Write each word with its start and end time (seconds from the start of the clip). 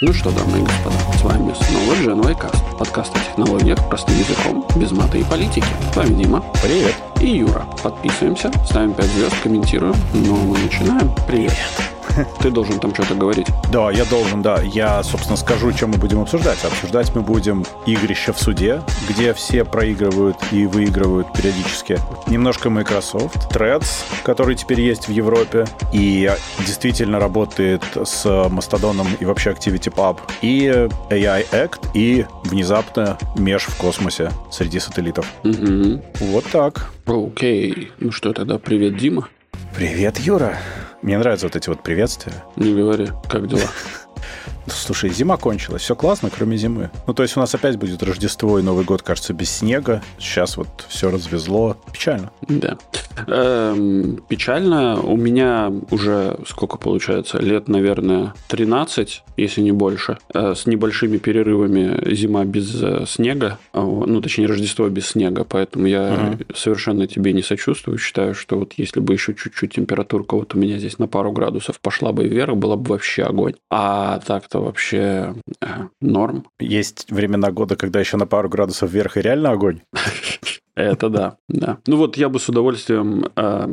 Ну 0.00 0.12
что, 0.12 0.30
дамы 0.30 0.58
и 0.58 0.62
господа, 0.62 0.94
с 1.18 1.22
вами 1.22 1.52
снова 1.54 1.94
Gen 1.94 2.38
Каст, 2.38 2.62
подкаст 2.78 3.16
о 3.16 3.18
технологиях 3.18 3.88
простым 3.88 4.16
языком, 4.16 4.64
без 4.76 4.92
мата 4.92 5.18
и 5.18 5.24
политики. 5.24 5.66
С 5.92 5.96
вами 5.96 6.14
Дима. 6.14 6.40
Привет. 6.62 6.94
И 7.20 7.38
Юра. 7.38 7.66
Подписываемся, 7.82 8.52
ставим 8.64 8.94
5 8.94 9.06
звезд, 9.06 9.34
комментируем. 9.42 9.96
Ну, 10.14 10.36
мы 10.36 10.56
начинаем. 10.58 11.12
Привет. 11.26 11.50
Привет. 11.50 11.97
Ты 12.42 12.50
должен 12.50 12.78
там 12.78 12.94
что-то 12.94 13.14
говорить. 13.14 13.46
Да, 13.72 13.90
я 13.90 14.04
должен, 14.04 14.42
да. 14.42 14.60
Я, 14.62 15.02
собственно, 15.02 15.36
скажу, 15.36 15.72
чем 15.72 15.90
мы 15.90 15.98
будем 15.98 16.20
обсуждать. 16.20 16.64
Обсуждать 16.64 17.14
мы 17.14 17.22
будем 17.22 17.64
игрище 17.86 18.32
в 18.32 18.38
суде, 18.38 18.82
где 19.08 19.32
все 19.34 19.64
проигрывают 19.64 20.36
и 20.52 20.66
выигрывают 20.66 21.32
периодически. 21.32 21.98
Немножко 22.26 22.70
Microsoft, 22.70 23.52
Threads, 23.52 24.04
который 24.22 24.54
теперь 24.54 24.80
есть 24.80 25.08
в 25.08 25.10
Европе 25.10 25.66
и 25.92 26.30
действительно 26.66 27.18
работает 27.18 27.82
с 28.04 28.48
Мастодоном 28.48 29.06
и 29.20 29.24
вообще 29.24 29.50
ActivityPub, 29.50 30.18
и 30.42 30.88
AI 31.10 31.46
Act, 31.52 31.80
и 31.94 32.26
внезапно 32.44 33.18
меж 33.36 33.64
в 33.64 33.76
космосе 33.76 34.30
среди 34.50 34.78
сателлитов. 34.78 35.26
Угу. 35.44 36.02
Вот 36.20 36.44
так. 36.50 36.90
Окей. 37.06 37.90
Ну 37.98 38.12
что 38.12 38.32
тогда, 38.32 38.58
привет, 38.58 38.96
Дима. 38.96 39.28
Привет, 39.74 40.18
Юра. 40.18 40.58
Мне 41.02 41.18
нравятся 41.18 41.46
вот 41.46 41.56
эти 41.56 41.68
вот 41.68 41.82
приветствия. 41.82 42.32
Не 42.56 42.74
говори, 42.74 43.08
как 43.28 43.46
дела? 43.46 43.60
Слушай, 44.70 45.10
зима 45.10 45.36
кончилась, 45.36 45.82
все 45.82 45.94
классно, 45.94 46.30
кроме 46.30 46.56
зимы. 46.56 46.90
Ну, 47.06 47.14
то 47.14 47.22
есть 47.22 47.36
у 47.36 47.40
нас 47.40 47.54
опять 47.54 47.76
будет 47.76 48.02
Рождество 48.02 48.58
и 48.58 48.62
Новый 48.62 48.84
год, 48.84 49.02
кажется, 49.02 49.32
без 49.32 49.50
снега. 49.50 50.02
Сейчас 50.18 50.56
вот 50.56 50.68
все 50.88 51.10
развезло. 51.10 51.76
Печально. 51.92 52.30
Да. 52.48 52.78
Эм, 53.26 54.22
печально. 54.28 55.00
У 55.00 55.16
меня 55.16 55.72
уже 55.90 56.38
сколько 56.46 56.78
получается? 56.78 57.38
Лет, 57.38 57.68
наверное, 57.68 58.34
13, 58.48 59.24
если 59.36 59.60
не 59.62 59.72
больше. 59.72 60.18
Э, 60.32 60.54
с 60.54 60.66
небольшими 60.66 61.18
перерывами 61.18 62.14
зима 62.14 62.44
без 62.44 62.80
э, 62.82 63.04
снега. 63.06 63.58
Ну, 63.72 64.20
точнее, 64.20 64.46
Рождество 64.46 64.88
без 64.88 65.08
снега. 65.08 65.44
Поэтому 65.44 65.86
я 65.86 66.00
uh-huh. 66.00 66.54
совершенно 66.54 67.06
тебе 67.06 67.32
не 67.32 67.42
сочувствую. 67.42 67.98
Считаю, 67.98 68.34
что 68.34 68.58
вот 68.58 68.74
если 68.76 69.00
бы 69.00 69.12
еще 69.12 69.34
чуть-чуть 69.34 69.74
температурка 69.74 70.36
вот 70.36 70.54
у 70.54 70.58
меня 70.58 70.78
здесь 70.78 70.98
на 70.98 71.06
пару 71.06 71.32
градусов 71.32 71.80
пошла 71.80 72.12
бы 72.12 72.26
вверх, 72.26 72.56
было 72.56 72.76
бы 72.76 72.90
вообще 72.90 73.24
огонь. 73.24 73.54
А 73.70 74.20
так-то 74.26 74.57
это 74.58 74.60
вообще 74.60 75.34
э, 75.60 75.66
норм. 76.00 76.46
Есть 76.58 77.10
времена 77.10 77.50
года, 77.50 77.76
когда 77.76 78.00
еще 78.00 78.16
на 78.16 78.26
пару 78.26 78.48
градусов 78.48 78.90
вверх 78.90 79.16
и 79.16 79.22
реально 79.22 79.50
огонь. 79.50 79.82
Это 80.78 81.08
да, 81.08 81.36
да. 81.48 81.78
Ну 81.88 81.96
вот 81.96 82.16
я 82.16 82.28
бы 82.28 82.38
с 82.38 82.48
удовольствием 82.48 83.26
э, 83.34 83.68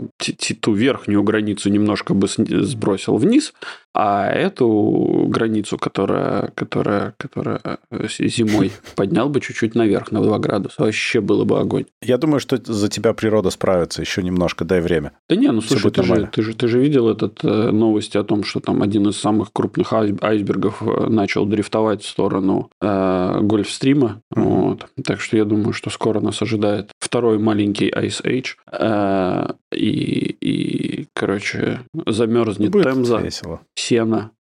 ту 0.60 0.74
верхнюю 0.74 1.22
границу 1.22 1.70
немножко 1.70 2.16
бы 2.16 2.28
сбросил 2.28 3.18
вниз, 3.18 3.54
а 3.94 4.28
эту 4.28 5.26
границу, 5.30 5.78
которая, 5.78 6.52
которая, 6.56 7.14
которая 7.18 7.62
э, 7.92 8.08
зимой 8.10 8.72
поднял 8.96 9.30
бы 9.30 9.40
чуть-чуть 9.40 9.76
наверх 9.76 10.12
на 10.12 10.22
2 10.22 10.40
градуса, 10.40 10.82
вообще 10.82 11.22
было 11.22 11.46
бы 11.46 11.60
огонь. 11.60 11.86
Я 12.02 12.18
думаю, 12.18 12.40
что 12.40 12.60
за 12.62 12.90
тебя 12.90 13.14
природа 13.14 13.52
справится 13.52 14.02
еще 14.02 14.24
немножко, 14.24 14.66
дай 14.66 14.82
время. 14.82 15.12
Да 15.30 15.36
не, 15.36 15.52
ну 15.52 15.62
Все 15.62 15.78
слушай, 15.78 15.92
ты 15.92 16.04
же, 16.04 16.30
ты, 16.30 16.42
же, 16.42 16.54
ты 16.56 16.68
же 16.68 16.80
видел 16.80 17.08
этот 17.08 17.40
э, 17.44 17.72
новости 17.72 18.18
о 18.18 18.24
том, 18.24 18.44
что 18.44 18.60
там 18.60 18.82
один 18.82 19.08
из 19.08 19.18
самых 19.18 19.54
крупных 19.54 19.94
айсбергов 19.94 20.82
э, 20.82 21.08
начал 21.08 21.46
дрифтовать 21.46 22.02
в 22.02 22.10
сторону 22.10 22.72
э, 22.82 23.40
Гольфстрима. 23.44 24.22
Mm-hmm. 24.34 24.42
Вот. 24.42 24.88
Так 25.06 25.22
что 25.22 25.38
я 25.38 25.46
думаю, 25.46 25.74
что 25.74 25.90
скоро 25.92 26.20
нас 26.20 26.42
ожидает 26.42 26.90
второй 27.00 27.40
маленький 27.40 27.90
Ice 27.90 28.24
Age, 28.24 28.56
э, 28.72 29.54
и, 29.74 30.36
и, 30.42 31.08
короче, 31.14 31.82
замерзнет 32.06 32.72
Будет 32.72 32.86
Темза. 32.86 33.20
Весело. 33.20 33.62
Сена. 33.76 34.32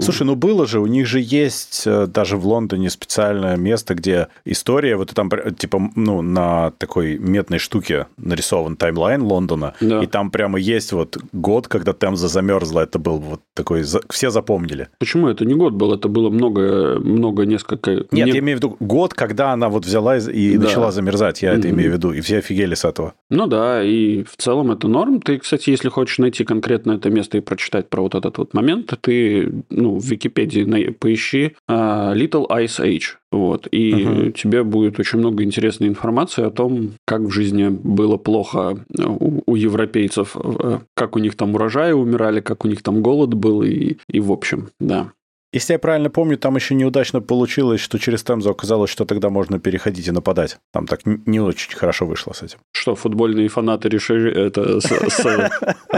Слушай, 0.00 0.24
ну 0.24 0.36
было 0.36 0.66
же, 0.66 0.80
у 0.80 0.86
них 0.86 1.06
же 1.06 1.20
есть 1.20 1.82
э, 1.86 2.06
даже 2.06 2.36
в 2.36 2.46
Лондоне 2.46 2.90
специальное 2.90 3.56
место, 3.56 3.94
где 3.94 4.28
история, 4.44 4.96
вот 4.96 5.10
там 5.10 5.30
типа, 5.56 5.90
ну, 5.96 6.22
на 6.22 6.70
такой 6.72 7.18
метной 7.18 7.58
штуке 7.58 8.06
нарисован 8.16 8.76
таймлайн 8.76 9.22
Лондона, 9.22 9.74
да. 9.80 10.02
и 10.02 10.06
там 10.06 10.30
прямо 10.30 10.58
есть 10.58 10.92
вот 10.92 11.18
год, 11.32 11.68
когда 11.68 11.92
Темза 11.92 12.28
замерзла, 12.28 12.80
это 12.80 12.98
был 12.98 13.18
вот 13.18 13.40
такой, 13.54 13.84
все 14.10 14.30
запомнили. 14.30 14.88
Почему 14.98 15.28
это 15.28 15.44
не 15.44 15.54
год 15.54 15.74
был, 15.74 15.92
это 15.92 16.08
было 16.08 16.30
много, 16.30 16.98
много, 17.00 17.44
несколько... 17.44 17.90
Нет, 17.90 18.12
не... 18.12 18.20
я 18.20 18.38
имею 18.38 18.58
в 18.58 18.62
виду 18.62 18.76
год, 18.80 19.14
когда 19.14 19.52
она 19.52 19.68
вот 19.68 19.84
взяла 19.84 20.16
и 20.16 20.56
да. 20.56 20.64
начала 20.64 20.92
замерзать, 20.92 21.42
я 21.42 21.52
mm-hmm. 21.52 21.58
это 21.58 21.70
имею 21.70 21.90
в 21.90 21.94
виду, 21.94 22.12
и 22.12 22.20
все 22.20 22.38
офигели 22.38 22.74
с 22.74 22.84
этого. 22.84 23.14
Ну 23.30 23.46
да, 23.46 23.82
и 23.82 24.22
в 24.24 24.36
целом 24.36 24.70
это 24.72 24.88
норм. 24.88 25.20
Ты, 25.20 25.38
кстати, 25.38 25.70
если 25.70 25.88
хочешь 25.88 26.18
найти 26.18 26.44
конкретно 26.44 26.92
это 26.92 27.10
место 27.10 27.38
и 27.38 27.40
прочитать 27.40 27.88
про 27.88 28.02
вот 28.02 28.14
этот 28.14 28.38
вот 28.38 28.54
момент, 28.54 28.92
ты 29.00 29.52
ну, 29.80 29.98
в 29.98 30.04
Википедии 30.04 30.90
поищи 30.90 31.54
uh, 31.68 32.14
Little 32.14 32.48
Ice 32.48 32.80
Age. 32.80 33.16
Вот, 33.32 33.68
и 33.70 33.92
uh-huh. 33.92 34.32
тебе 34.32 34.64
будет 34.64 34.98
очень 34.98 35.20
много 35.20 35.44
интересной 35.44 35.86
информации 35.86 36.44
о 36.44 36.50
том, 36.50 36.92
как 37.06 37.20
в 37.20 37.30
жизни 37.30 37.68
было 37.68 38.16
плохо 38.16 38.84
у, 38.98 39.42
у 39.46 39.54
европейцев, 39.54 40.36
э, 40.36 40.80
как 40.96 41.14
у 41.14 41.20
них 41.20 41.36
там 41.36 41.54
урожаи 41.54 41.92
умирали, 41.92 42.40
как 42.40 42.64
у 42.64 42.68
них 42.68 42.82
там 42.82 43.02
голод 43.02 43.34
был, 43.34 43.62
и, 43.62 43.98
и 44.10 44.20
в 44.20 44.32
общем, 44.32 44.70
да. 44.80 45.12
Если 45.52 45.72
я 45.72 45.78
правильно 45.80 46.10
помню, 46.10 46.38
там 46.38 46.54
еще 46.54 46.74
неудачно 46.74 47.20
получилось, 47.20 47.80
что 47.80 47.98
через 47.98 48.22
Темзу 48.22 48.50
оказалось, 48.50 48.90
что 48.90 49.04
тогда 49.04 49.30
можно 49.30 49.58
переходить 49.58 50.06
и 50.06 50.12
нападать. 50.12 50.58
Там 50.72 50.86
так 50.86 51.00
не 51.04 51.40
очень 51.40 51.76
хорошо 51.76 52.06
вышло 52.06 52.32
с 52.32 52.42
этим. 52.42 52.58
Что, 52.72 52.94
футбольные 52.94 53.48
фанаты 53.48 53.88
решили 53.88 54.32
это 54.32 54.80
с, 54.80 54.86
с, 54.86 55.50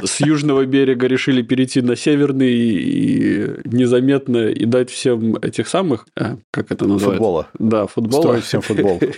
с 0.04 0.20
южного 0.20 0.64
берега 0.64 1.06
решили 1.06 1.42
перейти 1.42 1.82
на 1.82 1.96
северный 1.96 2.52
и 2.52 3.60
незаметно 3.64 4.48
и 4.48 4.64
дать 4.64 4.90
всем 4.90 5.36
этих 5.36 5.68
самых, 5.68 6.06
а, 6.18 6.38
как 6.50 6.72
это 6.72 6.86
называется? 6.86 7.10
Футбола. 7.10 7.48
Да, 7.58 7.86
футбола. 7.86 8.22
Строить 8.22 8.44
всем 8.44 8.62
футбол. 8.62 9.00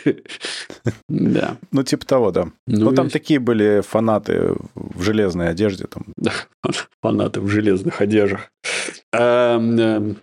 Да. 1.09 1.57
Ну, 1.73 1.83
типа 1.83 2.05
того, 2.05 2.31
да. 2.31 2.49
Ну, 2.67 2.93
там 2.93 3.09
такие 3.09 3.39
были 3.39 3.83
фанаты 3.87 4.55
в 4.75 5.03
железной 5.03 5.49
одежде. 5.49 5.87
там. 5.87 6.05
Фанаты 7.03 7.41
в 7.41 7.49
железных 7.49 8.01
одеждах. 8.01 8.51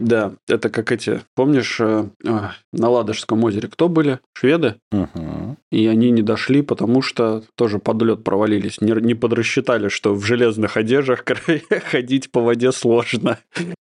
Да, 0.01 0.33
это 0.47 0.69
как 0.69 0.91
эти, 0.91 1.21
помнишь, 1.35 1.79
э, 1.79 2.05
на 2.23 2.89
Ладожском 2.89 3.43
озере 3.43 3.67
кто 3.67 3.87
были? 3.87 4.19
Шведы? 4.33 4.75
Угу. 4.91 5.57
И 5.71 5.87
они 5.87 6.09
не 6.09 6.23
дошли, 6.23 6.63
потому 6.63 7.01
что 7.01 7.43
тоже 7.55 7.79
под 7.79 8.01
лед 8.01 8.23
провалились. 8.23 8.81
Не, 8.81 8.93
не 8.93 9.13
подрасчитали, 9.13 9.89
что 9.89 10.13
в 10.13 10.23
железных 10.25 10.75
одеждах 10.77 11.23
ходить 11.91 12.31
по 12.31 12.41
воде 12.41 12.71
сложно. 12.71 13.37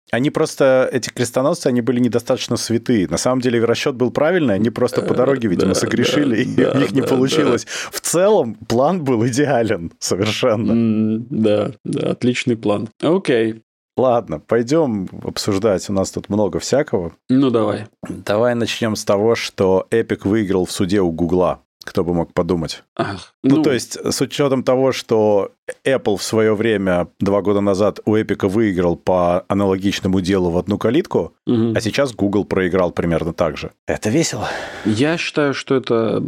Они 0.09 0.29
просто, 0.29 0.89
эти 0.91 1.09
крестоносцы, 1.09 1.67
они 1.67 1.81
были 1.81 1.99
недостаточно 1.99 2.55
святые. 2.55 3.07
На 3.07 3.17
самом 3.17 3.41
деле 3.41 3.63
расчет 3.63 3.95
был 3.95 4.09
правильный, 4.09 4.55
они 4.55 4.69
просто 4.69 5.01
по 5.01 5.13
дороге, 5.13 5.49
видимо, 5.49 5.73
да, 5.73 5.75
согрешили, 5.75 6.35
да, 6.35 6.41
и 6.63 6.65
да, 6.65 6.71
у 6.71 6.77
них 6.79 6.91
не 6.91 7.01
получилось. 7.01 7.67
В 7.91 7.99
целом 7.99 8.55
план 8.55 9.03
был 9.03 9.27
идеален 9.27 9.91
совершенно. 9.99 10.71
Mm, 10.71 11.25
да, 11.29 11.71
да, 11.83 12.11
отличный 12.11 12.55
план. 12.55 12.87
Окей, 13.01 13.61
Ладно, 13.97 14.39
пойдем 14.39 15.09
обсуждать. 15.23 15.89
У 15.89 15.93
нас 15.93 16.11
тут 16.11 16.29
много 16.29 16.59
всякого. 16.59 17.13
Ну, 17.29 17.49
давай. 17.49 17.87
Давай 18.07 18.53
начнем 18.53 18.95
с 18.95 19.03
того, 19.03 19.35
что 19.35 19.87
Epic 19.89 20.19
выиграл 20.27 20.65
в 20.65 20.71
суде 20.71 21.01
у 21.01 21.11
Гугла. 21.11 21.61
Кто 21.83 22.03
бы 22.03 22.13
мог 22.13 22.33
подумать. 22.33 22.83
Ах, 22.95 23.33
ну, 23.43 23.57
ну, 23.57 23.63
то 23.63 23.71
есть, 23.71 23.97
с 23.97 24.21
учетом 24.21 24.63
того, 24.63 24.91
что 24.91 25.53
Apple 25.85 26.17
в 26.17 26.23
свое 26.23 26.55
время, 26.55 27.07
два 27.19 27.41
года 27.41 27.61
назад, 27.61 27.99
у 28.05 28.15
Epic 28.15 28.47
выиграл 28.47 28.95
по 28.95 29.43
аналогичному 29.47 30.21
делу 30.21 30.49
в 30.49 30.57
одну 30.57 30.77
калитку, 30.77 31.33
угу. 31.45 31.73
а 31.75 31.81
сейчас 31.81 32.13
Google 32.13 32.45
проиграл 32.45 32.91
примерно 32.91 33.33
так 33.33 33.57
же. 33.57 33.71
Это 33.85 34.09
весело. 34.09 34.47
Я 34.85 35.17
считаю, 35.17 35.53
что 35.53 35.75
это... 35.75 36.23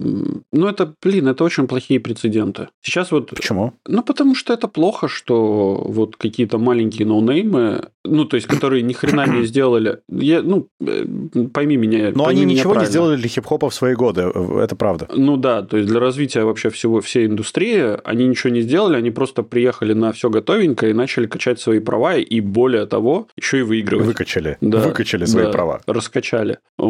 Ну, 0.51 0.67
это, 0.67 0.93
блин, 1.01 1.27
это 1.27 1.43
очень 1.43 1.67
плохие 1.67 1.99
прецеденты. 1.99 2.67
Сейчас 2.81 3.11
вот... 3.11 3.29
Почему? 3.29 3.73
Ну, 3.87 4.03
потому 4.03 4.35
что 4.35 4.53
это 4.53 4.67
плохо, 4.67 5.07
что 5.07 5.83
вот 5.85 6.15
какие-то 6.15 6.57
маленькие 6.57 7.07
ноунеймы, 7.07 7.89
ну, 8.03 8.25
то 8.25 8.35
есть, 8.35 8.47
которые 8.47 8.81
ни 8.81 8.93
хрена 8.93 9.27
не 9.27 9.43
сделали... 9.45 9.99
Я, 10.09 10.41
ну, 10.41 10.67
э, 10.81 11.05
пойми 11.53 11.77
меня 11.77 12.11
Но 12.13 12.25
пойми 12.25 12.41
они 12.41 12.53
ничего 12.53 12.71
правильно. 12.73 12.87
не 12.87 12.91
сделали 12.91 13.15
для 13.17 13.29
хип-хопа 13.29 13.69
в 13.69 13.73
свои 13.73 13.93
годы, 13.95 14.21
это 14.21 14.75
правда. 14.75 15.07
Ну, 15.13 15.37
да, 15.37 15.61
то 15.61 15.77
есть, 15.77 15.89
для 15.89 15.99
развития 15.99 16.43
вообще 16.43 16.69
всего, 16.69 17.01
всей 17.01 17.27
индустрии 17.27 17.97
они 18.03 18.27
ничего 18.27 18.51
не 18.51 18.61
сделали, 18.61 18.95
они 18.95 19.11
просто 19.11 19.28
просто 19.29 19.43
приехали 19.43 19.93
на 19.93 20.11
все 20.11 20.29
готовенькое 20.29 20.91
и 20.91 20.93
начали 20.95 21.27
качать 21.27 21.59
свои 21.59 21.79
права, 21.79 22.15
и 22.15 22.41
более 22.41 22.87
того, 22.87 23.27
еще 23.37 23.59
и 23.59 23.61
выигрывать. 23.61 24.07
Выкачали. 24.07 24.57
Да, 24.59 24.79
Выкачали 24.79 25.25
свои 25.25 25.45
да, 25.45 25.51
права. 25.51 25.81
Раскачали. 25.85 26.57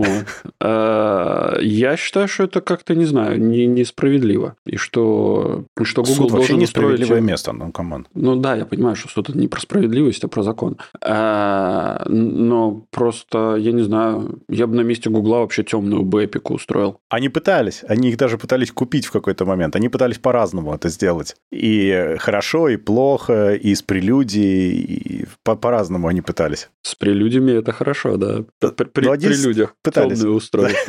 А, 0.62 1.58
я 1.62 1.96
считаю, 1.98 2.28
что 2.28 2.44
это 2.44 2.62
как-то, 2.62 2.94
не 2.94 3.06
знаю, 3.06 3.42
несправедливо. 3.42 4.56
И 4.66 4.76
что, 4.76 5.66
что 5.82 6.04
Google 6.04 6.16
Суд 6.16 6.32
вообще 6.32 6.58
несправедливое 6.58 7.22
место, 7.22 7.54
ну, 7.54 7.72
команд. 7.72 8.08
Ну 8.14 8.36
да, 8.36 8.56
я 8.56 8.66
понимаю, 8.66 8.96
что 8.96 9.08
суд 9.08 9.30
это 9.30 9.38
не 9.38 9.48
про 9.48 9.62
справедливость, 9.62 10.24
а 10.24 10.28
про 10.28 10.44
закон. 10.44 10.78
А, 11.02 12.04
но 12.08 12.86
просто, 12.92 13.56
я 13.56 13.72
не 13.72 13.84
знаю, 13.84 14.40
я 14.50 14.68
бы 14.68 14.76
на 14.76 14.82
месте 14.82 15.10
Гугла 15.10 15.40
вообще 15.40 15.64
темную 15.64 16.04
бы 16.04 16.26
эпику 16.26 16.56
устроил. 16.56 17.00
Они 17.10 17.30
пытались, 17.30 17.84
они 17.88 18.10
их 18.10 18.18
даже 18.18 18.38
пытались 18.38 18.72
купить 18.72 19.06
в 19.06 19.12
какой-то 19.12 19.46
момент. 19.46 19.76
Они 19.76 19.90
пытались 19.90 20.18
по-разному 20.18 20.74
это 20.76 20.90
сделать. 20.90 21.36
И 21.52 22.16
хорошо, 22.30 22.70
и 22.70 22.78
плохо, 22.78 23.56
и 23.56 23.74
с 23.74 23.82
прелюдией, 23.82 24.72
и 24.84 25.26
по- 25.44 25.56
по-разному 25.56 26.08
они 26.08 26.22
пытались. 26.22 26.70
С 26.84 26.94
прелюдиями 26.96 27.52
это 27.54 27.72
хорошо, 27.72 28.18
да. 28.18 28.44
При, 28.72 28.86
при, 28.86 29.06
Ну, 29.06 29.12
они 29.14 29.26
при 29.26 29.36
людях 29.36 29.74
пытались. 29.84 30.24
устроить. 30.24 30.76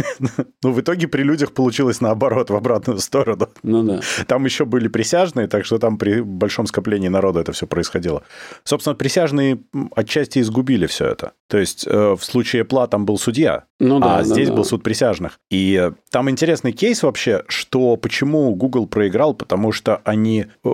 Ну, 0.63 0.73
в 0.73 0.81
итоге 0.81 1.09
при 1.09 1.23
людях 1.23 1.53
получилось 1.53 2.03
наоборот, 2.03 2.51
в 2.51 2.55
обратную 2.55 2.99
сторону. 2.99 3.49
Ну 3.63 3.83
да. 3.83 4.01
Там 4.27 4.45
еще 4.45 4.67
были 4.67 4.89
присяжные, 4.89 5.47
так 5.49 5.65
что 5.65 5.79
там 5.79 5.97
при 5.97 6.21
большом 6.21 6.67
скоплении 6.67 7.09
народа 7.09 7.41
это 7.41 7.53
все 7.53 7.67
происходило. 7.67 8.23
Собственно, 8.65 8.95
присяжные 8.95 9.59
отчасти 9.97 10.41
изгубили 10.41 10.87
все 10.87 11.07
это. 11.07 11.33
То 11.49 11.57
есть 11.59 11.87
э, 11.87 12.15
в 12.19 12.23
случае 12.23 12.65
Пла 12.65 12.87
там 12.87 13.07
был 13.07 13.19
судья, 13.19 13.65
Ну 13.81 13.99
да, 14.01 14.17
а 14.17 14.19
да, 14.19 14.25
здесь 14.25 14.49
да. 14.49 14.55
был 14.55 14.65
суд 14.65 14.83
присяжных. 14.83 15.39
И 15.51 15.75
э, 15.81 15.93
там 16.11 16.29
интересный 16.29 16.73
кейс 16.73 17.03
вообще, 17.03 17.43
что 17.49 17.97
почему 17.97 18.55
Google 18.55 18.87
проиграл, 18.87 19.33
потому 19.35 19.73
что 19.73 20.03
они, 20.05 20.47
э, 20.63 20.69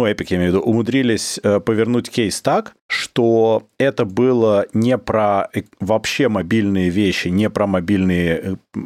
ну, 0.00 0.06
Epic, 0.06 0.26
я 0.30 0.36
имею 0.38 0.52
в 0.52 0.54
виду, 0.54 0.64
умудрились 0.64 1.38
э, 1.42 1.60
повернуть 1.60 2.08
кейс 2.08 2.40
так, 2.40 2.72
что 2.86 3.68
это 3.78 4.04
было 4.04 4.66
не 4.72 4.96
про 4.96 5.50
вообще 5.78 6.28
мобильные 6.28 6.88
вещи, 6.88 7.28
не 7.28 7.50
про 7.50 7.66
мобильные 7.66 8.56
э, 8.74 8.80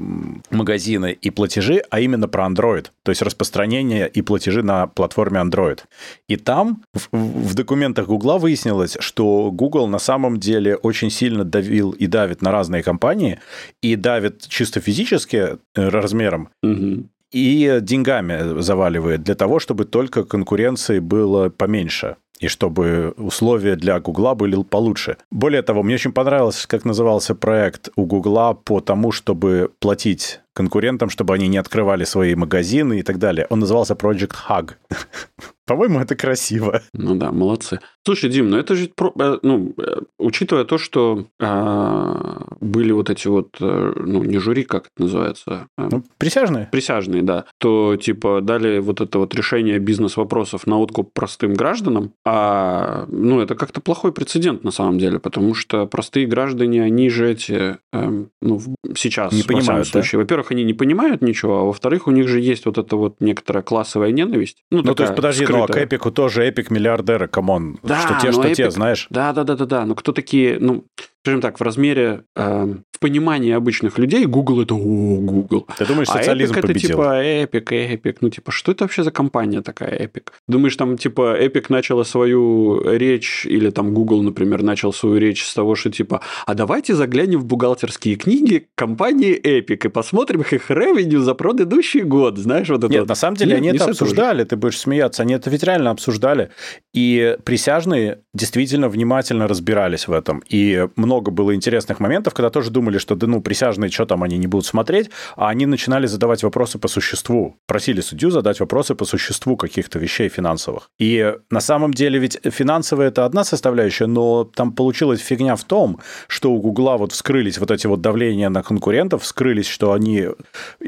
магазины 0.50 1.16
и 1.22 1.30
платежи, 1.30 1.82
а 1.90 2.00
именно 2.00 2.26
про 2.26 2.46
Android, 2.46 2.86
то 3.04 3.10
есть 3.10 3.22
распространение 3.22 4.08
и 4.08 4.22
платежи 4.22 4.62
на 4.62 4.88
платформе 4.88 5.40
Android. 5.40 5.80
И 6.28 6.36
там 6.36 6.82
в, 6.92 7.08
в 7.12 7.54
документах 7.54 8.06
Google 8.08 8.38
выяснилось, 8.38 8.96
что 8.98 9.50
Google 9.52 9.86
на 9.86 9.98
самом 9.98 10.38
деле 10.38 10.74
очень 10.76 11.10
сильно 11.10 11.44
давил 11.44 11.92
и 11.92 12.06
давит 12.06 12.42
на 12.42 12.50
разные 12.50 12.82
компании, 12.82 13.38
и 13.82 13.94
давит 13.96 14.46
чисто 14.48 14.80
физически 14.80 15.36
э, 15.36 15.88
размером, 15.88 16.48
Мгм. 16.62 17.08
И 17.34 17.80
деньгами 17.82 18.60
заваливает 18.60 19.24
для 19.24 19.34
того, 19.34 19.58
чтобы 19.58 19.84
только 19.84 20.24
конкуренции 20.24 21.00
было 21.00 21.48
поменьше 21.48 22.16
и 22.38 22.48
чтобы 22.48 23.14
условия 23.16 23.76
для 23.76 23.98
Гугла 24.00 24.34
были 24.34 24.62
получше. 24.62 25.16
Более 25.30 25.62
того, 25.62 25.82
мне 25.82 25.94
очень 25.94 26.12
понравилось, 26.12 26.66
как 26.66 26.84
назывался 26.84 27.34
проект 27.34 27.88
у 27.96 28.06
Гугла 28.06 28.54
по 28.54 28.80
тому, 28.80 29.12
чтобы 29.12 29.70
платить 29.80 30.40
конкурентам, 30.54 31.10
чтобы 31.10 31.34
они 31.34 31.48
не 31.48 31.58
открывали 31.58 32.04
свои 32.04 32.34
магазины 32.34 33.00
и 33.00 33.02
так 33.02 33.18
далее. 33.18 33.46
Он 33.50 33.60
назывался 33.60 33.94
Project 33.94 34.32
Hug. 34.48 34.70
По-моему, 35.66 35.98
это 36.00 36.14
красиво. 36.14 36.82
Ну 36.92 37.14
да, 37.14 37.32
молодцы. 37.32 37.80
Слушай, 38.06 38.28
Дим, 38.28 38.50
ну 38.50 38.58
это 38.58 38.74
же, 38.74 38.90
э, 39.18 39.38
ну, 39.42 39.72
э, 39.78 40.00
учитывая 40.18 40.64
то, 40.64 40.76
что 40.76 41.24
а, 41.40 42.46
были 42.60 42.92
вот 42.92 43.08
эти 43.08 43.28
вот, 43.28 43.56
э, 43.60 43.92
ну, 43.96 44.22
не 44.24 44.36
жюри, 44.38 44.64
как 44.64 44.88
это 44.94 45.04
называется, 45.04 45.68
а, 45.78 45.88
Ну, 45.90 46.04
присяжные. 46.18 46.68
присяжные, 46.70 47.22
да, 47.22 47.46
то, 47.58 47.96
типа, 47.96 48.40
дали 48.42 48.78
вот 48.80 49.00
это 49.00 49.18
вот 49.18 49.34
решение 49.34 49.78
бизнес-вопросов 49.78 50.66
на 50.66 50.78
откуп 50.78 51.14
простым 51.14 51.54
гражданам, 51.54 52.12
а, 52.26 53.06
ну, 53.08 53.40
это 53.40 53.54
как-то 53.54 53.80
плохой 53.80 54.12
прецедент 54.12 54.64
на 54.64 54.70
самом 54.70 54.98
деле, 54.98 55.18
потому 55.18 55.54
что 55.54 55.86
простые 55.86 56.26
граждане, 56.26 56.82
они 56.82 57.08
же 57.08 57.30
эти, 57.30 57.78
эм, 57.94 58.28
ну, 58.42 58.60
сейчас, 58.94 59.32
Не 59.32 59.38
во 59.38 59.44
всяком 59.44 59.56
понимают, 59.60 59.86
да? 59.86 59.92
случае, 59.92 60.20
во-первых, 60.44 60.50
они 60.52 60.64
не 60.64 60.74
понимают 60.74 61.22
ничего, 61.22 61.58
а 61.60 61.64
во-вторых, 61.64 62.06
у 62.06 62.10
них 62.10 62.28
же 62.28 62.40
есть 62.40 62.66
вот 62.66 62.78
эта 62.78 62.96
вот 62.96 63.16
некоторая 63.20 63.62
классовая 63.62 64.10
ненависть. 64.12 64.62
Ну, 64.70 64.82
Ну, 64.82 64.94
то 64.94 65.02
есть, 65.04 65.14
подожди, 65.16 65.46
ну, 65.46 65.62
а 65.62 65.66
к 65.66 65.70
скрытая. 65.70 65.86
Эпику 65.86 66.10
тоже 66.10 66.44
Эпик 66.44 66.70
миллиардеры, 66.70 67.28
come 67.28 67.57
on. 67.57 67.78
Да, 67.82 68.00
что 68.00 68.20
те, 68.20 68.32
что 68.32 68.54
те, 68.54 68.64
Epic- 68.64 68.70
знаешь. 68.70 69.06
Да, 69.10 69.32
да, 69.32 69.44
да, 69.44 69.56
да, 69.56 69.66
да. 69.66 69.86
Но 69.86 69.94
кто 69.94 70.12
такие, 70.12 70.58
ну, 70.60 70.84
скажем 71.24 71.40
так, 71.40 71.58
в 71.58 71.62
размере, 71.62 72.24
э, 72.36 72.74
в 72.92 72.98
понимании 72.98 73.52
обычных 73.52 73.98
людей 73.98 74.26
Google 74.26 74.60
это 74.60 74.74
о, 74.74 74.78
Google. 75.20 75.66
Ты 75.78 75.86
думаешь, 75.86 76.08
А 76.10 76.18
социализм 76.18 76.52
Epic 76.52 76.58
это 76.58 76.66
победил? 76.68 76.90
типа 76.90 77.24
Epic, 77.24 77.64
Epic. 77.64 78.16
Ну, 78.20 78.28
типа, 78.28 78.52
что 78.52 78.72
это 78.72 78.84
вообще 78.84 79.02
за 79.02 79.10
компания 79.10 79.62
такая 79.62 79.98
Epic? 80.06 80.24
Думаешь, 80.48 80.76
там, 80.76 80.98
типа, 80.98 81.42
Epic 81.42 81.64
начала 81.70 82.04
свою 82.04 82.82
речь, 82.82 83.46
или 83.46 83.70
там 83.70 83.94
Google, 83.94 84.22
например, 84.22 84.62
начал 84.62 84.92
свою 84.92 85.16
речь 85.16 85.46
с 85.46 85.54
того, 85.54 85.74
что, 85.76 85.90
типа, 85.90 86.20
а 86.44 86.52
давайте 86.54 86.94
заглянем 86.94 87.40
в 87.40 87.46
бухгалтерские 87.46 88.16
книги 88.16 88.68
компании 88.74 89.34
Epic 89.40 89.86
и 89.86 89.88
посмотрим 89.88 90.42
их 90.42 90.70
revenue 90.70 91.20
за 91.20 91.34
предыдущий 91.34 92.02
год. 92.02 92.36
Знаешь, 92.36 92.68
вот 92.68 92.84
это 92.84 92.88
Нет, 92.92 93.00
вот. 93.00 93.08
на 93.08 93.14
самом 93.14 93.36
деле 93.38 93.52
Нет, 93.52 93.58
они 93.60 93.68
не 93.70 93.76
это 93.76 93.84
же. 93.86 93.90
обсуждали, 93.92 94.44
ты 94.44 94.56
будешь 94.56 94.78
смеяться, 94.78 95.22
они 95.22 95.32
это 95.32 95.48
ведь 95.48 95.62
реально 95.62 95.90
обсуждали. 95.90 96.50
И 96.92 97.38
присяжные 97.44 98.18
действительно 98.34 98.90
внимательно 98.90 99.48
разбирались 99.48 100.06
в 100.06 100.12
этом. 100.12 100.42
И 100.52 100.86
много 100.96 101.13
было 101.20 101.54
интересных 101.54 102.00
моментов, 102.00 102.34
когда 102.34 102.50
тоже 102.50 102.70
думали, 102.70 102.98
что 102.98 103.14
да 103.14 103.26
ну, 103.26 103.40
присяжные, 103.40 103.90
что 103.90 104.06
там, 104.06 104.22
они 104.22 104.38
не 104.38 104.46
будут 104.46 104.66
смотреть, 104.66 105.10
а 105.36 105.48
они 105.48 105.66
начинали 105.66 106.06
задавать 106.06 106.42
вопросы 106.42 106.78
по 106.78 106.88
существу. 106.88 107.56
Просили 107.66 108.00
судью 108.00 108.30
задать 108.30 108.60
вопросы 108.60 108.94
по 108.94 109.04
существу 109.04 109.56
каких-то 109.56 109.98
вещей 109.98 110.28
финансовых. 110.28 110.90
И 110.98 111.34
на 111.50 111.60
самом 111.60 111.92
деле 111.92 112.18
ведь 112.18 112.38
финансовая 112.44 113.08
это 113.08 113.24
одна 113.24 113.44
составляющая, 113.44 114.06
но 114.06 114.44
там 114.44 114.72
получилась 114.72 115.20
фигня 115.20 115.56
в 115.56 115.64
том, 115.64 116.00
что 116.28 116.52
у 116.52 116.60
Гугла 116.60 116.96
вот 116.96 117.12
вскрылись 117.12 117.58
вот 117.58 117.70
эти 117.70 117.86
вот 117.86 118.00
давления 118.00 118.48
на 118.48 118.62
конкурентов, 118.62 119.22
вскрылись, 119.22 119.68
что 119.68 119.92
они 119.92 120.28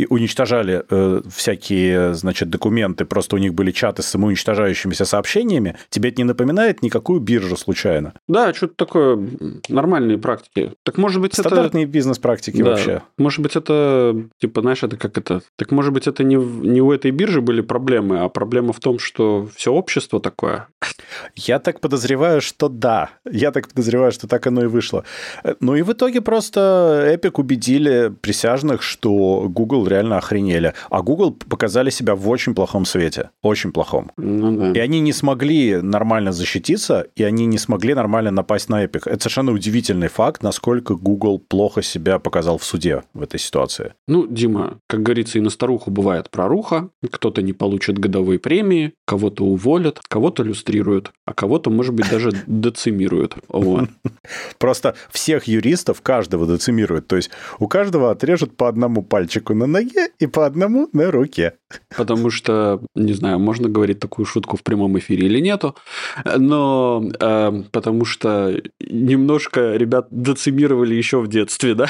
уничтожали 0.09 0.85
э, 0.89 1.23
всякие, 1.35 2.15
значит, 2.15 2.51
документы, 2.51 3.05
просто 3.05 3.37
у 3.37 3.39
них 3.39 3.55
были 3.55 3.71
чаты 3.71 4.03
с 4.03 4.07
самоуничтожающимися 4.07 5.05
сообщениями. 5.05 5.77
Тебе 5.91 6.11
это 6.11 6.21
не 6.21 6.25
напоминает 6.25 6.83
никакую 6.83 7.21
биржу 7.21 7.57
случайно? 7.57 8.15
Да, 8.29 8.53
что-то 8.55 8.75
такое 8.75 9.15
м, 9.15 9.63
нормальные 10.17 10.23
практики. 10.23 10.73
Так 10.83 10.99
может 10.99 11.21
быть, 11.21 11.39
это... 11.39 11.49
Стандартные 11.49 11.87
бизнес-практики 11.87 12.63
Да. 12.63 12.71
вообще. 12.71 13.03
Может 13.19 13.41
быть, 13.41 13.57
это, 13.57 14.15
типа, 14.39 14.61
знаешь, 14.61 14.83
это 14.83 14.97
как 14.97 15.19
это... 15.19 15.41
Так 15.57 15.73
может 15.73 15.93
быть, 15.93 16.07
это 16.07 16.25
не, 16.25 16.37
не 16.37 16.81
у 16.81 16.93
этой 16.93 17.11
биржи 17.11 17.41
были 17.41 17.63
проблемы, 17.63 18.21
а 18.21 18.29
проблема 18.29 18.73
в 18.73 18.81
том, 18.81 18.99
что 18.99 19.49
все 19.55 19.73
общество 19.73 20.21
такое. 20.21 20.67
Я 21.37 21.59
так 21.59 21.81
подозреваю, 21.81 22.41
что 22.41 22.69
да. 22.69 23.11
Я 23.31 23.51
так 23.51 23.69
подозреваю, 23.69 24.13
что 24.13 24.27
так 24.27 24.47
оно 24.47 24.63
и 24.63 24.67
вышло. 24.67 25.05
Э, 25.45 25.55
Ну 25.61 25.77
и 25.77 25.83
в 25.83 25.93
итоге 25.93 26.21
просто 26.21 27.05
Epic 27.15 27.33
убедили 27.41 28.13
присяжных, 28.21 28.83
что 28.83 29.47
Google 29.49 29.87
реально 29.87 30.19
охренели. 30.19 30.73
А 30.91 31.03
Google 31.03 31.33
показали 31.33 31.91
себя 31.91 32.15
в 32.15 32.29
очень 32.29 32.55
плохом 32.55 32.85
свете. 32.85 33.31
Очень 33.43 33.73
плохом. 33.73 34.11
Ну 34.17 34.57
да. 34.57 34.73
И 34.73 34.79
они 34.79 35.01
не 35.01 35.13
смогли 35.13 35.77
нормально 35.83 36.33
защититься, 36.33 37.07
и 37.17 37.25
они 37.25 37.47
не 37.47 37.59
смогли 37.59 37.95
нормально 37.95 38.31
напасть 38.31 38.69
на 38.69 38.85
Epic. 38.85 39.03
Это 39.07 39.21
совершенно 39.21 39.53
удивительный 40.07 40.09
факт, 40.09 40.43
насколько 40.43 40.95
Google 40.95 41.39
плохо 41.39 41.83
себя 41.83 42.19
показал 42.19 42.59
в 42.59 42.65
суде 42.65 43.03
в 43.15 43.23
этой 43.23 43.41
ситуации. 43.41 43.95
Ну, 44.09 44.27
Дима, 44.27 44.79
как 44.89 45.03
говорится, 45.03 45.39
и 45.39 45.43
на 45.43 45.51
старуху 45.51 45.91
бывает 45.91 46.31
проруха. 46.31 46.89
Кто-то 47.11 47.43
не 47.43 47.53
получит 47.53 47.99
годовой 47.99 48.39
премии, 48.39 48.93
кого-то 49.07 49.45
уволят, 49.45 50.01
кого-то 50.09 50.45
люстрируют, 50.45 51.13
а 51.27 51.33
кого-то, 51.33 51.71
может 51.71 51.95
быть, 51.95 52.11
даже 52.11 52.31
децимируют. 52.47 53.37
Вот. 53.49 53.89
Просто 54.59 54.95
всех 55.11 55.49
юристов 55.49 56.01
каждого 56.03 56.47
децимируют. 56.47 57.07
То 57.07 57.17
есть 57.17 57.31
у 57.59 57.69
каждого 57.69 58.11
отрежут 58.11 58.57
по 58.57 58.69
одному 58.69 59.03
пальчику 59.03 59.55
на 59.55 59.67
ноге 59.67 60.09
и 60.21 60.27
по 60.27 60.47
одному 60.47 60.89
на 60.93 61.11
руке. 61.11 61.53
Потому 61.97 62.31
что, 62.31 62.81
не 62.95 63.15
знаю, 63.15 63.39
можно 63.39 63.69
говорить 63.69 63.99
такую 63.99 64.27
шутку 64.27 64.57
в 64.57 64.63
прямом 64.63 64.99
эфире 64.99 65.27
или 65.27 65.41
нету, 65.41 65.75
но 66.37 67.03
э, 67.21 67.63
потому 67.73 68.05
что 68.05 68.55
немножко 68.81 69.77
ребят 69.97 70.09
децимировали 70.11 70.95
еще 70.95 71.21
в 71.21 71.29
детстве, 71.29 71.75
да? 71.75 71.87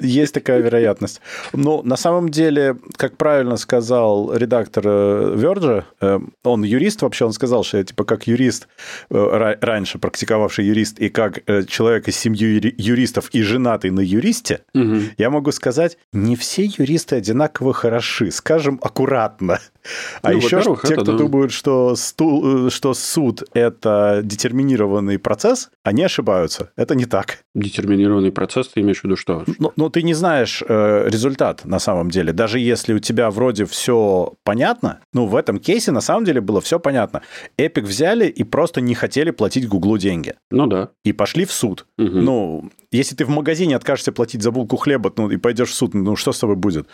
Есть 0.00 0.34
такая 0.34 0.60
вероятность. 0.60 1.20
Но 1.52 1.82
на 1.82 1.96
самом 1.96 2.28
деле, 2.28 2.76
как 2.96 3.16
правильно 3.16 3.56
сказал 3.56 4.34
редактор 4.34 4.84
э, 4.86 5.34
Verge, 5.36 5.84
э, 6.00 6.20
он 6.44 6.62
юрист 6.64 7.02
вообще, 7.02 7.24
он 7.24 7.32
сказал, 7.32 7.64
что 7.64 7.78
я 7.78 7.84
типа 7.84 8.04
как 8.04 8.26
юрист, 8.26 8.68
э, 9.10 9.14
ра- 9.14 9.58
раньше 9.60 9.98
практиковавший 9.98 10.64
юрист, 10.66 10.98
и 10.98 11.08
как 11.08 11.40
человек 11.68 12.08
из 12.08 12.16
семьи 12.16 12.46
юри- 12.46 12.74
юристов 12.78 13.30
и 13.32 13.42
женатый 13.42 13.90
на 13.90 14.00
юристе, 14.00 14.60
Мгм. 14.74 15.02
я 15.18 15.30
могу 15.30 15.52
сказать, 15.52 15.98
не 16.12 16.36
все 16.36 16.64
юристы 16.64 17.16
одинаково 17.16 17.72
хороши, 17.72 18.30
скажем 18.30 18.78
аккуратно. 18.82 19.58
А 20.22 20.30
Ну, 20.32 20.36
еще 20.36 20.60
те, 20.62 20.94
это 20.94 21.02
кто 21.02 21.12
да. 21.12 21.18
думают, 21.18 21.52
что, 21.52 21.94
сту- 21.96 22.66
э, 22.66 22.70
что 22.70 22.94
суд– 22.94 23.42
это 23.54 24.20
детерминированный 24.22 25.18
процесс, 25.18 25.70
они 25.84 26.02
ошибаются. 26.04 26.70
Это 26.76 26.94
не 26.94 27.06
так. 27.06 27.38
Детерминированный 27.54 28.32
процесс, 28.32 28.68
ты 28.68 28.80
имеешь 28.80 29.00
в 29.00 29.04
виду 29.04 29.16
что? 29.16 29.44
Но, 29.58 29.72
но 29.76 29.88
ты 29.88 30.02
не 30.02 30.14
знаешь 30.14 30.62
э, 30.68 31.08
результат 31.08 31.64
на 31.64 31.78
самом 31.78 32.10
деле. 32.10 32.32
Даже 32.32 32.58
если 32.58 32.92
у 32.92 32.98
тебя 32.98 33.30
вроде 33.30 33.64
все 33.64 34.34
понятно, 34.44 35.00
ну, 35.14 35.26
в 35.26 35.34
этом 35.36 35.58
кейсе 35.58 35.92
на 35.92 36.00
самом 36.00 36.24
деле 36.24 36.40
было 36.40 36.60
все 36.60 36.78
понятно. 36.78 37.22
Epic 37.58 37.82
взяли 37.82 38.26
и 38.26 38.44
просто 38.44 38.80
не 38.80 38.94
хотели 38.94 39.30
платить 39.30 39.66
Гуглу 39.68 39.96
деньги. 39.98 40.34
Ну 40.50 40.66
да. 40.66 40.90
И 41.04 41.12
пошли 41.12 41.44
в 41.44 41.52
суд. 41.52 41.86
Мгм. 41.96 42.24
Ну, 42.24 42.70
если 42.92 43.14
ты 43.16 43.24
в 43.24 43.28
магазине 43.30 43.76
откажешься 43.76 44.12
платить 44.12 44.42
за 44.42 44.50
булку 44.50 44.76
хлеба, 44.76 45.12
ну, 45.16 45.30
и 45.30 45.36
пойдешь 45.36 45.70
в 45.70 45.74
суд, 45.74 45.94
ну, 45.94 46.16
что 46.16 46.32
с 46.32 46.38
тобой 46.40 46.56
будет? 46.56 46.86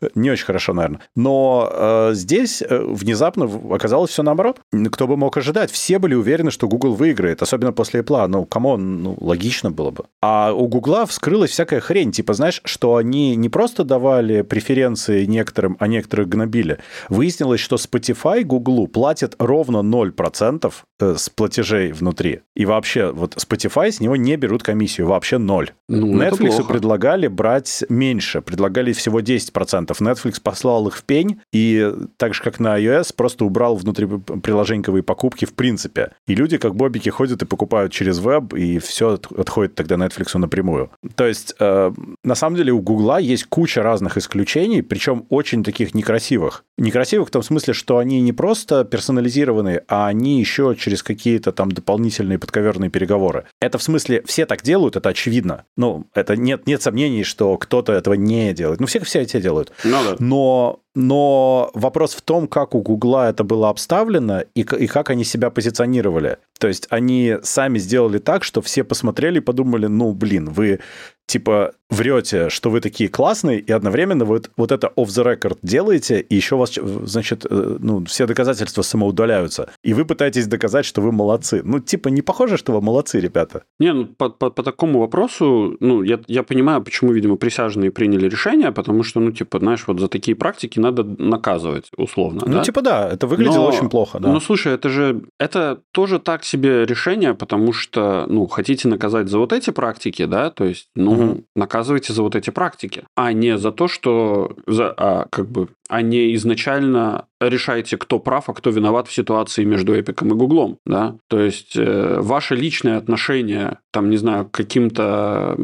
Э, 0.00 0.08
Не 0.14 0.30
очень 0.30 0.44
хорошо, 0.44 0.74
наверное. 0.74 1.00
Но 1.16 1.68
э, 1.72 2.10
здесь 2.14 2.37
э, 2.46 2.84
внезапно 2.84 3.50
оказалось 3.74 4.10
все 4.10 4.22
наоборот. 4.22 4.60
Кто 4.90 5.06
бы 5.06 5.16
мог 5.16 5.36
ожидать? 5.36 5.70
Все 5.70 5.98
были 5.98 6.14
уверены, 6.14 6.50
что 6.50 6.68
Google 6.68 6.94
выиграет, 6.94 7.42
особенно 7.42 7.72
после 7.72 8.00
Apple. 8.00 8.26
Ну, 8.26 8.44
come 8.44 8.77
on, 8.77 9.02
ну, 9.02 9.16
логично 9.20 9.70
было 9.70 9.90
бы. 9.90 10.04
А 10.22 10.52
у 10.52 10.66
Гугла 10.68 11.06
вскрылась 11.06 11.50
всякая 11.50 11.80
хрень. 11.80 12.12
Типа, 12.12 12.34
знаешь, 12.34 12.60
что 12.64 12.96
они 12.96 13.36
не 13.36 13.48
просто 13.48 13.84
давали 13.84 14.42
преференции 14.42 15.24
некоторым, 15.24 15.76
а 15.80 15.86
некоторых 15.86 16.28
гнобили. 16.28 16.78
Выяснилось, 17.08 17.60
что 17.60 17.76
Spotify 17.76 18.42
Гуглу 18.42 18.86
платит 18.86 19.34
ровно 19.38 19.78
0% 19.78 20.72
э, 21.00 21.14
с 21.16 21.28
платежей 21.30 21.92
внутри. 21.92 22.40
И 22.54 22.64
вообще, 22.64 23.12
вот 23.12 23.36
Spotify 23.36 23.90
с 23.90 24.00
него 24.00 24.16
не 24.16 24.36
берут 24.36 24.62
комиссию, 24.62 25.06
вообще 25.06 25.38
ноль. 25.38 25.70
Ну, 25.88 26.20
Netflix 26.20 26.66
предлагали 26.66 27.28
брать 27.28 27.84
меньше, 27.88 28.40
предлагали 28.40 28.92
всего 28.92 29.20
10%. 29.20 29.86
Netflix 29.88 30.40
послал 30.42 30.88
их 30.88 30.96
в 30.96 31.04
пень, 31.04 31.40
и 31.52 31.92
так 32.18 32.34
же, 32.34 32.42
как 32.42 32.60
на 32.60 32.78
iOS, 32.78 33.14
просто 33.16 33.44
убрал 33.44 33.76
внутри 33.76 34.06
приложеньковые 34.06 35.02
покупки 35.02 35.44
в 35.44 35.54
принципе. 35.54 36.10
И 36.26 36.34
люди, 36.34 36.58
как 36.58 36.74
бобики, 36.74 37.08
ходят 37.08 37.40
и 37.42 37.46
покупают 37.46 37.92
через 37.92 38.18
веб, 38.18 38.54
и 38.54 38.78
все 38.78 39.18
отходит 39.36 39.74
тогда 39.74 39.94
Netflix 39.94 40.36
напрямую. 40.36 40.90
То 41.14 41.26
есть, 41.26 41.54
э, 41.58 41.92
на 42.24 42.34
самом 42.34 42.56
деле, 42.56 42.72
у 42.72 42.80
Гугла 42.80 43.18
есть 43.18 43.44
куча 43.44 43.82
разных 43.82 44.18
исключений, 44.18 44.82
причем 44.82 45.26
очень 45.30 45.64
таких 45.64 45.94
некрасивых. 45.94 46.64
Некрасивых 46.76 47.28
в 47.28 47.30
том 47.30 47.42
смысле, 47.42 47.72
что 47.72 47.98
они 47.98 48.20
не 48.20 48.32
просто 48.32 48.84
персонализированы, 48.84 49.82
а 49.88 50.08
они 50.08 50.40
еще 50.40 50.76
через 50.78 51.02
какие-то 51.02 51.52
там 51.52 51.70
дополнительные 51.70 52.38
подковерные 52.38 52.90
переговоры. 52.90 53.44
Это 53.60 53.78
в 53.78 53.82
смысле, 53.82 54.22
все 54.26 54.44
так 54.44 54.62
делают, 54.62 54.96
это 54.96 55.08
очевидно. 55.08 55.64
Ну, 55.76 56.06
это 56.14 56.36
нет, 56.36 56.66
нет 56.66 56.82
сомнений, 56.82 57.22
что 57.22 57.56
кто-то 57.56 57.92
этого 57.92 58.14
не 58.14 58.52
делает. 58.52 58.80
Ну, 58.80 58.86
все, 58.86 59.00
все 59.00 59.20
эти 59.20 59.40
делают. 59.40 59.72
Ну, 59.84 59.96
да. 60.04 60.16
Но 60.18 60.80
но 60.98 61.70
вопрос 61.74 62.14
в 62.14 62.22
том, 62.22 62.48
как 62.48 62.74
у 62.74 62.82
Гугла 62.82 63.30
это 63.30 63.44
было 63.44 63.68
обставлено 63.68 64.40
и, 64.56 64.62
и 64.62 64.86
как 64.88 65.10
они 65.10 65.22
себя 65.22 65.48
позиционировали. 65.48 66.38
То 66.58 66.66
есть 66.66 66.88
они 66.90 67.36
сами 67.44 67.78
сделали 67.78 68.18
так, 68.18 68.42
что 68.42 68.60
все 68.62 68.82
посмотрели 68.82 69.38
и 69.38 69.40
подумали, 69.40 69.86
ну, 69.86 70.12
блин, 70.12 70.50
вы 70.50 70.80
типа 71.28 71.72
врете, 71.90 72.48
что 72.50 72.70
вы 72.70 72.80
такие 72.80 73.08
классные, 73.08 73.60
и 73.60 73.72
одновременно 73.72 74.24
вы 74.24 74.42
вот 74.56 74.72
это 74.72 74.92
off 74.96 75.06
the 75.06 75.24
record 75.24 75.58
делаете, 75.62 76.20
и 76.20 76.34
еще 76.34 76.56
у 76.56 76.58
вас, 76.58 76.74
значит, 77.04 77.46
э, 77.48 77.76
ну, 77.80 78.04
все 78.04 78.26
доказательства 78.26 78.82
самоудаляются, 78.82 79.70
и 79.82 79.94
вы 79.94 80.04
пытаетесь 80.04 80.46
доказать, 80.46 80.84
что 80.84 81.00
вы 81.00 81.12
молодцы. 81.12 81.62
Ну, 81.64 81.80
типа, 81.80 82.08
не 82.08 82.22
похоже, 82.22 82.56
что 82.56 82.72
вы 82.72 82.80
молодцы, 82.80 83.20
ребята? 83.20 83.62
Не, 83.78 83.92
ну, 83.92 84.06
по, 84.06 84.28
по, 84.28 84.50
по 84.50 84.62
такому 84.62 85.00
вопросу, 85.00 85.76
ну, 85.80 86.02
я, 86.02 86.20
я 86.26 86.42
понимаю, 86.42 86.82
почему, 86.82 87.12
видимо, 87.12 87.36
присяжные 87.36 87.90
приняли 87.90 88.28
решение, 88.28 88.72
потому 88.72 89.02
что, 89.02 89.20
ну, 89.20 89.32
типа, 89.32 89.58
знаешь, 89.58 89.84
вот 89.86 90.00
за 90.00 90.08
такие 90.08 90.34
практики 90.34 90.78
надо 90.78 91.04
наказывать, 91.04 91.90
условно, 91.96 92.42
Ну, 92.46 92.52
да? 92.52 92.62
типа, 92.62 92.82
да, 92.82 93.08
это 93.08 93.26
выглядело 93.26 93.62
но, 93.62 93.68
очень 93.68 93.88
плохо, 93.88 94.18
да. 94.18 94.32
Ну, 94.32 94.40
слушай, 94.40 94.74
это 94.74 94.88
же, 94.88 95.22
это 95.38 95.80
тоже 95.92 96.18
так 96.18 96.44
себе 96.44 96.84
решение, 96.84 97.34
потому 97.34 97.72
что, 97.72 98.26
ну, 98.28 98.46
хотите 98.46 98.88
наказать 98.88 99.28
за 99.28 99.38
вот 99.38 99.52
эти 99.52 99.70
практики, 99.70 100.26
да, 100.26 100.50
то 100.50 100.64
есть, 100.64 100.88
ну, 100.94 101.17
угу. 101.24 101.44
наказывайте 101.54 102.12
за 102.12 102.22
вот 102.22 102.34
эти 102.34 102.50
практики, 102.50 103.04
а 103.16 103.32
не 103.32 103.58
за 103.58 103.72
то, 103.72 103.88
что, 103.88 104.56
за, 104.66 104.94
а, 104.96 105.26
как 105.30 105.48
бы, 105.48 105.68
а 105.88 106.02
не 106.02 106.34
изначально 106.34 107.26
решаете, 107.40 107.96
кто 107.96 108.18
прав, 108.18 108.48
а 108.48 108.54
кто 108.54 108.70
виноват 108.70 109.08
в 109.08 109.12
ситуации 109.12 109.64
между 109.64 109.98
Эпиком 109.98 110.30
и 110.30 110.34
Гуглом, 110.34 110.78
да? 110.84 111.16
То 111.28 111.40
есть 111.40 111.76
э, 111.76 112.18
ваше 112.20 112.56
личное 112.56 112.96
отношение, 112.96 113.78
там, 113.92 114.10
не 114.10 114.16
знаю, 114.16 114.46
к 114.46 114.50
каким-то, 114.50 115.56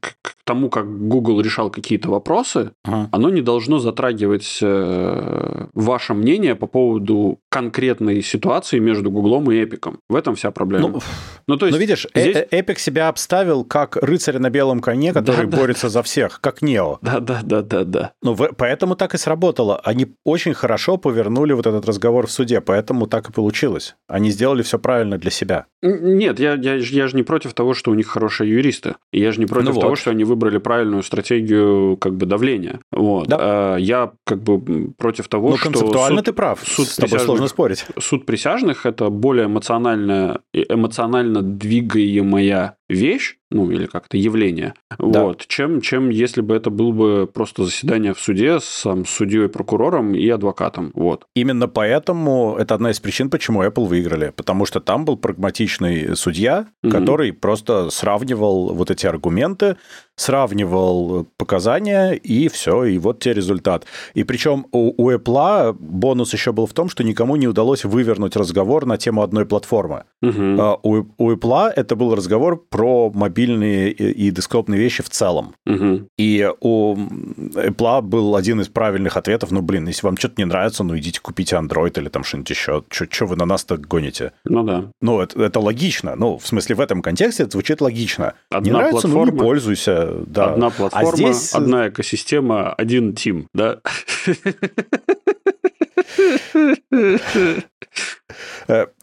к, 0.00 0.16
к 0.22 0.34
тому, 0.44 0.68
как 0.70 0.86
Google 1.08 1.40
решал 1.40 1.70
какие-то 1.70 2.10
вопросы, 2.10 2.72
ага. 2.84 3.08
оно 3.12 3.30
не 3.30 3.42
должно 3.42 3.78
затрагивать 3.78 4.58
э, 4.60 5.66
ваше 5.74 6.14
мнение 6.14 6.56
по 6.56 6.66
поводу 6.66 7.38
конкретной 7.48 8.22
ситуации 8.22 8.80
между 8.80 9.10
Гуглом 9.10 9.50
и 9.52 9.62
Эпиком. 9.62 10.00
В 10.08 10.16
этом 10.16 10.34
вся 10.34 10.50
проблема. 10.50 10.88
Ну, 10.88 11.00
ну 11.46 11.56
то 11.56 11.66
есть, 11.66 11.76
ну 11.76 11.80
видишь, 11.80 12.06
э, 12.14 12.20
здесь... 12.20 12.46
Эпик 12.50 12.80
себя 12.80 13.08
обставил 13.08 13.64
как 13.64 13.96
рыцарь 13.96 14.38
на 14.38 14.50
белом 14.50 14.80
коне, 14.80 15.12
который 15.12 15.46
да, 15.46 15.56
борется 15.56 15.86
да. 15.86 15.90
за 15.90 16.02
всех, 16.02 16.40
как 16.40 16.62
Нео. 16.62 16.98
Да, 17.02 17.20
да, 17.20 17.40
да, 17.44 17.62
да, 17.62 17.84
да. 17.84 18.12
Ну, 18.22 18.36
поэтому 18.36 18.96
так 18.96 19.14
и 19.14 19.18
сработало. 19.18 19.69
Они 19.76 20.06
очень 20.24 20.54
хорошо 20.54 20.96
повернули 20.96 21.20
вернули 21.20 21.52
вот 21.52 21.66
этот 21.66 21.86
разговор 21.86 22.26
в 22.26 22.30
суде, 22.30 22.60
поэтому 22.60 23.06
так 23.06 23.28
и 23.28 23.32
получилось. 23.32 23.96
Они 24.08 24.30
сделали 24.30 24.62
все 24.62 24.78
правильно 24.78 25.18
для 25.18 25.30
себя. 25.30 25.66
Нет, 25.82 26.40
я, 26.40 26.54
я, 26.54 26.74
я 26.74 27.08
же 27.08 27.16
не 27.16 27.22
против 27.22 27.54
того, 27.54 27.74
что 27.74 27.90
у 27.90 27.94
них 27.94 28.06
хорошие 28.06 28.50
юристы. 28.50 28.94
Я 29.12 29.32
же 29.32 29.40
не 29.40 29.46
против 29.46 29.74
ну 29.74 29.80
того, 29.80 29.90
вот. 29.90 29.98
что 29.98 30.10
они 30.10 30.24
выбрали 30.24 30.58
правильную 30.58 31.02
стратегию 31.02 31.96
как 31.96 32.16
бы 32.16 32.26
давления. 32.26 32.80
Вот. 32.92 33.28
Да. 33.28 33.36
А, 33.40 33.76
я 33.76 34.12
как 34.24 34.42
бы 34.42 34.92
против 34.98 35.28
того, 35.28 35.50
Но 35.50 35.56
что... 35.56 35.70
концептуально 35.70 36.18
суд, 36.18 36.24
ты 36.26 36.32
прав. 36.32 36.60
Суд 36.64 36.88
С 36.88 36.96
тобой 36.96 37.20
сложно 37.20 37.48
спорить. 37.48 37.86
Суд 37.98 38.26
присяжных– 38.26 38.84
это 38.86 39.10
более 39.10 39.46
эмоционально, 39.46 40.40
эмоционально 40.52 41.42
двигаемая 41.42 42.76
вещь, 42.90 43.36
ну 43.50 43.70
или 43.70 43.86
как-то 43.86 44.16
явление, 44.16 44.74
да. 44.98 45.24
вот, 45.24 45.46
чем, 45.46 45.80
чем 45.80 46.10
если 46.10 46.40
бы 46.40 46.54
это 46.54 46.70
было 46.70 46.92
бы 46.92 47.30
просто 47.32 47.64
заседание 47.64 48.14
в 48.14 48.20
суде 48.20 48.60
с 48.60 48.64
сам, 48.64 49.04
судьей, 49.06 49.48
прокурором 49.48 50.14
и 50.14 50.28
адвокатом. 50.28 50.90
Вот. 50.94 51.26
Именно 51.34 51.68
поэтому 51.68 52.56
это 52.58 52.74
одна 52.74 52.90
из 52.90 53.00
причин, 53.00 53.30
почему 53.30 53.62
Apple 53.62 53.86
выиграли, 53.86 54.32
потому 54.34 54.66
что 54.66 54.80
там 54.80 55.04
был 55.04 55.16
прагматичный 55.16 56.16
судья, 56.16 56.66
угу. 56.82 56.92
который 56.92 57.32
просто 57.32 57.90
сравнивал 57.90 58.74
вот 58.74 58.90
эти 58.90 59.06
аргументы, 59.06 59.76
сравнивал 60.20 61.26
показания, 61.36 62.12
и 62.12 62.48
все, 62.48 62.84
и 62.84 62.98
вот 62.98 63.20
тебе 63.20 63.34
результат. 63.34 63.86
И 64.14 64.24
причем 64.24 64.66
у, 64.70 64.92
у 65.02 65.10
Apple 65.10 65.76
бонус 65.78 66.32
еще 66.34 66.52
был 66.52 66.66
в 66.66 66.74
том, 66.74 66.88
что 66.88 67.02
никому 67.02 67.36
не 67.36 67.48
удалось 67.48 67.84
вывернуть 67.84 68.36
разговор 68.36 68.84
на 68.84 68.98
тему 68.98 69.22
одной 69.22 69.46
платформы. 69.46 70.04
Угу. 70.22 70.80
У, 70.82 71.06
у 71.16 71.32
Apple 71.32 71.72
это 71.74 71.96
был 71.96 72.14
разговор 72.14 72.62
про 72.68 73.10
мобильные 73.14 73.90
и 73.92 74.30
десктопные 74.30 74.78
вещи 74.78 75.02
в 75.02 75.08
целом. 75.08 75.54
Угу. 75.66 76.08
И 76.18 76.50
у 76.60 76.96
Apple 76.96 78.02
был 78.02 78.36
один 78.36 78.60
из 78.60 78.68
правильных 78.68 79.16
ответов, 79.16 79.50
ну, 79.50 79.62
блин, 79.62 79.88
если 79.88 80.06
вам 80.06 80.18
что-то 80.18 80.34
не 80.36 80.44
нравится, 80.44 80.84
ну, 80.84 80.98
идите 80.98 81.20
купите 81.20 81.56
Android 81.56 81.98
или 81.98 82.08
там 82.10 82.24
что-нибудь 82.24 82.50
еще. 82.50 82.84
Что 82.90 83.26
вы 83.26 83.36
на 83.36 83.46
нас 83.46 83.64
так 83.64 83.88
гоните? 83.88 84.32
Ну, 84.44 84.62
да. 84.64 84.84
Ну, 85.00 85.20
это, 85.20 85.42
это 85.42 85.60
логично. 85.60 86.14
Ну, 86.14 86.36
в 86.36 86.46
смысле, 86.46 86.74
в 86.74 86.80
этом 86.80 87.00
контексте 87.00 87.44
это 87.44 87.52
звучит 87.52 87.80
логично. 87.80 88.34
Одна 88.50 88.64
не 88.64 88.70
нравится, 88.70 89.08
платформа, 89.08 89.26
ну, 89.26 89.32
не 89.32 89.38
пользуйся 89.38 90.09
да. 90.26 90.52
Одна 90.52 90.66
а 90.66 90.70
платформа, 90.70 91.10
а 91.10 91.16
здесь... 91.16 91.54
одна 91.54 91.88
экосистема, 91.88 92.72
один 92.72 93.14
тим, 93.14 93.48
да? 93.54 93.80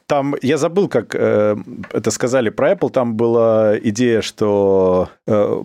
Там, 0.07 0.35
я 0.41 0.57
забыл, 0.57 0.87
как 0.87 1.15
э, 1.15 1.57
это 1.91 2.11
сказали 2.11 2.49
про 2.49 2.71
Apple, 2.71 2.89
там 2.89 3.15
была 3.15 3.77
идея, 3.77 4.21
что 4.21 5.09
э, 5.27 5.63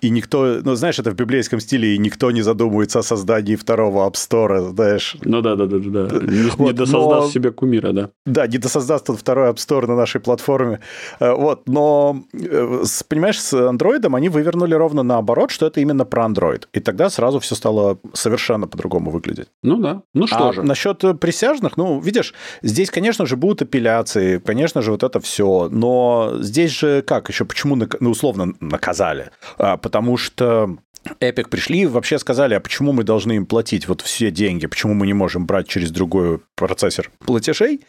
и 0.00 0.10
никто, 0.10 0.60
ну, 0.64 0.76
знаешь, 0.76 1.00
это 1.00 1.10
в 1.10 1.14
библейском 1.14 1.58
стиле, 1.58 1.96
и 1.96 1.98
никто 1.98 2.30
не 2.30 2.42
задумывается 2.42 3.00
о 3.00 3.02
создании 3.02 3.56
второго 3.56 4.08
App 4.08 4.14
Store, 4.14 4.70
знаешь. 4.70 5.16
Ну 5.22 5.40
да, 5.40 5.56
да, 5.56 5.66
да, 5.66 5.78
да. 5.78 6.18
Не, 6.20 6.50
вот, 6.50 6.66
не 6.66 6.72
досоздаст 6.72 7.26
но, 7.26 7.30
себе 7.30 7.50
кумира, 7.50 7.92
да. 7.92 8.10
Да, 8.26 8.46
не 8.46 8.58
досоздаст 8.58 9.06
тот 9.06 9.18
второй 9.18 9.50
App 9.50 9.56
Store 9.56 9.86
на 9.88 9.96
нашей 9.96 10.20
платформе. 10.20 10.78
Э, 11.18 11.32
вот, 11.32 11.68
но, 11.68 12.22
э, 12.32 12.84
понимаешь, 13.08 13.40
с 13.40 13.52
Android 13.52 14.06
они 14.16 14.28
вывернули 14.28 14.74
ровно 14.74 15.02
наоборот, 15.02 15.50
что 15.50 15.66
это 15.66 15.80
именно 15.80 16.04
про 16.04 16.26
Android. 16.26 16.66
И 16.72 16.80
тогда 16.80 17.10
сразу 17.10 17.40
все 17.40 17.56
стало 17.56 17.98
совершенно 18.12 18.68
по-другому 18.68 19.10
выглядеть. 19.10 19.48
Ну 19.64 19.78
да, 19.78 20.02
ну 20.14 20.28
что 20.28 20.50
а 20.50 20.52
же. 20.52 20.62
насчет 20.62 21.00
присяжных, 21.18 21.76
ну, 21.76 21.98
видишь, 21.98 22.34
здесь, 22.62 22.90
конечно 22.90 23.26
же, 23.26 23.36
будут 23.48 23.62
апелляции, 23.62 24.38
конечно 24.38 24.82
же, 24.82 24.90
вот 24.90 25.02
это 25.02 25.20
все. 25.20 25.68
Но 25.70 26.34
здесь 26.40 26.70
же 26.70 27.02
как 27.02 27.28
еще, 27.28 27.44
почему, 27.44 27.76
ну, 27.76 28.10
условно, 28.10 28.54
наказали? 28.60 29.30
А, 29.58 29.76
потому 29.76 30.16
что 30.16 30.76
Epic 31.20 31.48
пришли 31.48 31.80
и 31.80 31.86
вообще 31.86 32.18
сказали, 32.18 32.54
а 32.54 32.60
почему 32.60 32.92
мы 32.92 33.04
должны 33.04 33.36
им 33.36 33.46
платить 33.46 33.88
вот 33.88 34.00
все 34.00 34.30
деньги, 34.30 34.66
почему 34.66 34.94
мы 34.94 35.06
не 35.06 35.14
можем 35.14 35.46
брать 35.46 35.68
через 35.68 35.90
другой 35.90 36.40
процессор 36.54 37.10
платежей? 37.20 37.80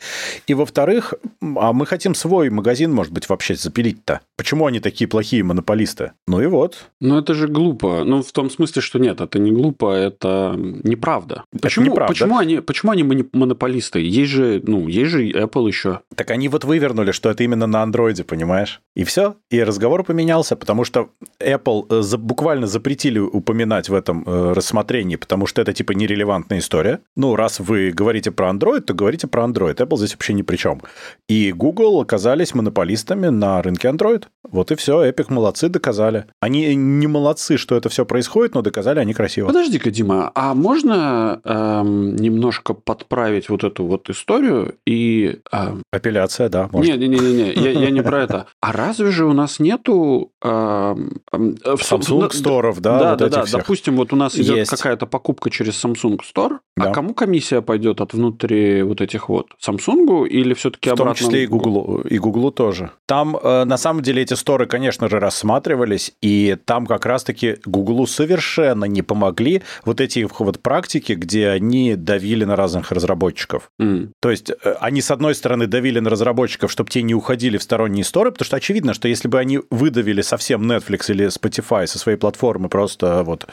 И 0.47 0.53
во-вторых, 0.53 1.13
а 1.41 1.73
мы 1.73 1.85
хотим 1.85 2.15
свой 2.15 2.49
магазин, 2.49 2.93
может 2.93 3.13
быть, 3.13 3.29
вообще 3.29 3.55
запилить-то. 3.55 4.21
Почему 4.37 4.65
они 4.65 4.79
такие 4.79 5.07
плохие 5.07 5.43
монополисты? 5.43 6.11
Ну 6.27 6.41
и 6.41 6.45
вот. 6.45 6.89
Ну 6.99 7.17
это 7.17 7.33
же 7.33 7.47
глупо. 7.47 8.03
Ну 8.03 8.21
в 8.21 8.31
том 8.31 8.49
смысле, 8.49 8.81
что 8.81 8.99
нет, 8.99 9.21
это 9.21 9.39
не 9.39 9.51
глупо, 9.51 9.93
это 9.93 10.53
неправда. 10.57 11.43
Почему, 11.61 11.85
это 11.85 11.91
неправда. 11.91 12.13
почему, 12.13 12.37
они, 12.37 12.59
почему 12.59 12.91
они 12.91 13.03
монополисты? 13.33 13.99
Есть 14.01 14.31
же, 14.31 14.61
ну, 14.65 14.87
есть 14.87 15.11
же 15.11 15.29
Apple 15.29 15.67
еще. 15.67 16.01
Так 16.15 16.31
они 16.31 16.49
вот 16.49 16.63
вывернули, 16.63 17.11
что 17.11 17.29
это 17.29 17.43
именно 17.43 17.67
на 17.67 17.83
андроиде, 17.83 18.23
понимаешь? 18.23 18.81
И 18.95 19.03
все. 19.03 19.35
И 19.49 19.63
разговор 19.63 20.03
поменялся, 20.03 20.55
потому 20.55 20.83
что 20.83 21.09
Apple 21.39 21.85
э, 21.89 22.17
буквально 22.17 22.67
запретили 22.67 23.08
запретили 23.09 23.19
упоминать 23.19 23.89
в 23.89 23.93
этом 23.93 24.23
э, 24.25 24.53
рассмотрении, 24.53 25.15
потому 25.15 25.47
что 25.47 25.61
это 25.61 25.73
типа 25.73 25.93
нерелевантная 25.93 26.59
история. 26.59 26.99
Ну, 27.15 27.35
раз 27.35 27.59
вы 27.59 27.91
говорите 27.91 28.31
про 28.31 28.49
Android, 28.49 28.81
то 28.81 28.93
говорите 28.93 29.27
про 29.27 29.43
Android. 29.43 29.75
Apple 29.75 29.97
здесь 29.97 30.13
вообще 30.13 30.33
ни 30.33 30.43
при 30.43 30.57
чем. 30.57 30.81
И 31.27 31.51
Google 31.51 32.01
оказались 32.01 32.55
монополистами 32.55 33.29
на 33.29 33.61
рынке 33.61 33.89
Android. 33.89 34.23
Вот 34.51 34.71
и 34.71 34.75
все. 34.75 35.03
Epic 35.09 35.25
молодцы, 35.29 35.69
доказали. 35.69 36.25
Они 36.41 36.75
не 36.75 37.07
молодцы, 37.07 37.57
что 37.57 37.75
это 37.75 37.89
все 37.89 38.05
происходит, 38.05 38.55
но 38.55 38.61
доказали 38.61 38.99
они 38.99 39.13
красиво. 39.13 39.47
Подожди-ка, 39.47 39.91
Дима, 39.91 40.31
а 40.35 40.53
можно 40.53 41.39
эм, 41.43 42.15
немножко 42.15 42.73
подправить 42.73 43.49
вот 43.49 43.63
эту 43.63 43.85
вот 43.85 44.09
историю 44.09 44.75
и... 44.87 45.39
Эм... 45.51 45.83
Апелляция, 45.91 46.49
да. 46.49 46.69
Не-не-не, 46.73 47.53
я, 47.53 47.71
я 47.71 47.89
не 47.89 48.01
про 48.01 48.23
это. 48.23 48.45
А 48.61 48.71
разве 48.71 49.11
же 49.11 49.25
у 49.25 49.33
нас 49.33 49.59
нету... 49.59 50.31
Эм, 50.43 51.21
эм, 51.31 51.55
Samsung 51.63 52.29
Store, 52.29 52.75
да? 52.79 52.98
Да, 52.99 53.09
вот 53.11 53.19
да, 53.19 53.29
да. 53.29 53.45
Всех. 53.45 53.59
Допустим, 53.59 53.95
вот 53.95 54.13
у 54.13 54.15
нас 54.15 54.35
идет 54.35 54.69
какая-то 54.69 55.05
покупка 55.05 55.49
через 55.49 55.83
Samsung 55.83 56.19
Store, 56.19 56.59
а 56.77 56.83
да. 56.83 56.89
а 56.89 56.93
кому 56.93 57.13
комиссия 57.13 57.61
пойдет 57.61 58.01
от 58.01 58.13
внутри 58.13 58.83
вот 58.83 59.01
этих 59.01 59.29
вот? 59.29 59.47
Samsung 59.65 60.27
или 60.27 60.53
все-таки 60.53 60.89
обратно? 60.89 61.13
В 61.13 61.17
том 61.17 61.27
числе 61.27 61.43
и 61.43 61.47
Google, 61.47 62.01
и 62.01 62.17
Google 62.17 62.51
тоже. 62.51 62.91
Там, 63.05 63.35
э, 63.35 63.65
на 63.65 63.77
самом 63.77 64.01
деле, 64.01 64.21
эти 64.21 64.33
сторы, 64.33 64.65
конечно 64.65 65.09
же, 65.09 65.19
рассматривались, 65.19 66.13
и 66.21 66.57
там 66.65 66.85
как 66.85 67.05
раз-таки 67.05 67.57
Google 67.65 68.07
совершенно 68.07 68.85
не 68.85 69.01
помогли 69.01 69.61
вот 69.85 70.01
эти 70.01 70.27
вот 70.39 70.59
практики, 70.59 71.13
где 71.13 71.49
они 71.49 71.95
давили 71.95 72.45
на 72.45 72.55
разных 72.55 72.91
разработчиков. 72.91 73.71
Mm. 73.81 74.09
То 74.19 74.31
есть 74.31 74.51
э, 74.51 74.75
они, 74.79 75.01
с 75.01 75.11
одной 75.11 75.35
стороны, 75.35 75.67
давили 75.67 75.99
на 75.99 76.09
разработчиков, 76.09 76.71
чтобы 76.71 76.89
те 76.89 77.01
не 77.01 77.13
уходили 77.13 77.57
в 77.57 77.63
сторонние 77.63 78.03
сторы, 78.03 78.31
потому 78.31 78.45
что 78.45 78.57
очевидно, 78.57 78.93
что 78.93 79.07
если 79.07 79.27
бы 79.27 79.39
они 79.39 79.59
выдавили 79.69 80.21
совсем 80.21 80.69
Netflix 80.69 81.11
или 81.11 81.27
Spotify 81.27 81.87
со 81.87 81.99
своей 81.99 82.17
платформы, 82.17 82.69
просто 82.69 82.88
вот 83.23 83.47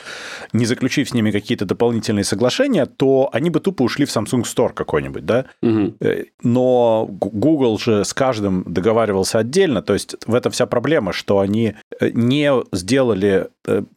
не 0.53 0.67
заключив 0.67 1.09
с 1.09 1.15
ними 1.15 1.31
какие-то 1.31 1.65
дополнительные 1.65 2.25
соглашения, 2.25 2.87
то 2.87 3.29
они 3.33 3.51
бы 3.51 3.61
тупо 3.61 3.83
ушли 3.83 4.05
в 4.05 4.17
Samsung 4.17 4.43
Store 4.43 4.73
какой-нибудь, 4.73 5.25
да? 5.25 5.47
Mm-hmm. 5.63 6.27
Но 6.43 7.07
Google 7.09 7.79
же 7.79 8.05
с 8.05 8.15
каждым 8.15 8.65
договаривался 8.67 9.39
отдельно, 9.39 9.83
то 9.83 9.95
есть 9.95 10.17
в 10.27 10.35
этом 10.35 10.53
вся 10.53 10.67
проблема, 10.67 11.13
что 11.13 11.41
они 11.41 11.75
не 12.01 12.53
сделали, 12.73 13.49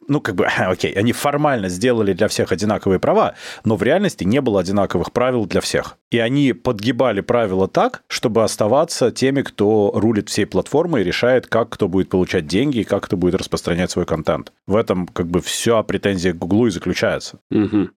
ну, 0.08 0.20
как 0.20 0.34
бы, 0.34 0.46
окей, 0.58 0.92
они 0.92 1.12
формально 1.12 1.68
сделали 1.68 2.12
для 2.12 2.28
всех 2.28 2.52
одинаковые 2.52 2.98
права, 2.98 3.34
но 3.64 3.76
в 3.76 3.82
реальности 3.82 4.24
не 4.24 4.40
было 4.40 4.60
одинаковых 4.60 5.12
правил 5.12 5.46
для 5.46 5.60
всех. 5.60 5.96
И 6.10 6.18
они 6.18 6.52
подгибали 6.52 7.20
правила 7.20 7.68
так, 7.68 8.02
чтобы 8.08 8.42
оставаться 8.42 9.12
теми, 9.12 9.42
кто 9.42 9.92
рулит 9.94 10.28
всей 10.28 10.44
платформой 10.44 11.02
и 11.02 11.04
решает, 11.04 11.46
как 11.46 11.70
кто 11.70 11.88
будет 11.88 12.08
получать 12.08 12.46
деньги 12.46 12.78
и 12.78 12.84
как 12.84 13.04
кто 13.04 13.16
будет 13.16 13.36
распространять 13.36 13.92
свой 13.92 14.06
контент. 14.06 14.52
В 14.66 14.74
этом 14.74 15.06
как 15.06 15.28
бы 15.28 15.40
вся 15.40 15.82
претензия 15.82 16.32
к 16.32 16.38
Гуглу 16.38 16.66
и 16.66 16.70
заключается. 16.70 17.38
Угу. 17.50 17.90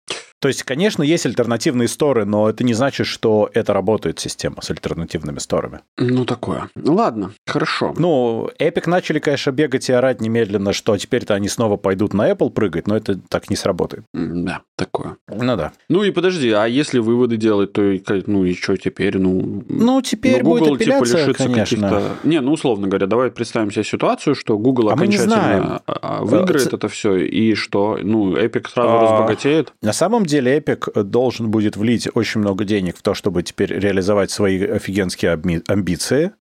То 0.42 0.48
есть, 0.48 0.64
конечно, 0.64 1.04
есть 1.04 1.24
альтернативные 1.24 1.86
сторы, 1.86 2.24
но 2.24 2.50
это 2.50 2.64
не 2.64 2.74
значит, 2.74 3.06
что 3.06 3.48
это 3.54 3.72
работает 3.72 4.18
система 4.18 4.60
с 4.60 4.70
альтернативными 4.72 5.38
сторами. 5.38 5.82
Ну, 5.96 6.24
такое. 6.24 6.68
Ну, 6.74 6.94
ладно, 6.94 7.30
хорошо. 7.46 7.94
Ну, 7.96 8.50
Epic 8.58 8.90
начали, 8.90 9.20
конечно, 9.20 9.52
бегать 9.52 9.88
и 9.88 9.92
орать 9.92 10.20
немедленно, 10.20 10.72
что 10.72 10.96
теперь-то 10.96 11.34
они 11.34 11.48
снова 11.48 11.76
пойдут 11.76 12.12
на 12.12 12.28
Apple 12.28 12.50
прыгать, 12.50 12.88
но 12.88 12.96
это 12.96 13.20
так 13.28 13.50
не 13.50 13.56
сработает. 13.56 14.02
Да, 14.12 14.62
такое. 14.76 15.16
Ну 15.28 15.56
да. 15.56 15.70
Ну 15.88 16.02
и 16.02 16.10
подожди, 16.10 16.50
а 16.50 16.66
если 16.66 16.98
выводы 16.98 17.36
делать, 17.36 17.72
то 17.72 17.82
ну 18.26 18.44
и 18.44 18.54
что 18.54 18.76
теперь? 18.76 19.18
Ну, 19.18 19.62
ну 19.68 20.02
теперь 20.02 20.42
ну, 20.42 20.50
Google, 20.50 20.70
будет 20.70 20.82
апелляция, 20.82 21.26
типа, 21.28 21.38
конечно. 21.38 22.16
Не, 22.24 22.40
ну 22.40 22.54
условно 22.54 22.88
говоря, 22.88 23.06
давай 23.06 23.30
представим 23.30 23.70
себе 23.70 23.84
ситуацию, 23.84 24.34
что 24.34 24.58
Google 24.58 24.90
а 24.90 24.94
окончательно 24.94 25.82
а, 25.86 26.24
выиграет 26.24 26.72
а, 26.72 26.76
это 26.78 26.88
все, 26.88 27.14
и 27.14 27.54
что, 27.54 27.96
ну, 28.02 28.34
Epic 28.34 28.68
сразу 28.68 28.90
а, 28.90 29.02
разбогатеет. 29.02 29.72
На 29.82 29.92
самом 29.92 30.26
деле 30.26 30.31
деле 30.32 30.58
Epic 30.58 31.02
должен 31.02 31.50
будет 31.50 31.76
влить 31.76 32.08
очень 32.14 32.40
много 32.40 32.64
денег 32.64 32.96
в 32.98 33.02
то, 33.02 33.14
чтобы 33.14 33.42
теперь 33.42 33.72
реализовать 33.72 34.30
свои 34.30 34.64
офигенские 34.64 35.32
амбиции. 35.68 36.32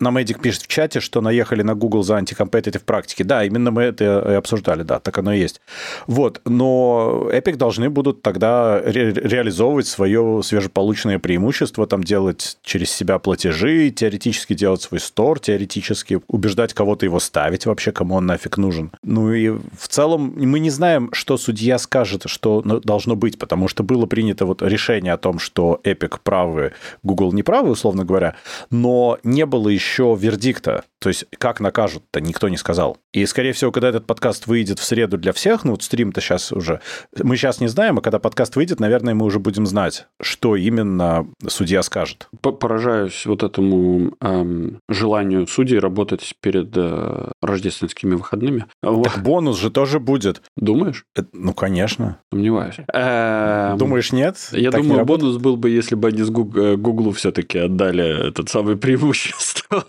А 0.00 0.04
на 0.04 0.10
Медик 0.10 0.40
пишет 0.40 0.62
в 0.62 0.66
чате, 0.66 1.00
что 1.00 1.20
наехали 1.20 1.62
на 1.62 1.74
Google 1.74 2.02
за 2.02 2.16
антикомпетитив 2.16 2.82
практики. 2.84 3.22
Да, 3.22 3.44
именно 3.44 3.70
мы 3.70 3.82
это 3.82 4.24
и 4.30 4.32
обсуждали, 4.32 4.82
да, 4.82 4.98
так 4.98 5.18
оно 5.18 5.32
и 5.32 5.38
есть. 5.38 5.60
Вот, 6.06 6.40
но 6.44 7.28
Epic 7.30 7.56
должны 7.56 7.90
будут 7.90 8.22
тогда 8.22 8.80
ре- 8.80 9.12
реализовывать 9.12 9.86
свое 9.86 10.40
свежеполученное 10.42 11.18
преимущество, 11.18 11.86
там 11.86 12.02
делать 12.02 12.58
через 12.62 12.90
себя 12.90 13.18
платежи, 13.18 13.90
теоретически 13.90 14.54
делать 14.54 14.80
свой 14.82 15.00
стор, 15.00 15.38
теоретически 15.38 16.20
убеждать 16.28 16.72
кого-то 16.72 17.04
его 17.04 17.20
ставить 17.20 17.66
вообще, 17.66 17.92
кому 17.92 18.14
он 18.14 18.26
нафиг 18.26 18.56
нужен. 18.56 18.90
Ну 19.02 19.32
и 19.32 19.50
в 19.50 19.88
целом 19.88 20.32
мы 20.36 20.60
не 20.60 20.70
знаем, 20.70 21.10
что 21.12 21.36
судья 21.36 21.78
скажет, 21.78 22.22
что 22.26 22.62
должно 22.62 23.16
быть, 23.16 23.38
потому 23.38 23.68
что 23.68 23.82
было 23.82 24.06
принято 24.06 24.46
вот 24.46 24.62
решение 24.62 25.12
о 25.12 25.18
том, 25.18 25.38
что 25.38 25.80
Epic 25.84 26.20
правы, 26.22 26.72
Google 27.02 27.32
не 27.32 27.42
правы, 27.42 27.70
условно 27.70 28.04
говоря, 28.04 28.34
но 28.70 29.18
не 29.24 29.44
было 29.44 29.68
еще 29.68 29.89
еще 29.90 30.16
вердикта. 30.18 30.84
То 31.00 31.08
есть, 31.08 31.24
как 31.38 31.60
накажут-то, 31.60 32.20
никто 32.20 32.48
не 32.48 32.56
сказал. 32.56 32.98
И, 33.12 33.24
скорее 33.26 33.52
всего, 33.52 33.72
когда 33.72 33.88
этот 33.88 34.06
подкаст 34.06 34.46
выйдет 34.46 34.78
в 34.78 34.84
среду 34.84 35.16
для 35.16 35.32
всех, 35.32 35.64
ну, 35.64 35.72
вот 35.72 35.82
стрим-то 35.82 36.20
сейчас 36.20 36.52
уже... 36.52 36.80
Мы 37.18 37.36
сейчас 37.36 37.60
не 37.60 37.68
знаем, 37.68 37.98
а 37.98 38.02
когда 38.02 38.18
подкаст 38.18 38.54
выйдет, 38.54 38.80
наверное, 38.80 39.14
мы 39.14 39.24
уже 39.24 39.38
будем 39.38 39.66
знать, 39.66 40.06
что 40.20 40.56
именно 40.56 41.26
судья 41.48 41.82
скажет. 41.82 42.28
Поражаюсь 42.40 43.24
вот 43.26 43.42
этому 43.42 44.12
эм, 44.20 44.78
желанию 44.88 45.46
судей 45.46 45.78
работать 45.78 46.34
перед 46.40 46.70
э, 46.76 47.30
рождественскими 47.40 48.14
выходными. 48.14 48.66
Так 48.82 49.22
бонус 49.22 49.58
же 49.58 49.70
тоже 49.70 50.00
будет. 50.00 50.42
Думаешь? 50.56 51.06
Это, 51.16 51.28
ну, 51.32 51.54
конечно. 51.54 52.18
Сомневаюсь. 52.30 52.76
Эм, 52.92 53.78
Думаешь, 53.78 54.12
нет? 54.12 54.36
Я 54.52 54.70
так 54.70 54.82
думаю, 54.82 55.06
бонус 55.06 55.38
был 55.38 55.56
бы, 55.56 55.70
если 55.70 55.94
бы 55.94 56.08
они 56.08 56.22
с 56.22 56.30
Гуглу 56.30 57.12
все-таки 57.12 57.58
отдали 57.58 58.28
этот 58.28 58.50
самый 58.50 58.76
преимущество. 58.76 59.79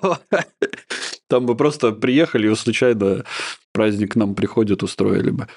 Там 1.28 1.46
бы 1.46 1.56
просто 1.56 1.94
приехали 1.94 2.52
и 2.52 2.56
случайно 2.56 3.24
праздник 3.72 4.14
к 4.14 4.16
нам 4.18 4.36
приходит, 4.36 4.84
устроили 4.84 5.30
бы 5.30 5.48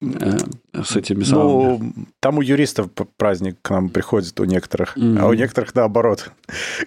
э, 0.00 0.38
с 0.82 0.96
этими 0.96 1.22
самыми. 1.22 1.78
Ну, 1.78 1.92
там 2.20 2.38
у 2.38 2.40
юристов 2.40 2.90
праздник 3.16 3.58
к 3.60 3.70
нам 3.70 3.90
приходит 3.90 4.40
у 4.40 4.44
некоторых, 4.44 4.96
mm-hmm. 4.96 5.18
а 5.20 5.26
у 5.26 5.34
некоторых 5.34 5.74
наоборот. 5.74 6.30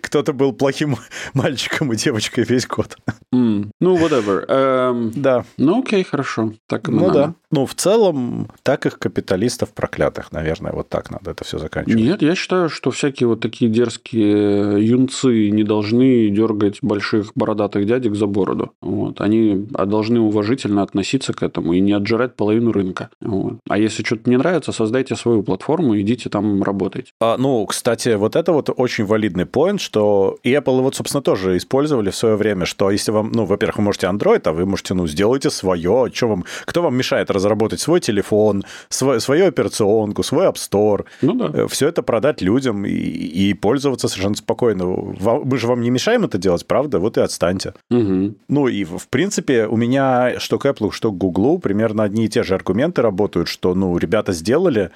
Кто-то 0.01 0.33
был 0.33 0.53
плохим 0.53 0.97
мальчиком 1.33 1.93
и 1.93 1.95
девочкой 1.95 2.45
весь 2.45 2.65
год. 2.65 2.97
Mm. 3.33 3.69
Ну, 3.79 3.97
whatever. 3.97 4.45
Um, 4.47 5.11
да. 5.15 5.45
Ну, 5.57 5.79
окей, 5.79 6.03
хорошо. 6.03 6.53
Так 6.67 6.87
ну 6.87 7.07
надо. 7.07 7.13
да. 7.13 7.33
Ну, 7.51 7.65
в 7.65 7.75
целом, 7.75 8.47
так 8.63 8.85
их 8.85 8.97
капиталистов 8.97 9.69
проклятых, 9.73 10.31
наверное, 10.31 10.71
вот 10.71 10.87
так 10.87 11.11
надо 11.11 11.31
это 11.31 11.43
все 11.43 11.59
заканчивать. 11.59 12.01
Нет, 12.01 12.21
я 12.21 12.35
считаю, 12.35 12.69
что 12.69 12.91
всякие 12.91 13.27
вот 13.27 13.41
такие 13.41 13.69
дерзкие 13.69 14.85
юнцы 14.85 15.49
не 15.49 15.63
должны 15.63 16.29
дергать 16.29 16.79
больших 16.81 17.31
бородатых 17.35 17.85
дядек 17.85 18.15
за 18.15 18.25
бороду. 18.25 18.71
Вот. 18.81 19.19
Они 19.19 19.67
а 19.73 19.85
должны 19.85 20.21
уважительно 20.21 20.81
относиться 20.81 21.33
к 21.33 21.43
этому 21.43 21.73
и 21.73 21.81
не 21.81 21.91
отжирать 21.91 22.35
половину 22.35 22.71
рынка. 22.71 23.09
Вот. 23.19 23.55
А 23.67 23.77
если 23.77 24.03
что-то 24.03 24.29
не 24.29 24.37
нравится, 24.37 24.71
создайте 24.71 25.15
свою 25.15 25.43
платформу, 25.43 25.99
идите 25.99 26.29
там 26.29 26.63
работать. 26.63 27.13
А, 27.19 27.35
ну, 27.37 27.65
кстати, 27.65 28.15
вот 28.15 28.37
это 28.37 28.53
вот 28.53 28.69
очень 28.75 29.05
валидный 29.05 29.45
поинт, 29.45 29.81
что 29.81 30.37
Apple 30.45 30.81
вот, 30.81 30.95
собственно, 30.95 31.21
тоже 31.21 31.57
использовали 31.57 32.11
в 32.11 32.15
свое 32.15 32.37
время, 32.37 32.65
что 32.65 32.89
если 32.91 33.11
вам, 33.11 33.20
ну, 33.23 33.45
во-первых, 33.45 33.77
вы 33.77 33.83
можете 33.83 34.07
Android, 34.07 34.41
а 34.45 34.51
вы 34.51 34.65
можете, 34.65 34.93
ну, 34.93 35.07
сделайте 35.07 35.49
свое, 35.49 36.11
что 36.13 36.27
вам, 36.27 36.45
кто 36.65 36.81
вам 36.81 36.95
мешает 36.95 37.31
разработать 37.31 37.79
свой 37.79 37.99
телефон, 37.99 38.63
свой, 38.89 39.19
свою 39.21 39.47
операционку, 39.47 40.23
свой 40.23 40.47
App 40.47 40.55
Store, 40.55 41.05
ну, 41.21 41.33
да. 41.33 41.51
Э, 41.53 41.67
все 41.67 41.87
это 41.87 42.01
продать 42.01 42.41
людям 42.41 42.85
и, 42.85 42.91
и 42.91 43.53
пользоваться 43.53 44.07
совершенно 44.07 44.35
спокойно. 44.35 44.85
Мы 44.85 45.57
же 45.57 45.67
вам 45.67 45.81
не 45.81 45.89
мешаем 45.89 46.25
это 46.25 46.37
делать, 46.37 46.65
правда? 46.65 46.99
Вот 46.99 47.17
и 47.17 47.21
отстаньте. 47.21 47.73
Угу. 47.89 48.35
Ну, 48.47 48.67
и, 48.67 48.83
в 48.83 49.07
принципе, 49.09 49.67
у 49.67 49.77
меня, 49.77 50.39
что 50.39 50.57
к 50.59 50.65
Apple, 50.65 50.91
что 50.91 51.11
к 51.11 51.17
Google 51.17 51.59
примерно 51.59 52.03
одни 52.03 52.25
и 52.25 52.29
те 52.29 52.43
же 52.43 52.55
аргументы 52.55 53.01
работают, 53.01 53.47
что, 53.47 53.73
ну, 53.75 53.97
ребята 53.97 54.33
сделали, 54.33 54.91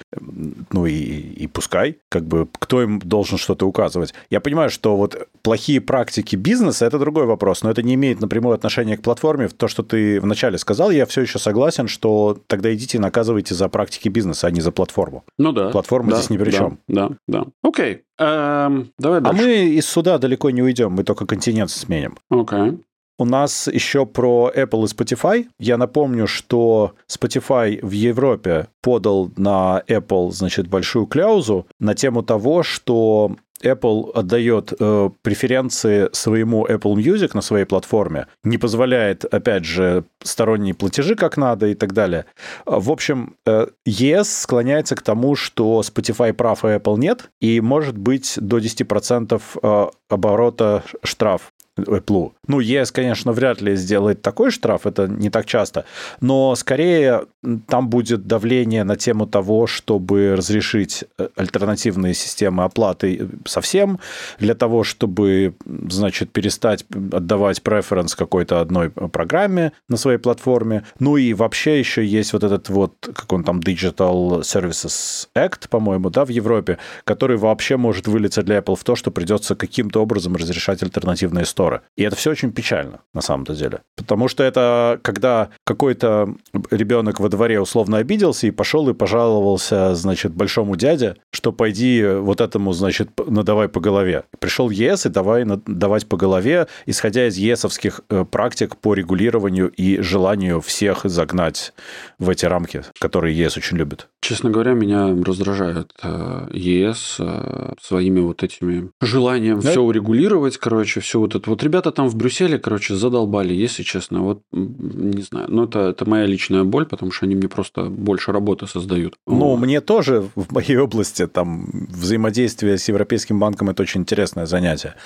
ну, 0.72 0.86
и, 0.86 0.92
и 0.92 1.46
пускай, 1.46 1.98
как 2.08 2.24
бы, 2.24 2.48
кто 2.58 2.82
им 2.82 2.98
должен 2.98 3.38
что-то 3.38 3.66
указывать. 3.66 4.14
Я 4.30 4.40
понимаю, 4.40 4.70
что 4.70 4.96
вот 4.96 5.28
плохие 5.42 5.80
практики 5.80 6.36
бизнеса– 6.36 6.86
это 6.86 6.98
другой 6.98 7.26
вопрос, 7.26 7.62
но 7.62 7.70
это 7.70 7.82
не 7.82 7.94
имеет 7.94 8.15
напрямую 8.20 8.54
отношения 8.54 8.96
к 8.96 9.02
платформе. 9.02 9.48
То, 9.48 9.68
что 9.68 9.82
ты 9.82 10.20
вначале 10.20 10.58
сказал, 10.58 10.90
я 10.90 11.06
все 11.06 11.22
еще 11.22 11.38
согласен, 11.38 11.88
что 11.88 12.38
тогда 12.46 12.72
идите 12.74 12.98
и 12.98 13.00
наказывайте 13.00 13.54
за 13.54 13.68
практики 13.68 14.08
бизнеса, 14.08 14.46
а 14.46 14.50
не 14.50 14.60
за 14.60 14.72
платформу. 14.72 15.24
Ну 15.38 15.52
да. 15.52 15.70
Платформа 15.70 16.10
да, 16.10 16.16
здесь 16.16 16.30
ни 16.30 16.38
при 16.38 16.50
да, 16.50 16.56
чем. 16.56 16.78
Да, 16.88 17.10
да. 17.26 17.44
Окей. 17.62 18.02
Эм, 18.18 18.92
давай 18.98 19.20
дальше. 19.20 19.42
А 19.42 19.44
мы 19.44 19.52
из 19.66 19.86
суда 19.86 20.18
далеко 20.18 20.50
не 20.50 20.62
уйдем, 20.62 20.92
мы 20.92 21.04
только 21.04 21.26
континент 21.26 21.70
сменим. 21.70 22.16
Окей. 22.30 22.78
У 23.18 23.24
нас 23.24 23.68
еще 23.68 24.06
про 24.06 24.50
Apple 24.54 24.84
и 24.84 24.94
Spotify. 24.94 25.46
Я 25.58 25.76
напомню, 25.76 26.26
что 26.26 26.94
Spotify 27.08 27.78
в 27.84 27.90
Европе 27.90 28.68
подал 28.82 29.30
на 29.36 29.82
Apple, 29.88 30.30
значит, 30.32 30.68
большую 30.68 31.06
кляузу 31.06 31.66
на 31.78 31.94
тему 31.94 32.22
того, 32.22 32.62
что 32.62 33.36
Apple 33.62 34.12
отдает 34.12 34.72
э, 34.78 35.10
преференции 35.22 36.08
своему 36.12 36.66
Apple 36.66 36.94
Music 36.94 37.30
на 37.34 37.40
своей 37.40 37.64
платформе, 37.64 38.26
не 38.44 38.58
позволяет, 38.58 39.24
опять 39.24 39.64
же, 39.64 40.04
сторонние 40.22 40.74
платежи 40.74 41.14
как 41.14 41.36
надо 41.36 41.68
и 41.68 41.74
так 41.74 41.92
далее. 41.92 42.26
В 42.64 42.90
общем, 42.90 43.36
э, 43.46 43.66
ES 43.86 44.24
склоняется 44.24 44.94
к 44.94 45.02
тому, 45.02 45.34
что 45.36 45.80
Spotify 45.80 46.32
прав, 46.32 46.64
а 46.64 46.76
Apple 46.76 46.98
нет, 46.98 47.30
и 47.40 47.60
может 47.60 47.96
быть 47.96 48.34
до 48.36 48.58
10% 48.58 49.40
э, 49.62 49.86
оборота 50.08 50.82
штраф 51.02 51.52
Apple. 51.78 52.32
Ну, 52.48 52.60
ES, 52.60 52.92
конечно, 52.92 53.32
вряд 53.32 53.60
ли 53.60 53.76
сделает 53.76 54.22
такой 54.22 54.50
штраф, 54.50 54.86
это 54.86 55.06
не 55.08 55.30
так 55.30 55.46
часто, 55.46 55.84
но 56.20 56.54
скорее 56.54 57.26
там 57.68 57.88
будет 57.88 58.26
давление 58.26 58.84
на 58.84 58.96
тему 58.96 59.26
того, 59.26 59.66
чтобы 59.66 60.34
разрешить 60.36 61.04
э, 61.18 61.28
альтернативные 61.36 62.14
системы 62.14 62.64
оплаты 62.64 63.28
совсем, 63.44 64.00
для 64.38 64.54
того, 64.54 64.84
чтобы, 64.84 65.54
значит, 65.88 66.30
перестать 66.30 66.84
отдавать 67.12 67.62
преференс 67.62 68.14
какой-то 68.14 68.60
одной 68.60 68.90
программе 68.90 69.72
на 69.88 69.96
своей 69.96 70.18
платформе. 70.18 70.84
Ну 70.98 71.16
и 71.16 71.34
вообще 71.34 71.78
еще 71.78 72.04
есть 72.04 72.32
вот 72.32 72.44
этот 72.44 72.68
вот, 72.68 72.94
как 73.00 73.32
он 73.32 73.44
там, 73.44 73.60
Digital 73.60 74.40
Services 74.40 75.28
Act, 75.36 75.68
по-моему, 75.68 76.10
да, 76.10 76.24
в 76.24 76.30
Европе, 76.30 76.78
который 77.04 77.36
вообще 77.36 77.76
может 77.76 78.08
вылиться 78.08 78.42
для 78.42 78.58
Apple 78.58 78.76
в 78.76 78.84
то, 78.84 78.96
что 78.96 79.10
придется 79.10 79.54
каким-то 79.54 80.02
образом 80.02 80.36
разрешать 80.36 80.82
альтернативные 80.82 81.44
сторы. 81.66 81.82
И 81.96 82.02
это 82.02 82.16
все 82.16 82.30
очень 82.30 82.52
печально, 82.52 83.00
на 83.14 83.20
самом-то 83.20 83.54
деле. 83.54 83.80
Потому 83.96 84.28
что 84.28 84.44
это 84.44 84.98
когда 85.02 85.48
какой-то 85.64 86.34
ребенок 86.70 87.20
во 87.20 87.28
дворе 87.28 87.60
условно 87.60 87.98
обиделся 87.98 88.46
и 88.46 88.50
пошел 88.50 88.88
и 88.88 88.94
пожаловался, 88.94 89.94
значит, 89.94 90.32
большому 90.32 90.76
дяде, 90.76 91.16
что 91.32 91.52
пойди 91.52 92.04
вот 92.06 92.40
этому, 92.40 92.72
значит, 92.72 93.10
надавай 93.26 93.68
по 93.68 93.80
голове. 93.80 94.24
Пришел 94.38 94.70
ЕС 94.70 95.06
и 95.06 95.08
давай 95.08 95.44
давать 95.66 96.06
по 96.06 96.16
голове, 96.16 96.66
исходя 96.86 97.26
из 97.26 97.36
ЕСовских 97.36 98.00
э, 98.10 98.24
практик 98.24 98.76
по 98.76 98.94
регулированию 98.94 99.68
и 99.68 100.00
желанию 100.00 100.60
всех 100.60 101.00
загнать 101.04 101.72
в 102.18 102.30
эти 102.30 102.46
рамки, 102.46 102.82
которые 103.00 103.36
ЕС 103.36 103.56
очень 103.56 103.76
любит. 103.76 104.08
Честно 104.26 104.50
говоря, 104.50 104.72
меня 104.72 105.16
раздражает 105.24 105.92
э, 106.02 106.48
ЕС 106.52 107.18
э, 107.20 107.74
своими 107.80 108.18
вот 108.18 108.42
этими 108.42 108.90
желанием 109.00 109.60
да? 109.60 109.70
все 109.70 109.80
урегулировать, 109.80 110.56
короче, 110.58 110.98
все 110.98 111.20
вот 111.20 111.36
это. 111.36 111.48
Вот 111.48 111.62
ребята 111.62 111.92
там 111.92 112.08
в 112.08 112.16
Брюсселе, 112.16 112.58
короче, 112.58 112.96
задолбали, 112.96 113.54
если 113.54 113.84
честно. 113.84 114.22
Вот 114.22 114.42
не 114.50 115.22
знаю, 115.22 115.46
но 115.48 115.62
это, 115.62 115.90
это 115.90 116.10
моя 116.10 116.26
личная 116.26 116.64
боль, 116.64 116.86
потому 116.86 117.12
что 117.12 117.26
они 117.26 117.36
мне 117.36 117.48
просто 117.48 117.84
больше 117.84 118.32
работы 118.32 118.66
создают. 118.66 119.14
Ну, 119.28 119.50
вот. 119.50 119.58
мне 119.58 119.80
тоже 119.80 120.28
в 120.34 120.52
моей 120.52 120.76
области 120.76 121.28
там 121.28 121.86
взаимодействие 121.88 122.78
с 122.78 122.88
Европейским 122.88 123.38
банком 123.38 123.70
это 123.70 123.84
очень 123.84 124.00
интересное 124.00 124.46
занятие. 124.46 124.96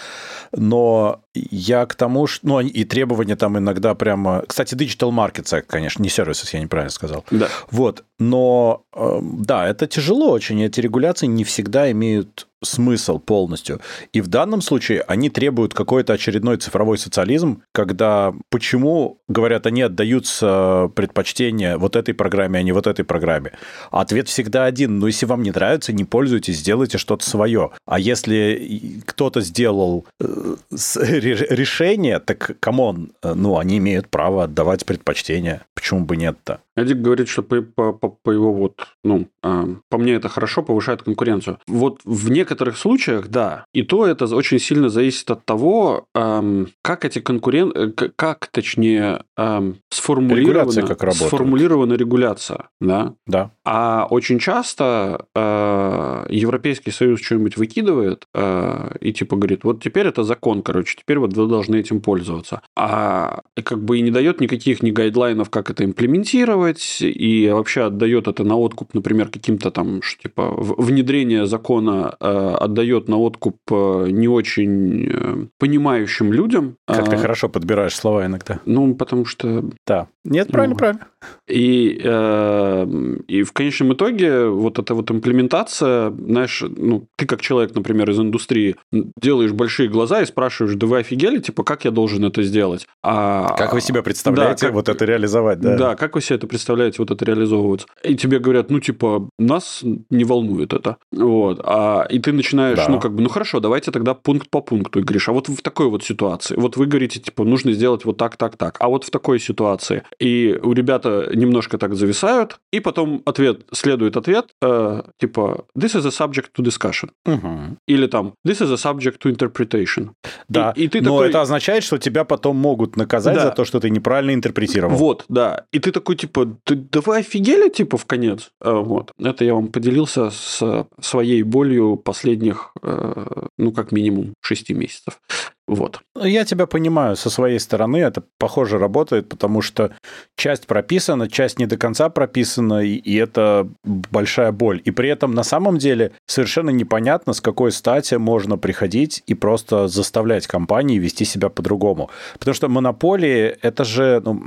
Но 0.56 1.20
я 1.35 1.87
к 1.87 1.95
тому, 1.95 2.27
что... 2.27 2.47
Ну, 2.47 2.61
и 2.61 2.85
требования 2.85 3.37
там 3.37 3.59
иногда 3.59 3.95
прямо... 3.95 4.45
Кстати, 4.47 4.75
Digital 4.75 5.11
Markets, 5.11 5.62
конечно, 5.62 6.03
не 6.03 6.09
сервисы, 6.09 6.47
я 6.53 6.62
неправильно 6.62 6.90
сказал. 6.90 7.25
Да. 7.31 7.49
Вот. 7.71 8.05
Но, 8.19 8.85
э, 8.95 9.19
да, 9.23 9.69
это 9.69 9.87
тяжело 9.87 10.31
очень. 10.33 10.62
Эти 10.62 10.81
регуляции 10.81 11.27
не 11.27 11.45
всегда 11.45 11.90
имеют 11.90 12.49
смысл 12.62 13.18
полностью. 13.18 13.81
И 14.12 14.20
в 14.20 14.29
данном 14.29 14.61
случае 14.61 15.03
они 15.03 15.31
требуют 15.31 15.75
какой-то 15.75 16.12
очередной 16.12 16.57
цифровой 16.57 16.99
социализм, 16.99 17.62
когда 17.73 18.35
почему, 18.51 19.18
говорят, 19.29 19.66
они 19.66 19.83
отдаются 19.83 20.90
предпочтение 20.94 21.77
вот 21.77 21.96
этой 21.96 22.14
программе, 22.14 22.59
а 22.59 22.62
не 22.62 22.73
вот 22.73 22.87
этой 22.87 23.05
программе. 23.05 23.53
А 23.90 24.01
ответ 24.03 24.29
всегда 24.29 24.64
один. 24.64 24.99
Ну, 24.99 25.07
если 25.07 25.27
вам 25.27 25.42
не 25.42 25.51
нравится, 25.51 25.92
не 25.92 26.05
пользуйтесь, 26.05 26.59
сделайте 26.59 26.99
что-то 26.99 27.29
свое. 27.29 27.70
А 27.87 27.99
если 27.99 29.01
кто-то 29.07 29.40
сделал 29.40 30.07
э, 30.20 30.57
решение, 30.70 32.18
так, 32.20 32.57
come 32.61 32.90
on, 32.90 33.12
э, 33.23 33.35
ну, 33.35 33.59
они 33.59 33.79
имеют 33.79 34.09
право 34.09 34.44
отдавать 34.44 34.85
предпочтение. 34.85 35.62
Почему 35.75 36.05
бы 36.05 36.16
нет-то? 36.16 36.61
Эдик 36.81 36.99
говорит, 36.99 37.29
что 37.29 37.43
по, 37.43 37.93
по, 37.93 38.09
по 38.09 38.31
его 38.31 38.53
вот, 38.53 38.87
ну, 39.05 39.29
э, 39.43 39.66
по 39.88 39.99
мне 39.99 40.14
это 40.14 40.29
хорошо, 40.29 40.62
повышает 40.62 41.03
конкуренцию. 41.03 41.59
Вот 41.66 42.01
в 42.05 42.31
некоторых 42.31 42.77
случаях, 42.77 43.29
да, 43.29 43.64
и 43.73 43.83
то 43.83 44.07
это 44.07 44.25
очень 44.35 44.59
сильно 44.59 44.88
зависит 44.88 45.31
от 45.31 45.45
того, 45.45 46.07
э, 46.14 46.66
как 46.83 47.05
эти 47.05 47.21
конкуренты, 47.21 47.93
э, 47.97 48.09
как, 48.16 48.49
точнее, 48.49 49.25
э, 49.37 49.73
сформулирована, 49.90 50.83
как 50.83 51.12
сформулирована 51.12 51.95
регуляция, 51.95 52.69
да? 52.81 53.14
Да. 53.27 53.51
А 53.64 54.07
очень 54.11 54.38
часто 54.38 55.27
э, 55.35 56.27
Европейский 56.31 56.90
Союз 56.90 57.21
что-нибудь 57.21 57.57
выкидывает 57.57 58.27
э, 58.35 58.97
и 59.01 59.12
типа 59.12 59.37
говорит, 59.37 59.64
вот 59.64 59.83
теперь 59.83 60.07
это 60.07 60.25
закон, 60.25 60.62
короче, 60.62 60.97
теперь 60.99 61.19
вот 61.19 61.35
вы 61.35 61.47
должны 61.47 61.77
этим 61.77 62.01
пользоваться. 62.01 62.62
А 62.77 63.40
как 63.62 63.83
бы 63.83 63.99
и 63.99 64.03
не 64.03 64.11
дает 64.11 64.40
никаких 64.40 64.83
ни 64.83 64.90
гайдлайнов, 64.90 65.51
как 65.51 65.71
это 65.71 65.85
имплементировать, 65.85 66.69
делать, 66.70 66.98
и 67.00 67.48
вообще 67.50 67.87
отдает 67.87 68.28
это 68.28 68.44
на 68.44 68.56
откуп, 68.56 68.94
например, 68.94 69.28
каким-то 69.28 69.70
там, 69.70 70.02
что, 70.02 70.22
типа, 70.22 70.54
внедрение 70.56 71.46
закона 71.46 72.16
э, 72.20 72.56
отдает 72.61 73.09
на 73.09 73.18
откуп 73.18 73.56
э, 73.70 74.06
не 74.11 74.28
очень 74.28 75.09
э, 75.11 75.46
понимающим 75.59 76.33
людям. 76.33 76.76
Как 76.87 77.09
ты 77.09 77.16
а, 77.16 77.18
хорошо 77.18 77.48
подбираешь 77.48 77.94
слова 77.94 78.26
иногда. 78.26 78.61
Ну, 78.66 78.94
потому 78.94 79.24
что... 79.24 79.64
Да. 79.87 80.09
Нет, 80.24 80.48
правильно, 80.48 80.74
ну, 80.74 80.78
правильно. 80.78 81.06
И, 81.48 82.00
э, 82.02 82.87
и 83.28 83.42
в 83.42 83.52
конечном 83.52 83.92
итоге 83.94 84.46
вот 84.46 84.78
эта 84.78 84.94
вот 84.94 85.11
имплементация, 85.11 86.11
знаешь, 86.11 86.62
ну, 86.62 87.06
ты 87.16 87.26
как 87.26 87.40
человек, 87.40 87.74
например, 87.74 88.11
из 88.11 88.18
индустрии, 88.18 88.76
делаешь 88.92 89.52
большие 89.52 89.88
глаза 89.88 90.22
и 90.22 90.26
спрашиваешь, 90.26 90.76
да 90.76 90.87
вы 90.87 90.98
офигели, 90.98 91.38
типа, 91.38 91.64
как 91.64 91.85
я 91.85 91.90
должен 91.90 92.24
это 92.24 92.42
сделать? 92.42 92.87
А, 93.02 93.54
как 93.56 93.74
вы 93.74 93.80
себе 93.80 94.02
представляете 94.02 94.62
да, 94.62 94.66
как, 94.68 94.74
вот 94.74 94.88
это 94.88 95.04
реализовать, 95.04 95.61
да? 95.61 95.76
Да, 95.76 95.96
как 95.96 96.14
вы 96.14 96.20
себе 96.20 96.37
это 96.37 96.46
представляете, 96.46 96.96
вот 96.98 97.11
это 97.11 97.24
реализовывать? 97.24 97.87
И 98.04 98.16
тебе 98.16 98.38
говорят, 98.38 98.70
ну, 98.70 98.80
типа, 98.80 99.28
нас 99.38 99.83
не 100.11 100.24
волнует 100.24 100.72
это. 100.72 100.96
Вот. 101.12 101.61
А, 101.64 102.06
и 102.09 102.18
ты 102.18 102.33
начинаешь, 102.33 102.78
да. 102.78 102.88
ну, 102.88 103.00
как 103.00 103.14
бы, 103.14 103.22
ну, 103.22 103.28
хорошо, 103.28 103.61
давайте 103.61 103.90
тогда 103.90 104.14
пункт 104.14 104.48
по 104.50 104.61
пункту, 104.61 105.00
и 105.00 105.02
говоришь, 105.02 105.28
а 105.28 105.33
вот 105.33 105.48
в 105.48 105.62
такой 105.62 105.88
вот 105.88 106.04
ситуации, 106.04 106.56
вот 106.56 106.76
вы 106.76 106.87
говорите, 106.87 107.20
типа, 107.20 107.44
нужно 107.44 107.72
сделать 107.72 108.04
вот 108.04 108.16
так, 108.16 108.37
так, 108.37 108.56
так, 108.56 108.76
а 108.78 108.88
вот 108.88 109.04
в 109.04 109.11
такой 109.11 109.40
ситуации. 109.40 110.02
И 110.18 110.59
у 110.62 110.72
ребят 111.11 111.35
немножко 111.35 111.79
так 111.79 111.94
зависают, 111.94 112.61
и 112.73 112.81
потом 112.81 113.23
ответ, 113.27 113.62
следует 113.73 114.16
ответ, 114.16 114.46
э, 114.62 115.03
типа, 115.18 115.64
this 115.77 115.96
is 115.96 116.07
a 116.07 116.11
subject 116.11 116.49
to 116.57 116.64
discussion. 116.64 117.11
Угу. 117.27 117.77
Или 117.88 118.07
там, 118.07 118.35
this 118.46 118.61
is 118.61 118.73
a 118.73 118.77
subject 118.77 119.18
to 119.18 119.31
interpretation. 119.31 120.11
Да, 120.49 120.73
и, 120.77 120.85
и 120.85 120.88
ты 120.88 121.01
но 121.01 121.11
такой... 121.11 121.29
это 121.29 121.40
означает, 121.40 121.85
что 121.85 121.99
тебя 121.99 122.25
потом 122.25 122.57
могут 122.57 122.96
наказать 122.96 123.37
да. 123.37 123.46
за 123.46 123.51
то, 123.51 123.64
что 123.64 123.81
ты 123.81 123.90
неправильно 123.90 124.35
интерпретировал. 124.35 124.96
Вот, 124.96 125.25
да. 125.29 125.64
И 125.73 125.79
ты 125.79 125.92
такой, 125.92 126.16
типа, 126.16 126.57
ты, 126.64 126.75
да 126.75 127.01
вы 127.01 127.18
офигели, 127.18 127.68
типа, 127.68 127.96
в 127.96 128.07
конец? 128.07 128.51
Э, 128.61 128.73
вот. 128.73 129.12
Это 129.18 129.44
я 129.44 129.55
вам 129.55 129.68
поделился 129.68 130.31
с 130.31 130.87
своей 131.01 131.42
болью 131.42 131.96
последних, 131.96 132.73
э, 132.83 133.46
ну, 133.59 133.73
как 133.73 133.92
минимум, 133.92 134.35
шести 134.40 134.75
месяцев. 134.75 135.20
Вот. 135.66 136.01
Я 136.20 136.44
тебя 136.44 136.66
понимаю, 136.66 137.14
со 137.14 137.31
своей 137.31 137.61
стороны 137.61 137.99
это 137.99 138.25
похоже 138.38 138.79
работает, 138.79 139.29
потому 139.29 139.62
что 139.62 139.92
часть 140.37 140.66
прописана, 140.66 141.29
часть 141.29 141.59
не 141.61 141.66
до 141.66 141.77
конца 141.77 142.09
прописана, 142.09 142.85
и 142.85 143.14
это 143.14 143.68
большая 143.85 144.51
боль. 144.51 144.83
И 144.85 144.90
при 144.90 145.09
этом 145.09 145.33
на 145.33 145.44
самом 145.44 145.79
деле 145.79 146.12
совершенно 146.27 146.70
непонятно, 146.70 147.33
с 147.33 147.40
какой 147.40 147.70
стати 147.70 148.16
можно 148.16 148.59
приходить 148.59 149.23
и 149.27 149.35
просто 149.35 149.87
заставлять 149.87 150.49
компании 150.49 150.99
вести 150.99 151.25
себя 151.25 151.49
по-другому. 151.49 152.11
Потому 152.38 152.55
что 152.55 152.68
монополии— 152.68 153.57
это 153.62 153.85
же... 153.85 154.20
Ну, 154.25 154.46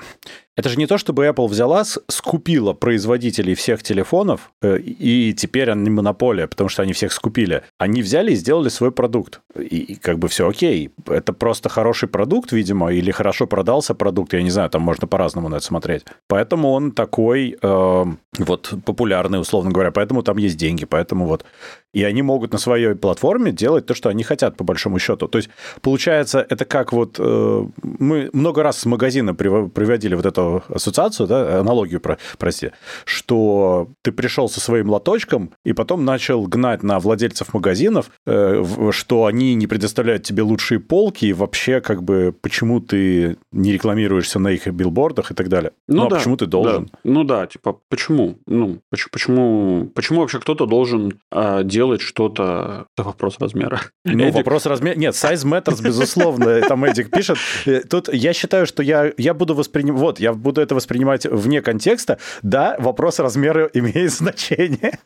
это 0.56 0.70
же 0.70 0.78
не 0.78 0.86
то, 0.86 0.98
чтобы 0.98 1.26
Apple 1.26 1.48
взяла, 1.48 1.84
скупила 2.08 2.74
производителей 2.74 3.56
всех 3.56 3.82
телефонов, 3.82 4.52
э, 4.62 4.78
и 4.80 5.34
теперь 5.34 5.72
они 5.72 5.90
монополия, 5.90 6.48
потому 6.48 6.70
что 6.70 6.84
они 6.84 6.94
всех 6.94 7.12
скупили. 7.12 7.64
Они 7.80 8.04
взяли 8.04 8.34
и 8.34 8.36
сделали 8.36 8.70
свой 8.70 8.92
продукт. 8.92 9.42
И, 9.58 9.78
и 9.78 9.96
как 9.96 10.20
бы 10.20 10.28
все 10.28 10.48
окей. 10.48 10.92
Это 11.08 11.34
просто 11.34 11.70
хороший 11.70 12.08
продукт, 12.08 12.52
видимо, 12.52 12.94
или 12.94 13.10
хорошо 13.12 13.48
продался 13.48 13.96
продукт, 13.96 14.34
я 14.34 14.44
не 14.44 14.52
знаю, 14.52 14.70
там 14.70 14.84
можно 14.84 15.08
по-разному 15.08 15.50
на 15.50 15.56
это 15.56 15.66
смотреть. 15.66 16.06
Поэтому 16.28 16.72
он 16.72 16.92
такой 16.92 17.58
э, 17.60 18.06
вот 18.38 18.74
популярный, 18.86 19.40
условно 19.40 19.72
говоря, 19.72 19.92
поэтому 19.92 20.22
там 20.22 20.38
есть 20.38 20.58
деньги, 20.58 20.86
поэтому 20.86 21.26
вот 21.26 21.46
и 21.94 22.04
они 22.04 22.22
могут 22.22 22.52
на 22.52 22.58
своей 22.58 22.96
платформе 22.96 23.52
делать 23.52 23.86
то, 23.86 23.94
что 23.94 24.10
они 24.10 24.24
хотят, 24.24 24.58
по 24.58 24.64
большому 24.64 25.00
счету. 25.00 25.28
То 25.28 25.38
есть, 25.38 25.50
получается, 25.82 26.46
это 26.50 26.66
как 26.66 26.92
вот... 26.92 27.18
Э, 27.20 27.66
мы 27.84 28.30
много 28.34 28.64
раз 28.64 28.80
с 28.80 28.86
магазина 28.86 29.36
приводили 29.36 30.16
вот 30.16 30.26
эту 30.26 30.64
ассоциацию, 30.68 31.28
да, 31.28 31.60
аналогию, 31.60 32.02
про, 32.02 32.18
прости, 32.38 32.72
что 33.06 33.88
ты 34.02 34.12
пришел 34.12 34.50
со 34.50 34.60
своим 34.60 34.90
лоточком 34.90 35.52
и 35.64 35.74
потом 35.74 36.04
начал 36.06 36.46
гнать 36.48 36.84
на 36.84 37.00
владельцев 37.00 37.54
магазинов, 37.54 38.10
э, 38.26 38.64
что 38.92 39.26
они 39.26 39.56
не 39.56 39.68
предоставляют 39.68 40.24
тебе 40.24 40.44
лучшие 40.44 40.80
полки, 40.80 41.26
и 41.26 41.34
вообще, 41.34 41.80
как 41.80 42.04
бы, 42.04 42.34
почему 42.42 42.80
ты 42.80 43.38
не 43.52 43.72
рекламируешься 43.72 44.40
на 44.40 44.50
их 44.50 44.68
билбордах 44.68 45.32
и 45.32 45.36
так 45.36 45.48
далее. 45.48 45.72
Ну, 45.88 45.98
ну 45.98 46.08
а 46.08 46.10
да, 46.10 46.16
почему 46.18 46.38
ты 46.38 46.46
должен? 46.48 46.86
Да. 46.86 47.00
Ну 47.04 47.24
да, 47.24 47.46
типа, 47.48 47.78
почему? 47.90 48.36
Ну, 48.48 48.80
почему, 48.90 49.92
почему 49.94 50.22
вообще 50.22 50.40
кто-то 50.40 50.66
должен 50.66 51.20
э, 51.32 51.62
делать 51.64 51.83
что-то... 52.02 52.88
Это 52.96 53.04
вопрос 53.08 53.38
размера. 53.40 53.82
Ну, 54.06 54.26
Эдик... 54.26 54.36
вопрос 54.36 54.66
размера... 54.66 54.96
Нет, 54.96 55.16
size 55.16 55.46
matters, 55.46 55.82
безусловно, 55.82 56.62
там 56.68 56.84
Эдик 56.86 57.10
пишет. 57.10 57.38
Э, 57.66 57.82
тут 57.82 58.14
я 58.14 58.34
считаю, 58.34 58.68
что 58.68 58.84
я, 58.84 59.12
я 59.18 59.34
буду 59.34 59.56
воспринимать... 59.56 60.00
Вот, 60.00 60.20
я 60.20 60.34
буду 60.34 60.62
это 60.62 60.76
воспринимать 60.76 61.26
вне 61.26 61.62
контекста. 61.62 62.20
Да, 62.42 62.76
вопрос 62.80 63.20
размера 63.20 63.70
имеет 63.74 64.12
значение. 64.12 65.00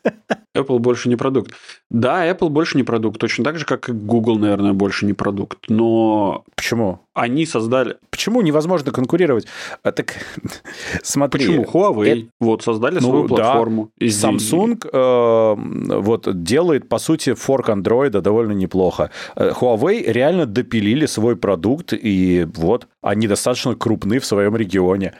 Apple 0.56 0.78
больше 0.78 1.08
не 1.08 1.16
продукт. 1.16 1.52
Да, 1.90 2.28
Apple 2.28 2.48
больше 2.48 2.76
не 2.76 2.82
продукт. 2.82 3.20
Точно 3.20 3.44
так 3.44 3.58
же, 3.58 3.64
как 3.64 3.88
и 3.88 3.92
Google, 3.92 4.38
наверное, 4.38 4.72
больше 4.72 5.06
не 5.06 5.12
продукт. 5.12 5.58
Но... 5.68 6.44
Почему? 6.56 7.00
Они 7.18 7.46
создали... 7.46 7.96
Почему 8.10 8.42
невозможно 8.42 8.92
конкурировать? 8.92 9.46
А, 9.82 9.90
так, 9.90 10.14
смотри... 11.02 11.46
Почему? 11.46 11.64
Huawei 11.64 12.12
это... 12.12 12.28
вот 12.38 12.62
создали 12.62 13.00
ну, 13.00 13.08
свою 13.08 13.28
платформу. 13.28 13.90
Да. 13.98 14.06
Samsung 14.06 14.88
э, 14.92 15.98
вот 16.00 16.42
делает, 16.42 16.88
по 16.88 16.98
сути, 16.98 17.34
форк 17.34 17.70
Android 17.70 18.20
довольно 18.20 18.52
неплохо. 18.52 19.10
Э, 19.34 19.50
Huawei 19.50 20.12
реально 20.12 20.46
допилили 20.46 21.06
свой 21.06 21.34
продукт, 21.34 21.92
и 21.92 22.46
вот 22.54 22.86
они 23.02 23.26
достаточно 23.26 23.74
крупны 23.74 24.20
в 24.20 24.24
своем 24.24 24.56
регионе. 24.56 25.14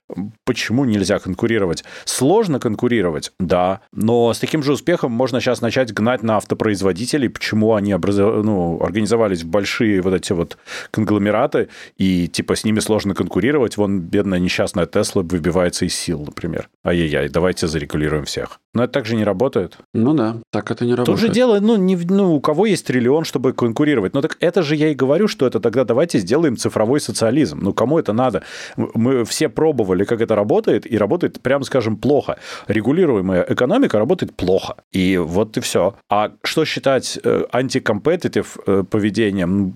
Почему 0.45 0.85
нельзя 0.85 1.19
конкурировать? 1.19 1.85
Сложно 2.05 2.61
конкурировать, 2.61 3.33
да, 3.41 3.81
но 3.93 4.33
с 4.33 4.39
таким 4.39 4.63
же 4.63 4.73
успехом 4.73 5.11
можно 5.11 5.41
сейчас 5.41 5.61
начать 5.63 5.93
гнать 5.93 6.23
на 6.23 6.37
автопроизводителей, 6.37 7.29
почему 7.29 7.75
они 7.75 7.95
образов... 7.95 8.45
ну, 8.45 8.81
организовались 8.83 9.43
в 9.43 9.49
большие 9.49 10.01
вот 10.01 10.15
эти 10.15 10.33
вот 10.33 10.59
конгломераты, 10.91 11.69
и 11.97 12.29
типа 12.29 12.55
с 12.55 12.65
ними 12.65 12.81
сложно 12.81 13.15
конкурировать. 13.15 13.77
Вон 13.77 14.01
бедная 14.01 14.39
несчастная 14.39 14.87
Тесла 14.87 15.23
выбивается 15.23 15.85
из 15.85 15.95
сил, 15.95 16.25
например. 16.25 16.69
Ай-яй-яй, 16.85 17.29
давайте 17.29 17.67
зарегулируем 17.67 18.25
всех. 18.25 18.61
Но 18.79 18.85
это 18.85 18.93
также 18.93 19.17
не 19.17 19.25
работает. 19.25 19.77
Ну 19.93 20.15
да, 20.15 20.37
так 20.53 20.71
это 20.71 20.85
не 20.85 20.93
работает. 20.93 21.19
Тут 21.19 21.27
же 21.27 21.35
дело, 21.35 21.59
ну, 21.59 21.75
не, 21.75 21.97
ну, 21.97 22.37
у 22.37 22.41
кого 22.41 22.65
есть 22.65 22.87
триллион, 22.87 23.25
чтобы 23.25 23.53
конкурировать. 23.53 24.15
Ну 24.15 24.23
так 24.23 24.37
это 24.39 24.63
же 24.63 24.77
я 24.77 24.91
и 24.91 24.95
говорю, 24.95 25.27
что 25.27 25.49
это 25.49 25.59
тогда 25.59 25.83
давайте 25.83 26.21
сделаем 26.21 26.57
цифровой 26.57 27.01
социализм. 27.01 27.59
Ну 27.61 27.73
кому 27.73 27.99
это 27.99 28.13
надо? 28.13 28.45
Мы 28.77 29.25
все 29.25 29.49
пробовали, 29.49 30.05
как 30.05 30.21
это 30.21 30.37
работает, 30.37 30.87
и 30.87 30.97
работает, 30.97 31.41
прямо 31.41 31.65
скажем, 31.65 31.97
плохо. 31.97 32.39
Регулируемая 32.69 33.45
экономика 33.49 33.99
работает 33.99 34.37
плохо. 34.37 34.77
И 34.93 35.17
вот 35.17 35.57
и 35.57 35.61
все. 35.61 35.97
А 36.09 36.31
что 36.45 36.65
считать 36.65 37.19
э, 37.25 37.47
антикомпетитив 37.51 38.59
э, 38.65 38.85
поведением? 38.89 39.75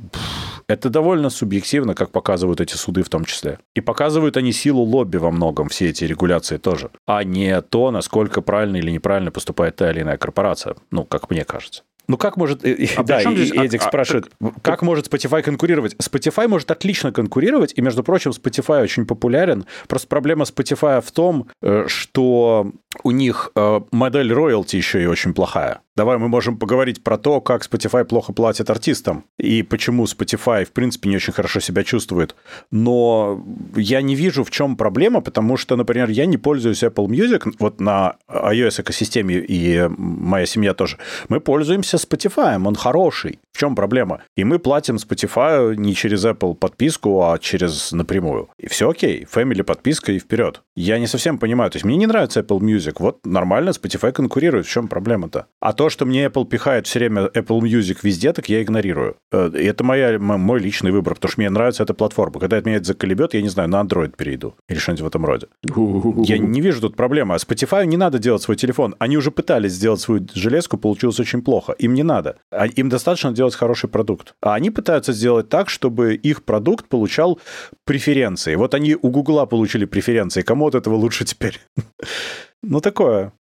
Это 0.69 0.91
довольно 0.91 1.31
субъективно, 1.31 1.95
как 1.95 2.11
показывают 2.11 2.61
эти 2.61 2.75
суды 2.77 3.03
в 3.03 3.09
том 3.09 3.25
числе. 3.25 3.59
И 3.75 3.81
показывают 3.81 4.37
они 4.37 4.53
силу 4.53 4.83
лобби 4.83 5.17
во 5.17 5.31
многом, 5.31 5.69
все 5.69 5.89
эти 5.91 6.05
регуляции 6.05 6.57
тоже, 6.57 6.91
а 7.07 7.25
не 7.25 7.61
то, 7.63 7.91
насколько 7.91 8.43
правильно 8.43 8.77
или 8.77 8.92
неправильно 8.93 9.31
поступает 9.31 9.77
та 9.77 9.91
или 9.91 10.03
иная 10.03 10.17
корпорация. 10.17 10.77
Ну, 10.91 11.05
как 11.05 11.31
мне 11.31 11.45
кажется. 11.45 11.83
Ну 12.09 12.17
как 12.17 12.37
может... 12.37 12.65
А 12.65 13.03
да, 13.05 13.23
и, 13.23 13.35
здесь... 13.35 13.53
Эдик 13.53 13.83
а, 13.83 13.89
спрашивает, 13.89 14.31
а, 14.41 14.51
как 14.61 14.83
может 14.83 15.13
Spotify 15.13 15.43
конкурировать? 15.43 15.95
Spotify 15.95 16.49
может 16.49 16.71
отлично 16.71 17.13
конкурировать, 17.13 17.73
и, 17.77 17.81
между 17.81 18.03
прочим, 18.03 18.33
Spotify 18.33 18.83
очень 18.83 19.07
популярен. 19.07 19.67
Просто 19.89 20.09
проблема 20.09 20.45
Spotify 20.45 21.01
в 21.01 21.11
том, 21.13 21.49
э, 21.63 21.85
что 21.87 22.73
у 23.03 23.11
них 23.13 23.53
э, 23.55 23.81
модель 23.93 24.33
роялти 24.33 24.77
еще 24.77 25.03
и 25.03 25.07
очень 25.07 25.33
плохая. 25.33 25.81
Давай 25.95 26.17
мы 26.17 26.29
можем 26.29 26.57
поговорить 26.57 27.05
про 27.05 27.19
то, 27.19 27.41
как 27.41 27.67
Spotify 27.67 28.05
плохо 28.05 28.33
платит 28.33 28.71
артистам 28.71 29.25
и 29.39 29.63
почему 29.63 30.05
Spotify, 30.05 30.65
в 30.65 30.73
принципе, 30.73 31.11
не 31.11 31.17
очень 31.17 31.35
хорошо 31.35 31.61
себя 31.61 31.85
чувствует. 31.85 32.35
Но 32.71 33.45
я 33.77 34.01
не 34.01 34.15
вижу, 34.15 34.43
в 34.43 34.51
чем 34.51 34.77
проблема, 34.77 35.21
потому 35.21 35.59
что, 35.59 35.77
например, 35.77 36.09
я 36.09 36.25
не 36.25 36.39
пользуюсь 36.39 36.83
Apple 36.83 37.09
Music 37.09 37.55
вот 37.59 37.81
на 37.81 38.17
iOS-экосистеме, 38.29 39.45
и 39.47 39.87
моя 39.99 40.47
семья 40.47 40.73
тоже. 40.73 40.97
Мы 41.29 41.41
пользуемся 41.41 41.99
Spotify, 41.99 42.57
он 42.67 42.75
хороший. 42.75 43.41
В 43.53 43.59
чем 43.59 43.75
проблема? 43.75 44.23
И 44.35 44.45
мы 44.45 44.59
платим 44.59 44.97
Spotify 44.97 45.77
не 45.77 45.95
через 45.95 46.25
Apple 46.25 46.55
подписку, 46.55 47.23
а 47.23 47.39
через 47.39 47.93
напрямую. 47.93 48.49
И 48.59 48.67
все 48.67 48.89
окей, 48.89 49.27
Family 49.31 49.63
подписка 49.63 50.13
и 50.13 50.19
вперед. 50.19 50.63
Я 50.75 50.99
не 50.99 51.07
совсем 51.07 51.39
понимаю. 51.39 51.71
То 51.71 51.77
есть 51.77 51.85
мне 51.85 51.97
не 51.97 52.07
нравится 52.07 52.41
Apple 52.41 52.61
Music. 52.61 52.95
Вот 52.99 53.27
нормально, 53.27 53.71
Spotify 53.71 54.13
конкурирует. 54.13 54.67
В 54.67 54.71
чем 54.71 54.89
проблема-то? 54.89 55.47
А 55.61 55.75
то, 55.75 55.82
что 55.91 56.05
мне 56.07 56.27
Apple 56.27 56.47
пихает 56.47 56.87
все 56.87 56.99
время 56.99 57.31
Apple 57.35 57.61
Music 57.61 57.99
везде, 58.03 58.33
так 58.33 58.49
я 58.49 58.63
игнорирую. 58.63 59.17
Э, 59.31 59.51
это 59.55 59.85
моя, 59.85 60.19
мой 60.19 60.61
личный 60.61 60.91
выбор, 60.91 61.15
потому 61.15 61.31
что 61.31 61.41
мне 61.41 61.51
нравится 61.51 61.83
эта 61.83 61.95
платформа. 61.95 62.41
Когда 62.41 62.59
это 62.59 62.69
меня 62.69 62.77
это 62.79 62.87
заколебет, 62.87 63.35
я 63.35 63.43
не 63.43 63.49
знаю, 63.49 63.69
на 63.69 63.81
Android 63.81 64.17
перейду. 64.17 64.55
Или 64.69 64.79
что-нибудь 64.79 65.03
в 65.03 65.07
этом 65.07 65.25
роде. 65.25 65.47
Я 66.25 66.39
не 66.39 66.61
вижу 66.61 66.81
тут 66.81 66.97
проблемы. 66.97 67.35
А 67.35 67.39
Spotify 67.39 67.87
не 67.87 67.97
надо 67.97 68.19
делать 68.19 68.43
свой 68.43 68.57
телефон. 68.57 68.95
Они 68.99 69.17
уже 69.17 69.31
пытались 69.31 69.73
сделать 69.73 70.01
свою 70.01 70.27
железку, 70.35 70.79
получилось 70.79 71.21
очень 71.21 71.43
плохо. 71.43 71.73
Им 71.79 71.95
не 71.95 72.03
надо. 72.03 72.37
А 72.51 72.67
им 72.67 72.89
достаточно 72.89 73.33
делать 73.33 73.55
хороший 73.55 73.89
продукт. 73.89 74.35
А 74.41 74.55
они 74.55 74.71
пытаются 74.71 75.13
сделать 75.13 75.49
так, 75.49 75.69
чтобы 75.71 76.15
их 76.15 76.45
продукт 76.45 76.89
получал 76.89 77.41
преференции. 77.85 78.55
Вот 78.55 78.75
они 78.75 78.97
у 79.01 79.11
Гугла 79.11 79.47
получили 79.47 79.85
преференции. 79.85 80.43
Кому 80.43 80.67
от 80.67 80.75
этого 80.75 80.95
лучше 80.95 81.25
теперь? 81.25 81.61
Ну, 82.65 82.81
такое. 82.81 83.33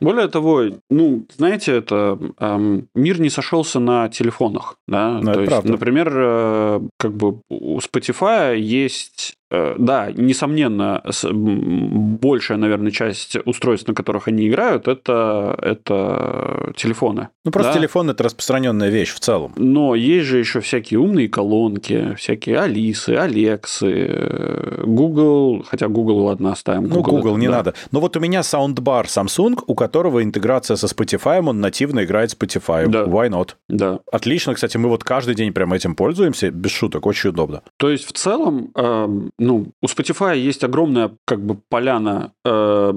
Более 0.00 0.28
того, 0.28 0.64
ну, 0.90 1.26
знаете, 1.36 1.72
это 1.72 2.18
эм, 2.38 2.88
мир 2.94 3.20
не 3.20 3.30
сошелся 3.30 3.80
на 3.80 4.08
телефонах, 4.08 4.76
да. 4.86 5.20
Ну, 5.22 5.32
То 5.32 5.40
есть, 5.40 5.50
правда. 5.50 5.72
например, 5.72 6.12
э, 6.12 6.80
как 6.98 7.12
бы 7.12 7.40
у 7.48 7.78
Spotify 7.78 8.58
есть 8.58 9.36
Э, 9.52 9.74
да, 9.78 10.12
несомненно, 10.12 11.02
большая, 11.32 12.56
наверное, 12.56 12.92
часть 12.92 13.36
устройств, 13.44 13.88
на 13.88 13.94
которых 13.94 14.28
они 14.28 14.48
играют, 14.48 14.86
это, 14.86 15.58
это 15.60 16.72
телефоны. 16.76 17.28
Ну, 17.44 17.50
просто 17.50 17.72
да? 17.72 17.78
телефон– 17.80 18.10
это 18.10 18.22
распространенная 18.22 18.90
вещь 18.90 19.12
в 19.12 19.18
целом. 19.18 19.52
Но 19.56 19.96
есть 19.96 20.26
же 20.26 20.38
еще 20.38 20.60
всякие 20.60 21.00
умные 21.00 21.28
колонки, 21.28 22.14
всякие 22.14 22.60
Алисы, 22.60 23.10
Алексы, 23.10 23.90
э, 23.90 24.84
Google, 24.86 25.64
хотя 25.68 25.88
Google, 25.88 26.26
ладно, 26.26 26.52
оставим. 26.52 26.84
Google, 26.84 27.14
ну, 27.14 27.18
Google 27.18 27.30
это, 27.32 27.40
не 27.40 27.48
да. 27.48 27.56
надо. 27.56 27.74
Но 27.90 28.00
вот 28.00 28.16
у 28.16 28.20
меня 28.20 28.44
саундбар 28.44 29.06
Samsung, 29.06 29.59
у 29.66 29.74
которого 29.74 30.22
интеграция 30.22 30.76
со 30.76 30.86
Spotify, 30.86 31.46
он 31.46 31.60
нативно 31.60 32.04
играет 32.04 32.30
Spotify. 32.30 32.86
Да. 32.86 33.04
Why 33.04 33.28
not? 33.28 33.50
Да. 33.68 34.00
Отлично, 34.12 34.54
кстати, 34.54 34.76
мы 34.76 34.88
вот 34.88 35.04
каждый 35.04 35.34
день 35.34 35.52
прямо 35.52 35.76
этим 35.76 35.94
пользуемся, 35.94 36.50
без 36.50 36.70
шуток, 36.70 37.06
очень 37.06 37.30
удобно. 37.30 37.62
То 37.76 37.90
есть, 37.90 38.06
в 38.06 38.12
целом, 38.12 38.70
эм, 38.74 39.30
ну, 39.38 39.66
у 39.82 39.86
Spotify 39.86 40.38
есть 40.38 40.64
огромная 40.64 41.10
как 41.24 41.44
бы 41.44 41.56
поляна, 41.68 42.32
э, 42.44 42.92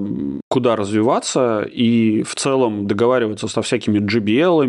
куда 0.48 0.76
развиваться, 0.76 1.62
и 1.62 2.22
в 2.22 2.34
целом 2.34 2.86
договариваться 2.86 3.48
со 3.48 3.62
всякими 3.62 3.98
JBL, 3.98 4.66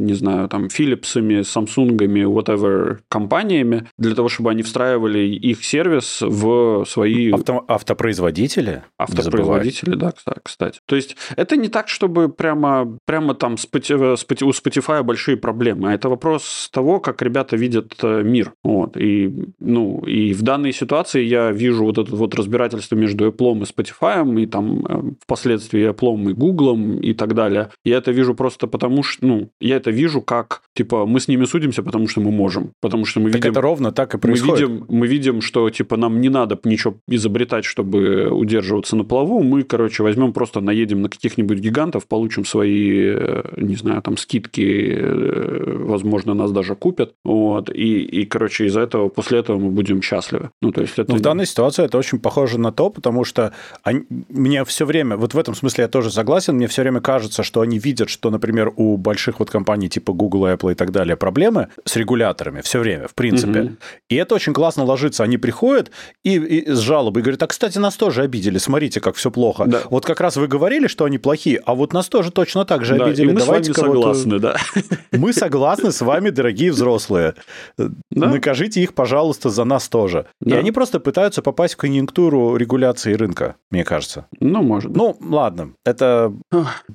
не 0.00 0.14
знаю, 0.14 0.48
там, 0.48 0.66
Philips'ами, 0.66 1.40
Samsung, 1.40 1.96
whatever 2.24 2.98
компаниями, 3.08 3.86
для 3.98 4.14
того, 4.14 4.28
чтобы 4.28 4.50
они 4.50 4.62
встраивали 4.62 5.20
их 5.20 5.64
сервис 5.64 6.22
в 6.22 6.84
свои... 6.86 7.30
Авто, 7.32 7.64
автопроизводители? 7.68 8.82
Автопроизводители, 8.98 9.94
да, 9.94 10.12
кстати. 10.42 10.80
То 10.86 10.96
есть, 10.96 11.16
это 11.36 11.56
не 11.56 11.68
так, 11.68 11.88
чтобы 11.88 12.28
прямо, 12.28 12.98
прямо 13.06 13.34
там 13.34 13.54
Spotify, 13.54 14.14
у 14.42 14.50
Spotify 14.50 15.02
большие 15.02 15.36
проблемы, 15.36 15.90
а 15.90 15.94
это 15.94 16.08
вопрос 16.08 16.68
того, 16.72 17.00
как 17.00 17.22
ребята 17.22 17.56
видят 17.56 17.94
э, 18.02 18.22
мир. 18.22 18.52
Вот. 18.64 18.96
И, 18.96 19.32
ну, 19.60 20.00
и 20.00 20.32
в 20.32 20.42
данной 20.42 20.72
ситуации 20.72 20.92
ситуации 20.92 21.24
я 21.24 21.52
вижу 21.52 21.84
вот 21.84 21.98
это 21.98 22.14
вот 22.14 22.34
разбирательство 22.34 22.96
между 22.96 23.26
Apple 23.28 23.62
и 23.62 23.64
Spotify, 23.64 24.42
и 24.42 24.46
там 24.46 24.86
э, 24.86 25.02
впоследствии 25.20 25.90
Apple 25.90 26.30
и 26.30 26.34
Google 26.34 27.00
и 27.00 27.14
так 27.14 27.34
далее. 27.34 27.70
Я 27.84 27.98
это 27.98 28.12
вижу 28.12 28.34
просто 28.34 28.66
потому, 28.66 29.02
что, 29.02 29.26
ну, 29.26 29.48
я 29.60 29.76
это 29.76 29.90
вижу 29.90 30.20
как, 30.20 30.62
типа, 30.74 31.06
мы 31.06 31.20
с 31.20 31.28
ними 31.28 31.46
судимся, 31.46 31.82
потому 31.82 32.08
что 32.08 32.20
мы 32.20 32.30
можем. 32.30 32.72
Потому 32.80 33.04
что 33.04 33.20
мы 33.20 33.30
так 33.30 33.40
видим... 33.40 33.50
это 33.52 33.60
ровно 33.60 33.92
так 33.92 34.14
и 34.14 34.18
происходит. 34.18 34.68
Мы 34.68 34.74
видим, 34.74 34.86
мы 34.88 35.06
видим, 35.06 35.40
что, 35.40 35.70
типа, 35.70 35.96
нам 35.96 36.20
не 36.20 36.28
надо 36.28 36.58
ничего 36.64 36.94
изобретать, 37.08 37.64
чтобы 37.64 38.28
удерживаться 38.30 38.96
на 38.96 39.04
плаву. 39.04 39.42
Мы, 39.42 39.62
короче, 39.62 40.02
возьмем 40.02 40.32
просто 40.32 40.60
наедем 40.60 41.02
на 41.02 41.08
каких-нибудь 41.12 41.58
гигантов, 41.58 42.06
получим 42.06 42.44
свои, 42.44 43.16
не 43.56 43.76
знаю, 43.76 44.02
там 44.02 44.16
скидки, 44.16 44.98
возможно, 45.02 46.34
нас 46.34 46.50
даже 46.52 46.74
купят. 46.74 47.14
Вот. 47.24 47.70
И, 47.70 48.02
и 48.02 48.24
короче, 48.24 48.66
из-за 48.66 48.80
этого, 48.80 49.08
после 49.08 49.38
этого 49.38 49.58
мы 49.58 49.70
будем 49.70 50.02
счастливы. 50.02 50.50
Ну, 50.60 50.72
то 50.72 50.80
есть 50.80 50.98
это... 50.98 51.10
Ну, 51.12 51.18
в 51.18 51.20
данной 51.20 51.46
ситуации 51.46 51.84
это 51.84 51.98
очень 51.98 52.18
похоже 52.18 52.58
на 52.58 52.72
то, 52.72 52.90
потому 52.90 53.24
что 53.24 53.52
они, 53.82 54.04
мне 54.28 54.64
все 54.64 54.84
время, 54.84 55.16
вот 55.16 55.34
в 55.34 55.38
этом 55.38 55.54
смысле 55.54 55.82
я 55.82 55.88
тоже 55.88 56.10
согласен, 56.10 56.56
мне 56.56 56.66
все 56.66 56.82
время 56.82 57.00
кажется, 57.00 57.42
что 57.42 57.60
они 57.60 57.78
видят, 57.78 58.08
что, 58.08 58.30
например, 58.30 58.72
у 58.76 58.96
больших 58.96 59.40
вот 59.40 59.50
компаний 59.50 59.88
типа 59.88 60.12
Google, 60.12 60.46
Apple 60.46 60.72
и 60.72 60.74
так 60.74 60.92
далее 60.92 61.16
проблемы 61.16 61.68
с 61.84 61.96
регуляторами 61.96 62.60
все 62.62 62.78
время, 62.80 63.08
в 63.08 63.14
принципе. 63.14 63.60
Угу. 63.60 63.70
И 64.08 64.16
это 64.16 64.34
очень 64.34 64.52
классно 64.52 64.84
ложится. 64.84 65.24
Они 65.24 65.38
приходят 65.38 65.90
и, 66.24 66.36
и 66.36 66.70
с 66.70 66.78
жалобой 66.78 67.22
говорят, 67.22 67.42
а, 67.42 67.46
кстати, 67.46 67.78
нас 67.78 67.96
тоже 67.96 68.22
обидели, 68.22 68.58
смотрите, 68.58 69.00
как 69.00 69.16
все 69.16 69.30
плохо. 69.30 69.64
Да. 69.66 69.82
Вот 69.90 70.04
как 70.04 70.20
раз 70.20 70.36
вы 70.36 70.48
говорили, 70.48 70.86
что 70.86 71.01
они 71.04 71.18
плохие, 71.18 71.60
а 71.64 71.74
вот 71.74 71.92
нас 71.92 72.08
тоже 72.08 72.30
точно 72.30 72.64
так 72.64 72.84
же 72.84 72.96
да, 72.96 73.06
обидели. 73.06 73.30
И 73.30 73.32
мы 73.32 73.40
Давайте 73.40 73.72
с 73.72 73.78
вами 73.78 73.92
согласны, 73.92 74.38
да. 74.38 74.56
Мы 75.12 75.32
согласны 75.32 75.92
с 75.92 76.00
вами, 76.00 76.30
дорогие 76.30 76.72
взрослые. 76.72 77.34
Да? 77.76 77.90
Накажите 78.10 78.80
их, 78.80 78.94
пожалуйста, 78.94 79.50
за 79.50 79.64
нас 79.64 79.88
тоже. 79.88 80.26
Да. 80.40 80.56
И 80.56 80.58
они 80.58 80.72
просто 80.72 81.00
пытаются 81.00 81.42
попасть 81.42 81.74
в 81.74 81.76
конъюнктуру 81.76 82.56
регуляции 82.56 83.14
рынка, 83.14 83.56
мне 83.70 83.84
кажется. 83.84 84.26
Ну, 84.40 84.62
может. 84.62 84.94
Ну, 84.94 85.16
ладно. 85.20 85.72
Это... 85.84 86.32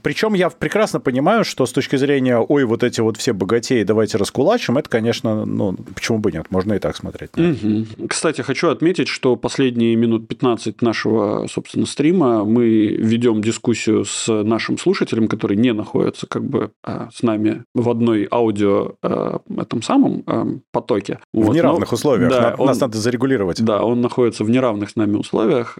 Причем 0.01 0.33
я 0.33 0.49
прекрасно 0.49 0.99
понимаю, 0.99 1.43
что 1.43 1.65
с 1.65 1.71
точки 1.71 1.95
зрения, 1.95 2.37
ой, 2.37 2.65
вот 2.65 2.83
эти 2.83 3.01
вот 3.01 3.17
все 3.17 3.33
богатеи, 3.33 3.83
давайте 3.83 4.17
раскулачим, 4.17 4.77
это, 4.77 4.89
конечно, 4.89 5.45
ну, 5.45 5.75
почему 5.93 6.19
бы 6.19 6.31
нет, 6.31 6.47
можно 6.49 6.73
и 6.73 6.79
так 6.79 6.95
смотреть. 6.95 7.31
Угу. 7.37 8.07
Кстати, 8.07 8.41
хочу 8.41 8.69
отметить, 8.69 9.07
что 9.07 9.35
последние 9.35 9.95
минут 9.95 10.27
15 10.27 10.81
нашего, 10.81 11.47
собственно, 11.47 11.85
стрима 11.85 12.43
мы 12.43 12.87
ведем 12.87 13.41
дискуссию 13.41 13.96
с 14.03 14.27
нашим 14.43 14.77
слушателем, 14.77 15.27
который 15.27 15.57
не 15.57 15.73
находится 15.73 16.27
как 16.27 16.43
бы 16.43 16.71
а, 16.83 17.09
с 17.13 17.23
нами 17.23 17.63
в 17.73 17.89
одной 17.89 18.27
аудио 18.31 18.93
а, 19.01 19.39
этом 19.55 19.81
самом 19.81 20.23
а, 20.25 20.47
потоке. 20.71 21.19
В 21.33 21.45
вот. 21.45 21.55
неравных 21.55 21.91
Но, 21.91 21.95
условиях. 21.95 22.29
Да, 22.29 22.55
он, 22.57 22.67
Нас 22.67 22.79
надо 22.79 22.97
зарегулировать. 22.97 23.61
Да, 23.63 23.83
он 23.83 24.01
находится 24.01 24.43
в 24.43 24.49
неравных 24.49 24.89
с 24.89 24.95
нами 24.95 25.15
условиях, 25.15 25.77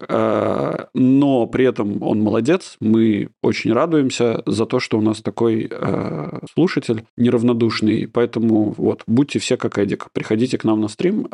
но 0.94 1.46
при 1.46 1.64
этом 1.64 2.02
он 2.02 2.20
молодец. 2.20 2.76
Мы 2.80 3.30
очень 3.42 3.72
радуемся 3.72 4.42
за 4.46 4.66
то, 4.66 4.80
что 4.80 4.98
у 4.98 5.00
нас 5.00 5.20
такой 5.20 5.70
слушатель 6.54 7.04
неравнодушный. 7.16 8.08
Поэтому 8.08 8.74
вот, 8.76 9.02
будьте 9.06 9.38
все 9.38 9.56
как 9.56 9.78
Эдик. 9.78 10.08
Приходите 10.12 10.58
к 10.58 10.64
нам 10.64 10.80
на 10.80 10.88
стрим, 10.88 11.28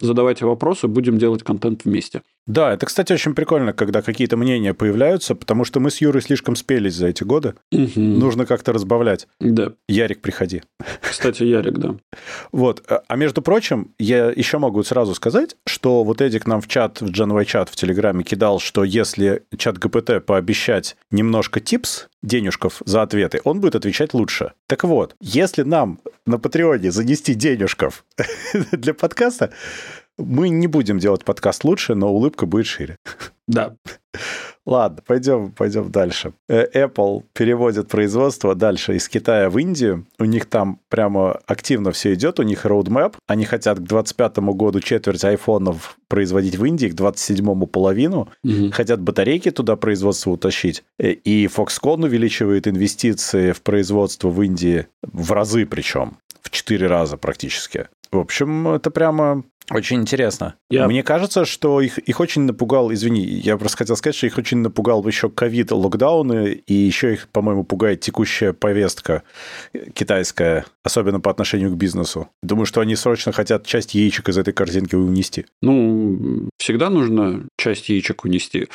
задавайте 0.00 0.46
вопросы, 0.46 0.88
будем 0.88 1.18
делать 1.18 1.42
контент 1.42 1.84
вместе. 1.84 2.22
Да, 2.46 2.72
это, 2.72 2.86
кстати, 2.86 3.12
очень 3.12 3.34
прикольно, 3.34 3.72
когда 3.72 4.02
какие-то 4.02 4.36
мнения 4.36 4.72
появляются, 4.72 5.34
потому 5.34 5.64
что 5.64 5.80
мы 5.80 5.90
с 5.90 6.00
Юрой 6.00 6.15
слишком 6.20 6.56
спелись 6.56 6.94
за 6.94 7.08
эти 7.08 7.24
годы. 7.24 7.54
Угу. 7.72 8.00
Нужно 8.00 8.46
как-то 8.46 8.72
разбавлять. 8.72 9.26
Да. 9.40 9.72
Ярик, 9.88 10.20
приходи. 10.20 10.62
Кстати, 11.00 11.42
Ярик, 11.42 11.78
да. 11.78 11.96
Вот. 12.52 12.84
А 12.88 13.16
между 13.16 13.42
прочим, 13.42 13.92
я 13.98 14.30
еще 14.30 14.58
могу 14.58 14.82
сразу 14.82 15.14
сказать, 15.14 15.56
что 15.66 16.04
вот 16.04 16.20
Эдик 16.20 16.46
нам 16.46 16.60
в 16.60 16.68
чат, 16.68 17.00
в 17.00 17.10
Genway 17.10 17.44
чат 17.44 17.68
в 17.68 17.76
Телеграме 17.76 18.24
кидал, 18.24 18.58
что 18.58 18.84
если 18.84 19.42
чат 19.56 19.78
ГПТ 19.78 20.24
пообещать 20.24 20.96
немножко 21.10 21.60
типс, 21.60 22.08
денежков 22.22 22.82
за 22.84 23.02
ответы, 23.02 23.40
он 23.44 23.60
будет 23.60 23.76
отвечать 23.76 24.14
лучше. 24.14 24.52
Так 24.66 24.84
вот, 24.84 25.14
если 25.20 25.62
нам 25.62 26.00
на 26.26 26.38
Патреоне 26.38 26.90
занести 26.90 27.34
денежков 27.34 28.04
для 28.72 28.94
подкаста, 28.94 29.52
мы 30.18 30.48
не 30.48 30.66
будем 30.66 30.98
делать 30.98 31.24
подкаст 31.24 31.64
лучше, 31.64 31.94
но 31.94 32.12
улыбка 32.12 32.46
будет 32.46 32.66
шире. 32.66 32.96
Да. 33.46 33.76
Ладно, 34.66 35.00
пойдем, 35.06 35.52
пойдем 35.52 35.90
дальше. 35.92 36.32
Э, 36.48 36.66
Apple 36.74 37.22
переводит 37.32 37.88
производство 37.88 38.56
дальше 38.56 38.96
из 38.96 39.08
Китая 39.08 39.48
в 39.48 39.56
Индию. 39.58 40.06
У 40.18 40.24
них 40.24 40.46
там 40.46 40.80
прямо 40.88 41.40
активно 41.46 41.92
все 41.92 42.14
идет, 42.14 42.40
у 42.40 42.42
них 42.42 42.66
roadmap. 42.66 43.14
Они 43.28 43.44
хотят 43.44 43.78
к 43.78 43.82
2025 43.82 44.38
году 44.56 44.80
четверть 44.80 45.24
айфонов 45.24 45.96
производить 46.08 46.56
в 46.56 46.64
Индии, 46.64 46.88
к 46.88 46.94
27-му 46.94 47.66
половину. 47.66 48.28
Угу. 48.42 48.72
Хотят 48.72 49.00
батарейки 49.00 49.52
туда 49.52 49.76
производство 49.76 50.30
утащить. 50.30 50.82
Э, 50.98 51.10
и 51.10 51.46
Foxconn 51.46 52.04
увеличивает 52.04 52.66
инвестиции 52.66 53.52
в 53.52 53.62
производство 53.62 54.28
в 54.28 54.42
Индии 54.42 54.88
в 55.02 55.30
разы 55.30 55.64
причем. 55.64 56.18
В 56.42 56.50
четыре 56.50 56.88
раза 56.88 57.16
практически. 57.16 57.88
В 58.10 58.18
общем, 58.18 58.68
это 58.68 58.90
прямо 58.90 59.44
очень 59.72 59.96
интересно. 60.00 60.54
Я... 60.70 60.86
Мне 60.86 61.02
кажется, 61.02 61.44
что 61.44 61.80
их, 61.80 61.98
их 61.98 62.20
очень 62.20 62.42
напугал, 62.42 62.92
извини, 62.92 63.22
я 63.22 63.56
просто 63.56 63.78
хотел 63.78 63.96
сказать, 63.96 64.14
что 64.14 64.26
их 64.26 64.38
очень 64.38 64.58
напугал 64.58 65.04
еще 65.06 65.28
ковид, 65.28 65.72
локдауны, 65.72 66.62
и 66.66 66.72
еще 66.72 67.14
их, 67.14 67.28
по-моему, 67.28 67.64
пугает 67.64 68.00
текущая 68.00 68.52
повестка 68.52 69.24
китайская, 69.92 70.66
особенно 70.84 71.18
по 71.20 71.32
отношению 71.32 71.70
к 71.72 71.76
бизнесу. 71.76 72.28
Думаю, 72.44 72.66
что 72.66 72.80
они 72.80 72.94
срочно 72.94 73.32
хотят 73.32 73.66
часть 73.66 73.94
яичек 73.94 74.28
из 74.28 74.38
этой 74.38 74.52
корзинки 74.54 74.94
унести. 74.94 75.46
Ну, 75.62 76.48
всегда 76.58 76.88
нужно 76.88 77.42
часть 77.58 77.88
яичек 77.88 78.24
унести. 78.24 78.68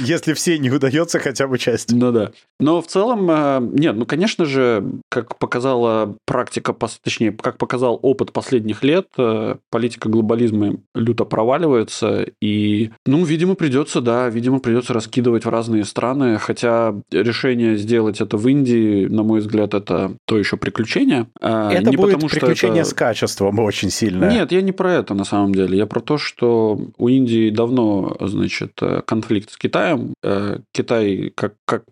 Если 0.00 0.32
все 0.34 0.58
не 0.58 0.70
удается, 0.70 1.20
хотя 1.20 1.46
бы 1.46 1.58
часть. 1.58 1.92
Ну 1.92 2.10
да. 2.10 2.32
Но 2.58 2.82
в 2.82 2.86
целом, 2.88 3.30
э, 3.30 3.60
нет, 3.72 3.96
ну, 3.96 4.04
конечно 4.06 4.46
же, 4.46 4.84
как 5.08 5.38
показала 5.38 6.16
практика, 6.26 6.71
точнее, 7.02 7.32
как 7.32 7.58
показал 7.58 7.98
опыт 8.02 8.32
последних 8.32 8.82
лет 8.82 9.08
э, 9.18 9.56
политика 9.70 10.08
глобализма 10.08 10.76
люто 10.94 11.24
проваливается, 11.24 12.26
и, 12.40 12.90
ну, 13.06 13.24
видимо, 13.24 13.54
придется, 13.54 14.00
да, 14.00 14.28
видимо, 14.28 14.60
придется 14.60 14.92
раскидывать 14.92 15.44
в 15.44 15.48
разные 15.48 15.84
страны, 15.84 16.38
хотя 16.38 16.94
решение 17.10 17.76
сделать 17.76 18.20
это 18.20 18.36
в 18.36 18.48
Индии, 18.48 19.06
на 19.06 19.22
мой 19.22 19.40
взгляд, 19.40 19.74
это 19.74 20.16
то 20.26 20.38
еще 20.38 20.56
приключение. 20.56 21.26
А 21.40 21.72
это 21.72 21.90
не 21.90 21.96
будет 21.96 22.14
потому, 22.14 22.28
приключение 22.28 22.82
это... 22.82 22.90
с 22.90 22.94
качеством 22.94 23.58
очень 23.58 23.90
сильно. 23.90 24.30
Нет, 24.30 24.52
я 24.52 24.62
не 24.62 24.72
про 24.72 24.94
это 24.94 25.14
на 25.14 25.24
самом 25.24 25.54
деле, 25.54 25.76
я 25.76 25.86
про 25.86 26.00
то, 26.00 26.18
что 26.18 26.80
у 26.98 27.08
Индии 27.08 27.50
давно, 27.50 28.16
значит, 28.20 28.72
э, 28.80 29.02
конфликт 29.06 29.50
с 29.50 29.56
Китаем, 29.56 30.14
э, 30.22 30.58
Китай 30.72 31.32
как, 31.34 31.54
как 31.64 31.84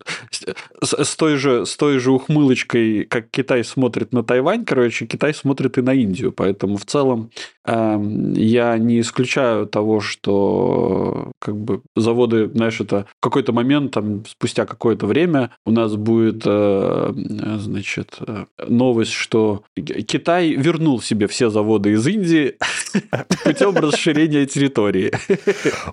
с, 0.81 1.03
с, 1.03 1.15
той 1.15 1.37
же, 1.37 1.65
с 1.65 1.75
той 1.77 1.99
же 1.99 2.11
ухмылочкой, 2.11 3.05
как 3.05 3.29
Китай 3.29 3.63
смотрит 3.63 4.13
на 4.13 4.23
Тайвань, 4.23 4.65
короче, 4.71 5.05
Китай 5.05 5.33
смотрит 5.33 5.77
и 5.77 5.81
на 5.81 5.93
Индию. 5.93 6.31
Поэтому 6.31 6.77
в 6.77 6.85
целом 6.85 7.29
эм, 7.65 8.31
я 8.33 8.77
не 8.77 9.01
исключаю 9.01 9.65
того, 9.67 9.99
что 9.99 11.31
как 11.39 11.57
бы 11.57 11.81
заводы, 11.97 12.47
знаешь, 12.47 12.79
это 12.79 13.05
в 13.19 13.21
какой-то 13.21 13.51
момент, 13.51 13.91
там, 13.91 14.23
спустя 14.25 14.65
какое-то 14.65 15.07
время 15.07 15.49
у 15.65 15.71
нас 15.71 15.95
будет, 15.97 16.43
э, 16.45 17.13
значит, 17.59 18.17
э, 18.25 18.45
новость, 18.65 19.11
что 19.11 19.63
Китай 19.75 20.51
вернул 20.51 21.01
себе 21.01 21.27
все 21.27 21.49
заводы 21.49 21.91
из 21.91 22.07
Индии 22.07 22.55
путем 23.43 23.75
расширения 23.75 24.45
территории. 24.45 25.11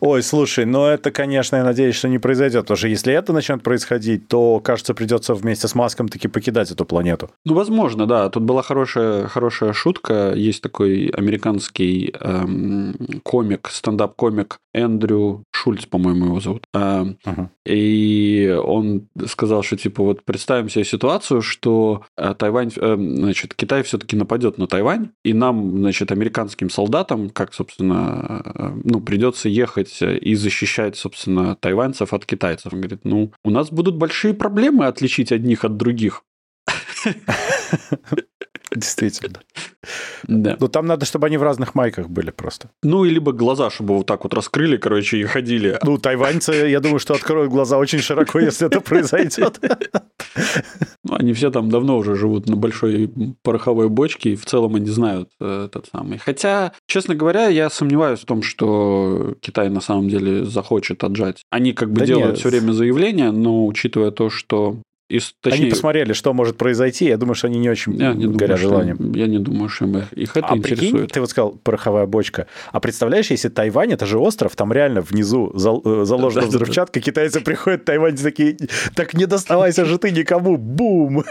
Ой, 0.01 0.23
слушай, 0.23 0.67
ну 0.67 0.85
это, 0.85 1.11
конечно, 1.11 1.57
я 1.57 1.65
надеюсь, 1.65 1.97
что 1.97 2.09
не 2.09 2.21
произойдет, 2.21 2.63
потому 2.63 2.77
что 2.77 2.87
если 2.87 3.13
это 3.13 3.33
начнет 3.33 3.61
происходить, 3.65 4.29
то, 4.29 4.61
кажется, 4.61 4.95
придется 4.95 5.35
вместе 5.35 5.67
с 5.67 5.75
Маском 5.75 6.09
таки 6.09 6.29
покидать 6.29 6.71
эту 6.71 6.85
планету. 6.85 7.31
Ну, 7.45 7.55
возможно, 7.55 8.07
да. 8.07 8.29
Тут 8.29 8.45
была 8.45 8.63
хорошая, 8.69 9.27
хорошая 9.29 9.73
шутка 9.73 10.35
есть 10.35 10.63
такой 10.63 11.09
американский 11.09 12.15
эм, 12.21 12.95
комик, 13.23 13.69
стендап-комик 13.73 14.59
Эндрю 14.75 15.45
Шульц, 15.51 15.87
по-моему, 15.87 16.27
его 16.27 16.41
зовут. 16.41 16.65
Э, 16.75 17.07
uh-huh. 17.25 17.49
И 17.67 18.55
он 18.63 19.09
сказал, 19.27 19.63
что 19.63 19.77
типа 19.77 20.03
вот 20.03 20.25
представим 20.25 20.69
себе 20.69 20.85
ситуацию, 20.85 21.41
что 21.41 22.05
э, 22.19 22.35
Тайвань, 22.39 22.71
э, 22.77 22.97
значит, 22.99 23.55
Китай 23.55 23.83
все-таки 23.83 24.17
нападет 24.17 24.59
на 24.59 24.67
Тайвань, 24.67 25.11
и 25.25 25.33
нам, 25.33 25.79
значит, 25.79 26.13
американским 26.13 26.69
солдатам, 26.69 27.31
как, 27.31 27.55
собственно, 27.55 28.43
э, 28.45 28.71
ну, 28.85 29.01
придется 29.01 29.49
ехать 29.49 30.03
и 30.03 30.35
защищать, 30.35 30.97
собственно, 30.97 31.57
тайваньцев 31.57 32.13
от 32.13 32.27
китайцев. 32.27 32.73
Он 32.73 32.81
говорит, 32.81 33.01
ну, 33.05 33.33
у 33.45 33.51
нас 33.51 33.71
будут 33.71 33.97
большие 33.97 34.35
проблемы 34.35 34.87
отличить 34.87 35.33
одних 35.33 35.65
от 35.65 35.79
других. 35.79 36.23
Действительно. 38.75 39.41
Да. 40.25 40.57
Но 40.61 40.69
там 40.69 40.87
надо, 40.87 41.07
чтобы 41.07 41.27
они 41.27 41.39
в 41.39 41.43
разных 41.43 41.75
майках 41.75 42.09
были 42.09 42.31
просто. 42.31 42.71
Ну, 42.83 43.05
и 43.05 43.11
либо 43.11 43.33
глаза, 43.33 43.71
чтобы 43.71 43.97
вот 43.97 44.07
так 44.07 44.25
вот 44.25 44.35
раскрыли, 44.35 44.77
короче, 44.77 45.19
и 45.19 45.25
ходили. 45.25 45.79
Ну, 45.83 45.99
тайваньцы, 45.99 46.53
я 46.53 46.81
думаю, 46.81 46.99
что 46.99 47.15
откроют 47.15 47.51
глаза 47.51 47.79
очень 47.79 48.01
широко, 48.01 48.39
если 48.39 48.67
это 48.67 48.81
произойдет. 48.81 49.61
Ну, 51.05 51.15
они 51.15 51.33
все 51.33 51.51
там 51.51 51.71
давно 51.71 51.97
уже 51.97 52.15
живут 52.15 52.47
на 52.47 52.57
большой 52.57 53.11
пороховой 53.43 53.89
бочке, 53.89 54.33
и 54.33 54.37
в 54.37 54.45
целом 54.45 54.75
они 54.75 54.87
знают 54.87 55.31
э, 55.41 55.67
этот 55.67 55.87
самый. 55.91 56.19
Хотя, 56.19 56.73
честно 56.87 57.15
говоря, 57.15 57.49
я 57.49 57.71
сомневаюсь 57.71 58.21
в 58.21 58.27
том, 58.27 58.43
что 58.43 59.35
Китай 59.41 59.71
на 59.71 59.81
самом 59.81 60.09
деле 60.09 60.45
захочет 60.45 61.05
отжать. 61.05 61.43
Они 61.51 61.73
как 61.73 61.91
бы 61.91 62.01
да 62.01 62.07
делают 62.07 62.31
нет. 62.31 62.39
все 62.39 62.51
время 62.51 62.73
заявления, 62.73 63.31
но 63.31 63.67
учитывая 63.67 64.11
то, 64.11 64.29
что 64.29 64.79
Из, 65.09 65.35
точнее... 65.41 65.63
Они 65.63 65.71
посмотрели, 65.71 66.13
что 66.13 66.35
может 66.35 66.59
произойти, 66.59 67.07
я 67.07 67.17
думаю, 67.17 67.35
что 67.35 67.47
они 67.47 67.59
не 67.59 67.71
очень 67.71 67.95
я 67.95 68.13
не 68.13 68.27
горят 68.27 68.61
думаю, 68.61 68.85
желанием. 68.95 69.13
Я 69.15 69.27
не 69.27 69.39
думаю, 69.39 69.71
что 69.71 69.87
их 69.87 70.37
это 70.37 70.47
а 70.49 70.57
интересует. 70.57 70.93
Прикинь, 70.93 71.07
ты 71.09 71.21
вот 71.21 71.31
сказал, 71.31 71.53
пороховая 71.53 72.07
бочка. 72.07 72.47
А 72.73 72.81
представляешь, 72.81 73.31
если 73.31 73.49
Тайвань, 73.49 73.93
это 73.93 74.05
же 74.05 74.19
остров, 74.19 74.55
там 74.55 74.71
реально 74.71 75.01
внизу 75.01 75.51
э, 75.55 76.05
заложена 76.05 76.47
взрывчатка, 76.47 77.01
китайцы 77.01 77.41
приходят, 77.41 77.87
Тайвань 77.87 78.17
такие, 78.17 78.59
так 78.95 79.15
не 79.15 79.25
доставайся 79.25 79.87
же 79.87 79.99
ты 79.99 80.11
никому, 80.11 80.59
бум! 80.59 81.25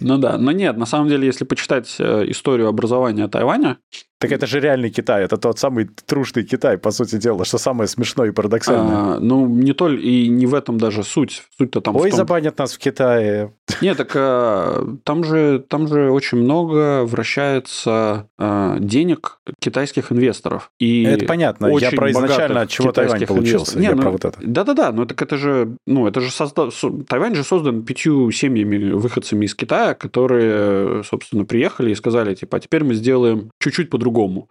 Ну 0.00 0.18
да, 0.18 0.36
но 0.36 0.50
нет, 0.50 0.76
на 0.76 0.86
самом 0.86 1.08
деле, 1.08 1.26
если 1.26 1.44
почитать 1.44 1.94
э, 2.00 2.24
историю 2.28 2.66
образования 2.66 3.28
Тайваня, 3.28 3.78
так 4.18 4.32
это 4.32 4.46
же 4.46 4.58
реальный 4.58 4.90
Китай, 4.90 5.24
это 5.24 5.36
тот 5.36 5.58
самый 5.58 5.88
трушный 6.06 6.42
Китай, 6.42 6.76
по 6.76 6.90
сути 6.90 7.16
дела, 7.16 7.44
что 7.44 7.58
самое 7.58 7.86
смешное 7.86 8.28
и 8.28 8.32
парадоксальное. 8.32 8.96
А, 8.96 9.18
ну, 9.20 9.46
не 9.46 9.72
только, 9.72 10.02
и 10.02 10.28
не 10.28 10.46
в 10.46 10.54
этом 10.54 10.76
даже 10.78 11.04
суть. 11.04 11.44
Суть-то 11.56 11.80
там 11.80 11.94
Ой, 11.94 12.10
том... 12.10 12.16
забанят 12.16 12.58
нас 12.58 12.74
в 12.74 12.78
Китае. 12.78 13.52
Нет, 13.80 13.96
так 13.96 14.10
а, 14.16 14.96
там, 15.04 15.22
же, 15.22 15.64
там 15.68 15.86
же 15.86 16.10
очень 16.10 16.38
много 16.38 17.04
вращается 17.04 18.28
а, 18.38 18.78
денег 18.80 19.38
китайских 19.60 20.10
инвесторов. 20.10 20.72
И 20.80 21.04
это 21.04 21.24
понятно, 21.24 21.68
я 21.78 21.92
про 21.92 22.10
изначально 22.10 22.62
от 22.62 22.70
чего 22.70 22.90
Тайвань 22.90 23.24
получился. 23.24 23.78
Нет, 23.78 23.90
я 23.90 23.96
ну, 23.96 24.02
про 24.02 24.10
вот 24.10 24.24
это. 24.24 24.38
Да-да-да, 24.42 24.90
но 24.90 25.04
так 25.04 25.22
это 25.22 25.36
же, 25.36 25.76
ну, 25.86 26.08
это 26.08 26.20
же 26.20 26.32
созда... 26.32 26.70
Тайвань 27.06 27.36
же 27.36 27.44
создан 27.44 27.84
пятью 27.84 28.32
семьями, 28.32 28.90
выходцами 28.90 29.44
из 29.44 29.54
Китая, 29.54 29.94
которые, 29.94 31.04
собственно, 31.04 31.44
приехали 31.44 31.92
и 31.92 31.94
сказали, 31.94 32.34
типа, 32.34 32.56
а 32.56 32.60
теперь 32.60 32.82
мы 32.82 32.94
сделаем 32.94 33.50
чуть-чуть 33.60 33.90
по-другому. 33.90 34.07
Gomo. 34.10 34.48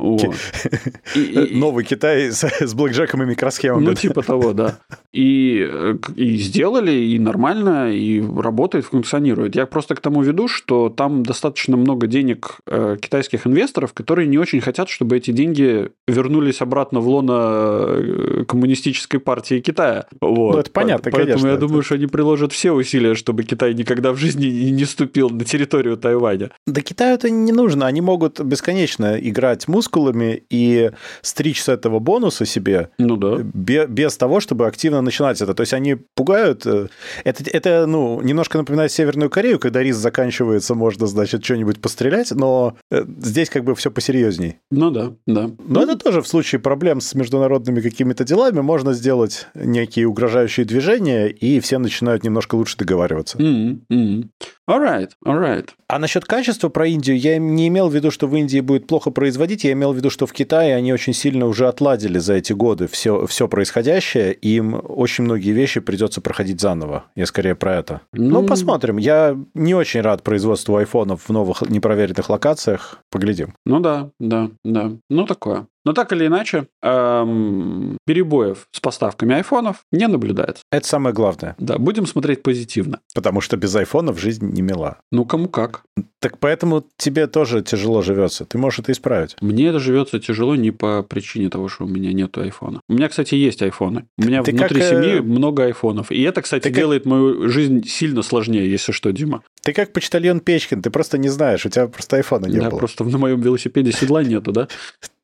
Вот. 0.00 0.34
И, 1.14 1.20
и, 1.20 1.56
Новый 1.56 1.84
Китай 1.84 2.30
с, 2.30 2.44
с 2.44 2.74
блэкджеком 2.74 3.22
и 3.22 3.26
микросхемами. 3.26 3.84
Ну, 3.84 3.94
типа 3.94 4.22
того, 4.22 4.52
да. 4.52 4.78
И, 5.12 5.68
и 6.14 6.36
сделали, 6.36 6.92
и 6.92 7.18
нормально, 7.18 7.92
и 7.92 8.20
работает, 8.20 8.86
функционирует. 8.86 9.56
Я 9.56 9.66
просто 9.66 9.94
к 9.94 10.00
тому 10.00 10.22
веду, 10.22 10.46
что 10.46 10.88
там 10.88 11.24
достаточно 11.24 11.76
много 11.76 12.06
денег 12.06 12.60
э, 12.66 12.96
китайских 13.00 13.46
инвесторов, 13.46 13.92
которые 13.92 14.28
не 14.28 14.38
очень 14.38 14.60
хотят, 14.60 14.88
чтобы 14.88 15.16
эти 15.16 15.32
деньги 15.32 15.90
вернулись 16.06 16.62
обратно 16.62 17.00
в 17.00 17.08
лоно 17.08 17.86
э, 17.88 18.44
коммунистической 18.46 19.18
партии 19.18 19.60
Китая. 19.60 20.06
Вот. 20.20 20.54
Ну, 20.54 20.58
это 20.60 20.70
понятно, 20.70 21.10
Поэтому 21.10 21.26
конечно. 21.26 21.48
я 21.48 21.56
думаю, 21.56 21.82
что 21.82 21.96
они 21.96 22.06
приложат 22.06 22.52
все 22.52 22.72
усилия, 22.72 23.14
чтобы 23.14 23.42
Китай 23.42 23.74
никогда 23.74 24.12
в 24.12 24.16
жизни 24.16 24.46
не 24.46 24.84
ступил 24.84 25.28
на 25.30 25.44
территорию 25.44 25.96
Тайваня. 25.96 26.50
Да 26.66 26.80
Китаю 26.80 27.14
это 27.16 27.30
не 27.30 27.52
нужно. 27.52 27.86
Они 27.86 28.00
могут 28.00 28.40
бесконечно 28.40 29.18
играть 29.18 29.66
музыку, 29.66 29.89
мускулами 29.90 30.42
и 30.50 30.90
стричь 31.22 31.62
с 31.62 31.68
этого 31.68 31.98
бонуса 31.98 32.46
себе. 32.46 32.90
Ну 32.98 33.16
да. 33.16 33.38
Без, 33.42 33.88
без 33.88 34.16
того, 34.16 34.40
чтобы 34.40 34.66
активно 34.66 35.00
начинать 35.00 35.42
это. 35.42 35.54
То 35.54 35.62
есть 35.62 35.72
они 35.72 35.96
пугают. 36.14 36.66
Э, 36.66 36.88
это, 37.24 37.44
это, 37.50 37.86
ну, 37.86 38.20
немножко 38.22 38.58
напоминает 38.58 38.92
Северную 38.92 39.30
Корею, 39.30 39.58
когда 39.58 39.82
рис 39.82 39.96
заканчивается, 39.96 40.74
можно, 40.74 41.06
значит, 41.06 41.44
что-нибудь 41.44 41.80
пострелять, 41.80 42.30
но 42.30 42.76
э, 42.90 43.04
здесь 43.18 43.50
как 43.50 43.64
бы 43.64 43.74
все 43.74 43.90
посерьезней. 43.90 44.56
Ну 44.70 44.90
да, 44.90 45.12
да. 45.26 45.42
Но 45.42 45.54
ну, 45.58 45.82
это 45.82 45.96
тоже 45.96 46.22
в 46.22 46.28
случае 46.28 46.60
проблем 46.60 47.00
с 47.00 47.14
международными 47.14 47.80
какими-то 47.80 48.24
делами 48.24 48.60
можно 48.60 48.92
сделать 48.92 49.48
некие 49.54 50.06
угрожающие 50.06 50.64
движения, 50.66 51.28
и 51.28 51.60
все 51.60 51.78
начинают 51.78 52.24
немножко 52.24 52.54
лучше 52.54 52.76
договариваться. 52.76 53.38
Mm-hmm. 53.38 53.78
Mm-hmm. 53.90 54.28
All 54.70 54.78
right, 54.78 55.10
all 55.26 55.40
right. 55.40 55.68
А 55.88 55.98
насчет 55.98 56.24
качества 56.24 56.68
про 56.68 56.86
Индию, 56.86 57.18
я 57.18 57.38
не 57.38 57.66
имел 57.66 57.88
в 57.88 57.94
виду, 57.94 58.12
что 58.12 58.28
в 58.28 58.36
Индии 58.36 58.60
будет 58.60 58.86
плохо 58.86 59.10
производить, 59.10 59.64
я 59.64 59.72
имел 59.72 59.92
в 59.92 59.96
виду, 59.96 60.10
что 60.10 60.26
в 60.26 60.32
Китае 60.32 60.76
они 60.76 60.92
очень 60.92 61.12
сильно 61.12 61.46
уже 61.46 61.66
отладили 61.66 62.18
за 62.18 62.34
эти 62.34 62.52
годы 62.52 62.86
все, 62.86 63.26
все 63.26 63.48
происходящее, 63.48 64.32
и 64.32 64.50
им 64.50 64.80
очень 64.84 65.24
многие 65.24 65.50
вещи 65.50 65.80
придется 65.80 66.20
проходить 66.20 66.60
заново. 66.60 67.06
Я 67.16 67.26
скорее 67.26 67.56
про 67.56 67.74
это. 67.74 67.94
Mm. 68.14 68.28
Ну, 68.28 68.46
посмотрим. 68.46 68.98
Я 68.98 69.36
не 69.54 69.74
очень 69.74 70.02
рад 70.02 70.22
производству 70.22 70.76
айфонов 70.76 71.28
в 71.28 71.32
новых 71.32 71.62
непроверенных 71.62 72.30
локациях. 72.30 73.00
Поглядим. 73.10 73.54
Ну 73.66 73.80
да, 73.80 74.10
да, 74.20 74.50
да. 74.64 74.92
Ну, 75.08 75.26
такое. 75.26 75.66
Но 75.90 75.94
так 75.94 76.12
или 76.12 76.28
иначе, 76.28 76.68
эм, 76.82 77.98
перебоев 78.06 78.68
с 78.70 78.78
поставками 78.78 79.34
айфонов 79.34 79.78
не 79.90 80.06
наблюдается. 80.06 80.62
Это 80.70 80.86
самое 80.86 81.12
главное. 81.12 81.56
Да, 81.58 81.78
будем 81.78 82.06
смотреть 82.06 82.44
позитивно. 82.44 83.00
Потому 83.12 83.40
что 83.40 83.56
без 83.56 83.74
айфонов 83.74 84.20
жизнь 84.20 84.48
не 84.52 84.62
мила. 84.62 84.98
Ну, 85.10 85.24
кому 85.24 85.48
как. 85.48 85.82
Так 86.20 86.38
поэтому 86.38 86.84
тебе 86.96 87.26
тоже 87.26 87.62
тяжело 87.62 88.02
живется. 88.02 88.44
Ты 88.44 88.56
можешь 88.56 88.78
это 88.78 88.92
исправить. 88.92 89.36
Мне 89.40 89.66
это 89.66 89.80
живется 89.80 90.20
тяжело 90.20 90.54
не 90.54 90.70
по 90.70 91.02
причине 91.02 91.48
того, 91.48 91.68
что 91.68 91.86
у 91.86 91.88
меня 91.88 92.12
нет 92.12 92.38
айфона. 92.38 92.80
У 92.88 92.92
меня, 92.92 93.08
кстати, 93.08 93.34
есть 93.34 93.60
айфоны. 93.62 94.04
У 94.16 94.22
меня 94.22 94.44
Ты 94.44 94.52
внутри 94.52 94.80
как... 94.80 94.92
Э, 94.92 95.02
семьи 95.02 95.20
много 95.20 95.64
айфонов. 95.64 96.12
И 96.12 96.22
это, 96.22 96.42
кстати, 96.42 96.62
Ты 96.62 96.70
делает 96.70 97.02
как... 97.02 97.10
мою 97.10 97.48
жизнь 97.48 97.84
сильно 97.84 98.22
сложнее, 98.22 98.70
если 98.70 98.92
что, 98.92 99.10
Дима. 99.10 99.42
Ты 99.62 99.72
как 99.72 99.92
почтальон 99.92 100.40
Печкин, 100.40 100.82
ты 100.82 100.90
просто 100.90 101.18
не 101.18 101.28
знаешь, 101.28 101.66
у 101.66 101.68
тебя 101.68 101.88
просто 101.88 102.16
айфона 102.16 102.46
не 102.46 102.58
да, 102.58 102.70
было. 102.70 102.78
просто 102.78 103.04
на 103.04 103.18
моем 103.18 103.40
велосипеде 103.40 103.90
седла 103.90 104.22
нету, 104.22 104.52
да? 104.52 104.68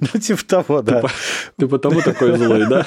Ну, 0.00 0.20
типа 0.20 0.44
того, 0.44 0.82
да. 0.82 1.02
Ты 1.58 1.66
потому 1.66 2.02
такой 2.02 2.36
злой, 2.36 2.66
да? 2.68 2.86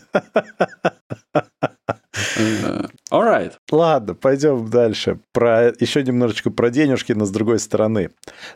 Alright. 3.10 3.54
Ладно, 3.70 4.14
пойдем 4.14 4.68
дальше. 4.70 5.18
Про, 5.32 5.72
еще 5.80 6.02
немножечко 6.02 6.50
про 6.50 6.70
денежки, 6.70 7.12
но 7.12 7.24
с 7.24 7.30
другой 7.30 7.58
стороны. 7.58 8.10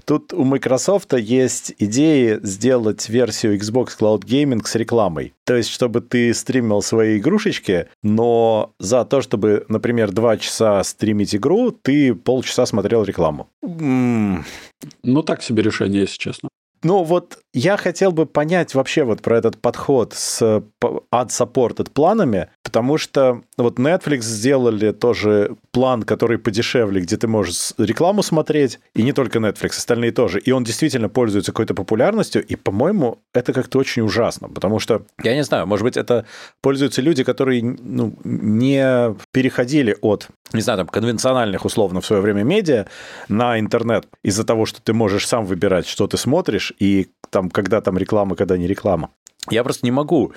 Тут 0.05 0.32
у 0.32 0.44
Microsoft 0.44 1.12
есть 1.14 1.74
идеи 1.78 2.38
сделать 2.42 3.09
версию 3.09 3.59
Xbox 3.59 3.88
Cloud 3.98 4.24
Gaming 4.24 4.64
с 4.64 4.74
рекламой. 4.76 5.34
То 5.44 5.57
есть, 5.57 5.70
чтобы 5.70 6.00
ты 6.00 6.32
стримил 6.34 6.82
свои 6.82 7.18
игрушечки, 7.18 7.88
но 8.02 8.72
за 8.78 9.05
то, 9.05 9.20
чтобы, 9.22 9.64
например, 9.68 10.12
два 10.12 10.36
часа 10.36 10.82
стримить 10.84 11.34
игру, 11.34 11.72
ты 11.72 12.14
полчаса 12.14 12.64
смотрел 12.66 13.05
рекламу. 13.05 13.48
Ну, 13.62 15.22
так 15.22 15.42
себе 15.42 15.62
решение, 15.62 16.02
если 16.02 16.16
честно. 16.16 16.48
Ну, 16.85 17.03
вот 17.03 17.39
я 17.55 17.76
хотел 17.76 18.12
бы 18.12 18.26
понять 18.26 18.74
вообще 18.74 19.05
вот 19.05 19.22
про 19.22 19.39
этот 19.39 19.57
подход 19.57 20.12
с 20.12 20.43
ad-supported 20.82 21.91
планами, 21.91 22.49
потому 22.62 22.99
что 22.99 23.41
вот 23.57 23.78
Netflix 23.78 24.22
сделали 24.22 24.93
тоже 24.93 25.57
план, 25.70 26.03
который 26.03 26.37
подешевле, 26.37 27.01
где 27.01 27.16
ты 27.16 27.26
можешь 27.26 27.72
рекламу 27.78 28.22
смотреть, 28.22 28.80
и 28.95 29.03
не 29.03 29.12
только 29.12 29.39
Netflix, 29.39 29.70
остальные 29.70 30.12
тоже. 30.12 30.41
И 30.41 30.51
он 30.51 30.64
действительно 30.64 31.09
пользуется 31.09 31.53
какой-то 31.53 31.74
популярностью, 31.74 32.45
и, 32.45 32.55
по-моему, 32.55 33.18
это 33.32 33.53
как-то 33.53 33.78
очень 33.78 34.03
ужасно, 34.03 34.49
потому 34.49 34.78
что, 34.78 35.03
я 35.22 35.35
не 35.35 35.45
знаю, 35.45 35.66
может 35.66 35.85
быть, 35.85 35.97
это 35.97 36.26
пользуются 36.61 37.01
люди, 37.01 37.24
которые 37.24 37.62
ну, 37.62 38.14
не 38.24 39.14
переходили 39.32 39.97
от, 40.03 40.28
не 40.53 40.61
знаю, 40.61 40.78
там, 40.78 40.89
конвенциональных, 40.89 41.64
условно, 41.64 42.03
в 42.03 42.07
свое 42.07 42.20
время 42.20 42.43
медиа 42.43 42.87
на 43.28 43.59
интернет 43.59 44.07
из-за 44.22 44.45
того, 44.45 44.66
что 44.66 44.82
ты 44.82 44.93
можешь 44.93 45.26
сам 45.26 45.47
выбирать, 45.47 45.87
что 45.87 46.07
ты 46.07 46.16
смотришь, 46.16 46.74
и 46.79 47.09
там, 47.31 47.51
когда 47.51 47.81
там 47.81 47.99
реклама, 47.99 48.37
когда 48.37 48.57
не 48.57 48.66
реклама. 48.66 49.11
Я 49.51 49.62
просто 49.62 49.85
не 49.85 49.91
могу 49.91 50.33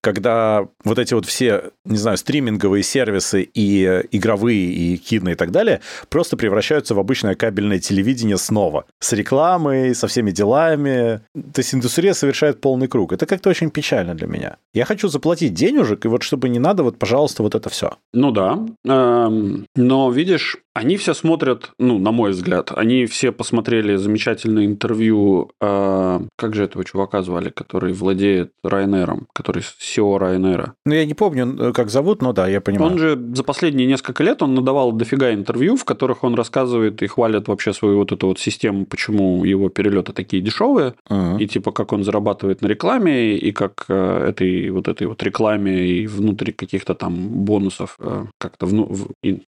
когда 0.00 0.68
вот 0.84 0.98
эти 0.98 1.14
вот 1.14 1.26
все, 1.26 1.70
не 1.84 1.96
знаю, 1.96 2.16
стриминговые 2.18 2.82
сервисы 2.82 3.42
и 3.42 3.84
э, 3.84 4.04
игровые, 4.12 4.70
и 4.70 4.96
кино 4.96 5.30
и 5.30 5.34
так 5.34 5.50
далее 5.50 5.80
просто 6.08 6.36
превращаются 6.36 6.94
в 6.94 6.98
обычное 6.98 7.34
кабельное 7.34 7.78
телевидение 7.78 8.38
снова. 8.38 8.84
С 9.00 9.12
рекламой, 9.12 9.94
со 9.94 10.06
всеми 10.06 10.30
делами. 10.30 11.20
То 11.34 11.58
есть 11.58 11.74
индустрия 11.74 12.14
совершает 12.14 12.60
полный 12.60 12.86
круг. 12.86 13.12
Это 13.12 13.26
как-то 13.26 13.50
очень 13.50 13.70
печально 13.70 14.14
для 14.14 14.26
меня. 14.26 14.56
Я 14.72 14.84
хочу 14.84 15.08
заплатить 15.08 15.54
денежек, 15.54 16.04
и 16.04 16.08
вот 16.08 16.22
чтобы 16.22 16.48
не 16.48 16.58
надо, 16.58 16.84
вот, 16.84 16.98
пожалуйста, 16.98 17.42
вот 17.42 17.54
это 17.54 17.68
все. 17.68 17.96
Ну 18.12 18.30
да. 18.30 18.58
Эм, 18.84 19.66
но, 19.74 20.10
видишь, 20.10 20.58
они 20.78 20.96
все 20.96 21.12
смотрят, 21.12 21.72
ну, 21.78 21.98
на 21.98 22.12
мой 22.12 22.30
взгляд, 22.30 22.70
они 22.76 23.06
все 23.06 23.32
посмотрели 23.32 23.96
замечательное 23.96 24.64
интервью, 24.64 25.50
э, 25.60 26.20
как 26.36 26.54
же 26.54 26.64
этого 26.64 26.84
чувака 26.84 27.22
звали, 27.22 27.50
который 27.50 27.92
владеет 27.92 28.52
Ryanair, 28.64 29.24
который 29.32 29.62
SEO 29.62 30.18
Ryanair. 30.18 30.70
Ну, 30.86 30.94
я 30.94 31.04
не 31.04 31.14
помню, 31.14 31.56
э, 31.58 31.72
как 31.72 31.90
зовут, 31.90 32.22
но 32.22 32.32
да, 32.32 32.46
я 32.46 32.60
понимаю. 32.60 32.92
Он 32.92 32.98
же 32.98 33.18
за 33.34 33.42
последние 33.42 33.88
несколько 33.88 34.22
лет 34.22 34.40
он 34.40 34.54
надавал 34.54 34.92
дофига 34.92 35.34
интервью, 35.34 35.76
в 35.76 35.84
которых 35.84 36.22
он 36.22 36.36
рассказывает 36.36 37.02
и 37.02 37.08
хвалит 37.08 37.48
вообще 37.48 37.72
свою 37.72 37.98
вот 37.98 38.12
эту 38.12 38.28
вот 38.28 38.38
систему, 38.38 38.86
почему 38.86 39.44
его 39.44 39.70
перелеты 39.70 40.12
такие 40.12 40.40
дешевые, 40.40 40.94
uh-huh. 41.10 41.40
и 41.40 41.48
типа 41.48 41.72
как 41.72 41.92
он 41.92 42.04
зарабатывает 42.04 42.62
на 42.62 42.68
рекламе, 42.68 43.36
и 43.36 43.50
как 43.50 43.84
э, 43.88 44.28
этой 44.28 44.70
вот 44.70 44.86
этой 44.86 45.08
вот 45.08 45.20
рекламе 45.24 45.86
и 45.88 46.06
внутри 46.06 46.52
каких-то 46.52 46.94
там 46.94 47.14
бонусов 47.44 47.96
э, 47.98 48.26
как-то, 48.38 48.66
вну, 48.66 48.96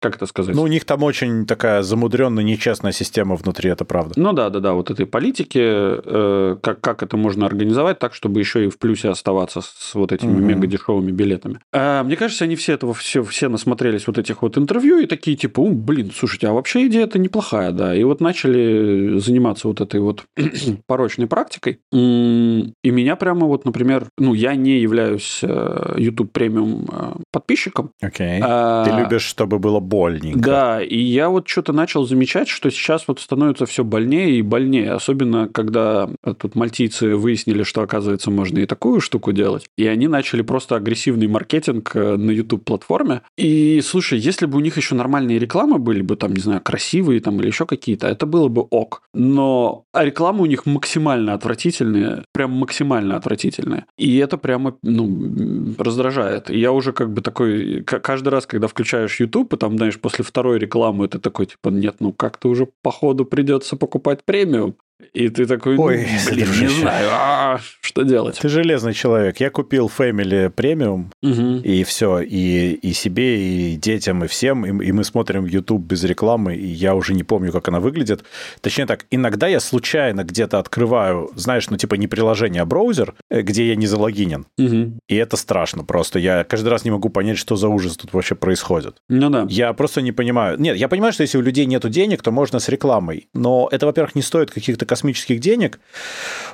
как 0.00 0.16
это 0.16 0.26
сказать? 0.26 0.54
Ну, 0.54 0.62
у 0.62 0.68
них 0.68 0.84
там 0.84 1.02
очень 1.02 1.15
очень 1.16 1.46
такая 1.46 1.82
замудренная, 1.82 2.44
нечестная 2.44 2.92
система 2.92 3.36
внутри, 3.36 3.70
это 3.70 3.84
правда. 3.84 4.14
Ну 4.16 4.32
да, 4.32 4.50
да, 4.50 4.60
да, 4.60 4.72
вот 4.74 4.90
этой 4.90 5.06
политики, 5.06 5.58
э, 5.62 6.56
как, 6.60 6.80
как 6.80 7.02
это 7.02 7.16
можно 7.16 7.46
организовать 7.46 7.98
так, 7.98 8.12
чтобы 8.14 8.40
еще 8.40 8.66
и 8.66 8.68
в 8.68 8.78
плюсе 8.78 9.08
оставаться 9.08 9.62
с 9.62 9.94
вот 9.94 10.12
этими 10.12 10.32
угу. 10.32 10.40
мега 10.40 10.66
дешевыми 10.66 11.12
билетами. 11.12 11.60
А, 11.72 12.02
мне 12.02 12.16
кажется, 12.16 12.44
они 12.44 12.56
все 12.56 12.74
этого 12.74 12.92
все, 12.92 13.22
все 13.24 13.48
насмотрелись 13.48 14.06
вот 14.06 14.18
этих 14.18 14.42
вот 14.42 14.58
интервью 14.58 14.98
и 14.98 15.06
такие 15.06 15.36
типа, 15.36 15.62
блин, 15.62 16.12
слушайте, 16.14 16.48
а 16.48 16.52
вообще 16.52 16.86
идея 16.86 17.04
это 17.04 17.18
неплохая, 17.18 17.72
да. 17.72 17.94
И 17.94 18.04
вот 18.04 18.20
начали 18.20 19.18
заниматься 19.18 19.68
вот 19.68 19.80
этой 19.80 20.00
вот 20.00 20.24
порочной 20.86 21.26
практикой. 21.26 21.80
И 21.92 22.90
меня 22.90 23.16
прямо 23.16 23.46
вот, 23.46 23.64
например, 23.64 24.06
ну, 24.18 24.34
я 24.34 24.54
не 24.54 24.80
являюсь 24.80 25.40
э, 25.42 25.94
YouTube 25.96 26.32
премиум 26.32 26.86
э, 26.92 27.12
подписчиком. 27.32 27.90
Окей. 28.02 28.40
Okay. 28.40 28.44
А, 28.44 28.84
Ты 28.84 28.90
любишь, 28.90 29.22
чтобы 29.22 29.58
было 29.58 29.80
больненько. 29.80 30.38
Да, 30.38 30.82
и 30.82 31.05
я 31.06 31.28
вот 31.28 31.48
что-то 31.48 31.72
начал 31.72 32.04
замечать, 32.04 32.48
что 32.48 32.70
сейчас 32.70 33.04
вот 33.06 33.20
становится 33.20 33.66
все 33.66 33.84
больнее 33.84 34.38
и 34.38 34.42
больнее, 34.42 34.92
особенно 34.92 35.48
когда 35.48 36.08
тут 36.38 36.54
мальтийцы 36.54 37.16
выяснили, 37.16 37.62
что, 37.62 37.82
оказывается, 37.82 38.30
можно 38.30 38.58
и 38.58 38.66
такую 38.66 39.00
штуку 39.00 39.32
делать. 39.32 39.66
И 39.76 39.86
они 39.86 40.08
начали 40.08 40.42
просто 40.42 40.76
агрессивный 40.76 41.26
маркетинг 41.26 41.92
э, 41.94 42.16
на 42.16 42.30
YouTube-платформе. 42.30 43.22
И, 43.36 43.80
слушай, 43.82 44.18
если 44.18 44.46
бы 44.46 44.58
у 44.58 44.60
них 44.60 44.76
еще 44.76 44.94
нормальные 44.94 45.38
рекламы 45.38 45.78
были 45.78 46.02
бы, 46.02 46.16
там, 46.16 46.32
не 46.32 46.40
знаю, 46.40 46.60
красивые 46.60 47.20
там 47.20 47.40
или 47.40 47.46
еще 47.46 47.66
какие-то, 47.66 48.08
это 48.08 48.26
было 48.26 48.48
бы 48.48 48.62
ок. 48.62 49.02
Но 49.14 49.84
рекламы 49.94 50.42
у 50.42 50.46
них 50.46 50.66
максимально 50.66 51.34
отвратительные, 51.34 52.24
прям 52.32 52.52
максимально 52.52 53.16
отвратительные. 53.16 53.84
И 53.98 54.16
это 54.18 54.38
прямо, 54.38 54.76
ну, 54.82 55.74
раздражает. 55.78 56.50
И 56.50 56.58
я 56.58 56.72
уже 56.72 56.92
как 56.92 57.12
бы 57.12 57.20
такой, 57.20 57.82
каждый 57.82 58.28
раз, 58.28 58.46
когда 58.46 58.68
включаешь 58.68 59.20
YouTube, 59.20 59.52
и 59.54 59.56
там, 59.56 59.76
знаешь, 59.76 59.98
после 59.98 60.24
второй 60.24 60.58
рекламы 60.58 60.85
ты 61.08 61.18
такой, 61.18 61.46
типа, 61.46 61.68
нет, 61.68 61.96
ну 62.00 62.12
как-то 62.12 62.48
уже 62.48 62.66
походу 62.82 63.24
придется 63.24 63.76
покупать 63.76 64.24
премиум. 64.24 64.76
И 65.12 65.28
ты 65.28 65.46
такой, 65.46 65.76
Ой, 65.76 66.06
ну, 66.06 66.30
блин, 66.30 66.48
не 66.60 66.68
знаю, 66.68 67.08
а, 67.12 67.60
что 67.82 68.02
делать? 68.02 68.38
Ты 68.38 68.48
железный 68.48 68.94
человек. 68.94 69.40
Я 69.40 69.50
купил 69.50 69.90
Family 69.94 70.50
Premium, 70.50 71.06
угу. 71.22 71.60
и 71.62 71.84
все, 71.84 72.20
и, 72.20 72.72
и 72.72 72.92
себе, 72.94 73.72
и 73.72 73.76
детям, 73.76 74.24
и 74.24 74.26
всем, 74.26 74.64
и, 74.64 74.86
и 74.86 74.92
мы 74.92 75.04
смотрим 75.04 75.44
YouTube 75.44 75.82
без 75.82 76.02
рекламы, 76.04 76.56
и 76.56 76.66
я 76.66 76.94
уже 76.94 77.12
не 77.12 77.24
помню, 77.24 77.52
как 77.52 77.68
она 77.68 77.80
выглядит. 77.80 78.24
Точнее 78.62 78.86
так, 78.86 79.04
иногда 79.10 79.46
я 79.48 79.60
случайно 79.60 80.24
где-то 80.24 80.58
открываю, 80.58 81.30
знаешь, 81.34 81.68
ну 81.68 81.76
типа 81.76 81.96
не 81.96 82.06
приложение, 82.06 82.62
а 82.62 82.64
браузер, 82.64 83.14
э, 83.30 83.42
где 83.42 83.68
я 83.68 83.76
не 83.76 83.86
залогинен. 83.86 84.46
Угу. 84.56 84.98
И 85.08 85.14
это 85.14 85.36
страшно 85.36 85.84
просто. 85.84 86.18
Я 86.18 86.44
каждый 86.44 86.68
раз 86.68 86.84
не 86.84 86.90
могу 86.90 87.10
понять, 87.10 87.36
что 87.36 87.56
за 87.56 87.68
ужас 87.68 87.96
тут 87.96 88.14
вообще 88.14 88.34
происходит. 88.34 88.96
Ну 89.10 89.28
да. 89.28 89.46
Я 89.50 89.74
просто 89.74 90.00
не 90.00 90.12
понимаю. 90.12 90.58
Нет, 90.58 90.76
я 90.76 90.88
понимаю, 90.88 91.12
что 91.12 91.22
если 91.22 91.36
у 91.36 91.42
людей 91.42 91.66
нет 91.66 91.86
денег, 91.90 92.22
то 92.22 92.30
можно 92.30 92.60
с 92.60 92.70
рекламой. 92.70 93.28
Но 93.34 93.68
это, 93.70 93.84
во-первых, 93.84 94.14
не 94.14 94.22
стоит 94.22 94.50
каких-то 94.50 94.85
космических 94.86 95.40
денег. 95.40 95.78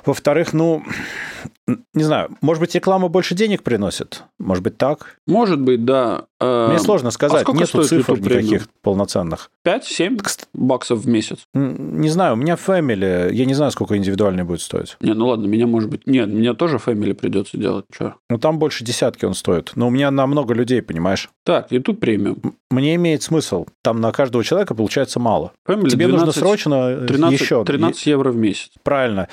Во-вторых, 0.05 0.53
ну, 0.53 0.83
не 1.67 2.03
знаю, 2.03 2.29
может 2.41 2.59
быть, 2.61 2.75
реклама 2.75 3.07
больше 3.07 3.35
денег 3.35 3.63
приносит? 3.63 4.23
Может 4.37 4.63
быть, 4.63 4.77
так? 4.77 5.17
Может 5.25 5.61
быть, 5.61 5.85
да. 5.85 6.25
Э, 6.41 6.67
Мне 6.69 6.79
сложно 6.79 7.09
сказать, 7.11 7.45
а 7.47 7.51
нету 7.53 7.83
цифр 7.83 8.19
никаких 8.19 8.67
полноценных. 8.81 9.49
5-7 9.65 10.21
баксов 10.53 10.99
в 10.99 11.07
месяц? 11.07 11.39
Не 11.53 12.09
знаю, 12.09 12.33
у 12.33 12.35
меня 12.35 12.55
Family, 12.55 13.31
я 13.31 13.45
не 13.45 13.53
знаю, 13.53 13.71
сколько 13.71 13.95
индивидуальный 13.95 14.43
будет 14.43 14.61
стоить. 14.61 14.97
Не, 14.99 15.13
ну 15.13 15.27
ладно, 15.27 15.45
меня 15.45 15.67
может 15.67 15.89
быть... 15.89 16.05
Нет, 16.05 16.27
мне 16.27 16.53
тоже 16.53 16.77
Family 16.77 17.13
придется 17.13 17.57
делать, 17.57 17.85
что? 17.91 18.15
Ну 18.29 18.37
там 18.37 18.59
больше 18.59 18.83
десятки 18.83 19.23
он 19.23 19.33
стоит, 19.33 19.71
но 19.75 19.87
у 19.87 19.89
меня 19.89 20.11
на 20.11 20.27
много 20.27 20.53
людей, 20.53 20.81
понимаешь? 20.81 21.29
Так, 21.45 21.69
тут 21.85 21.99
премиум. 21.99 22.55
Мне 22.69 22.95
имеет 22.95 23.23
смысл, 23.23 23.67
там 23.83 24.01
на 24.01 24.11
каждого 24.11 24.43
человека 24.43 24.73
получается 24.73 25.19
мало. 25.19 25.51
Family 25.67 25.89
Тебе 25.89 26.07
12, 26.07 26.25
нужно 26.25 26.31
срочно 26.31 27.05
13, 27.07 27.39
еще... 27.39 27.63
13 27.63 28.05
евро 28.07 28.31
в 28.31 28.35
месяц. 28.35 28.71
Правильно. 28.81 29.29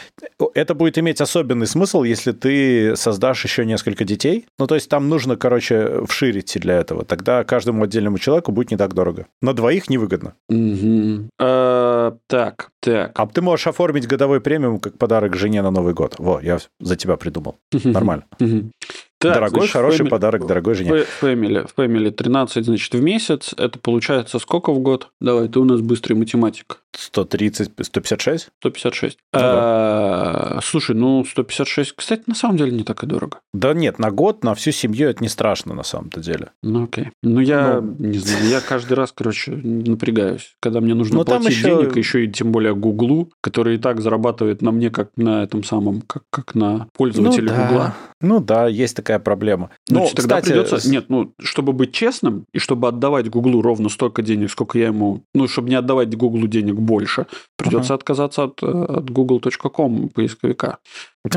Это 0.55 0.75
будет 0.75 0.99
иметь 0.99 1.21
особенный 1.21 1.67
смысл, 1.67 2.03
если 2.03 2.20
ты 2.27 2.97
создашь 2.97 3.45
еще 3.45 3.65
несколько 3.65 4.05
детей. 4.05 4.47
Ну, 4.59 4.67
то 4.67 4.75
есть 4.75 4.89
там 4.89 5.09
нужно, 5.09 5.37
короче, 5.37 6.05
вширить 6.07 6.57
для 6.61 6.77
этого. 6.77 7.05
Тогда 7.05 7.45
каждому 7.45 7.85
отдельному 7.85 8.19
человеку 8.19 8.53
будет 8.53 8.71
не 8.71 8.77
так 8.77 8.95
дорого. 8.95 9.27
На 9.43 9.53
двоих 9.53 9.89
невыгодно. 9.89 10.35
Угу. 10.49 11.29
А, 11.39 12.17
так, 12.27 12.71
так. 12.81 13.13
А 13.15 13.27
ты 13.27 13.43
можешь 13.43 13.67
оформить 13.67 14.07
годовой 14.07 14.41
премиум 14.41 14.81
как 14.81 14.99
подарок 14.99 15.37
жене 15.37 15.63
на 15.63 15.71
Новый 15.71 15.95
год. 15.95 16.17
Во, 16.19 16.41
я 16.41 16.59
за 16.81 16.97
тебя 16.97 17.17
придумал. 17.17 17.57
Нормально. 17.85 18.25
Так, 19.21 19.35
дорогой, 19.35 19.61
значит, 19.61 19.73
хороший 19.75 20.07
family, 20.07 20.09
подарок 20.09 20.47
дорогой 20.47 20.75
жене. 20.75 21.05
Family, 21.21 21.69
family 21.77 22.11
13, 22.11 22.65
значит, 22.65 22.95
в 22.95 23.03
месяц. 23.03 23.55
Это 23.59 23.79
получается 23.79 24.39
сколько 24.39 24.73
в 24.73 24.79
год? 24.79 25.11
Давай, 25.21 25.47
ты 25.49 25.61
у 25.61 25.65
нас 25.65 25.83
быстрый 25.83 26.15
математик. 26.15 26.81
130, 26.97 27.73
156? 27.81 28.49
156. 28.61 29.19
Ну, 29.33 29.41
а, 29.41 30.55
да. 30.55 30.61
Слушай, 30.63 30.97
ну 30.97 31.25
156, 31.25 31.93
кстати, 31.93 32.23
на 32.27 32.35
самом 32.35 32.57
деле 32.57 32.73
не 32.73 32.83
так 32.83 33.03
и 33.03 33.07
дорого. 33.07 33.39
Да 33.53 33.75
нет, 33.75 33.99
на 33.99 34.11
год, 34.11 34.45
на 34.45 34.55
всю 34.55 34.73
семью 34.73 35.09
это 35.09 35.23
не 35.23 35.29
страшно 35.29 35.75
на 35.75 35.83
самом-то 35.83 36.21
деле. 36.21 36.51
Ну 36.63 36.85
окей. 36.85 37.11
Ну 37.23 37.41
я 37.41 37.81
ну... 37.81 37.95
не 37.99 38.19
знаю, 38.19 38.47
я 38.49 38.61
каждый 38.61 38.95
раз, 38.95 39.13
короче, 39.13 39.53
напрягаюсь, 39.53 40.55
когда 40.61 40.81
мне 40.81 40.95
нужно 40.95 41.19
Но 41.19 41.25
платить 41.25 41.51
еще... 41.51 41.77
денег, 41.77 41.97
еще 41.97 42.25
и 42.25 42.29
тем 42.29 42.53
более 42.53 42.75
Гуглу, 42.75 43.31
который 43.41 43.77
и 43.77 43.79
так 43.79 44.01
зарабатывает 44.01 44.63
на 44.63 44.71
мне 44.71 44.91
как 44.91 45.11
на 45.17 45.43
этом 45.43 45.65
самом, 45.65 46.03
как, 46.03 46.25
как 46.31 46.55
на 46.55 46.89
пользователе 46.97 47.51
ну, 47.51 47.57
да. 47.57 47.67
Гугла. 47.67 47.95
Ну 48.21 48.41
да, 48.41 48.69
есть 48.69 48.97
такая 48.97 49.19
проблема. 49.19 49.71
Ну, 49.89 50.07
тогда 50.15 50.41
кстати... 50.41 50.47
придется... 50.47 50.91
Нет, 50.91 51.07
ну, 51.09 51.33
чтобы 51.41 51.73
быть 51.73 51.93
честным, 51.93 52.45
и 52.53 52.59
чтобы 52.59 52.89
отдавать 52.89 53.31
Гуглу 53.31 53.63
ровно 53.63 53.89
столько 53.89 54.23
денег, 54.23 54.51
сколько 54.51 54.79
я 54.79 54.87
ему... 54.89 55.23
Ну, 55.35 55.49
чтобы 55.49 55.71
не 55.71 55.75
отдавать 55.75 56.15
Гуглу 56.15 56.47
денег 56.47 56.80
больше, 56.81 57.27
придется 57.57 57.93
uh-huh. 57.93 57.97
отказаться 57.97 58.45
от, 58.45 58.63
от 58.63 59.11
google.com 59.11 60.09
поисковика. 60.09 60.79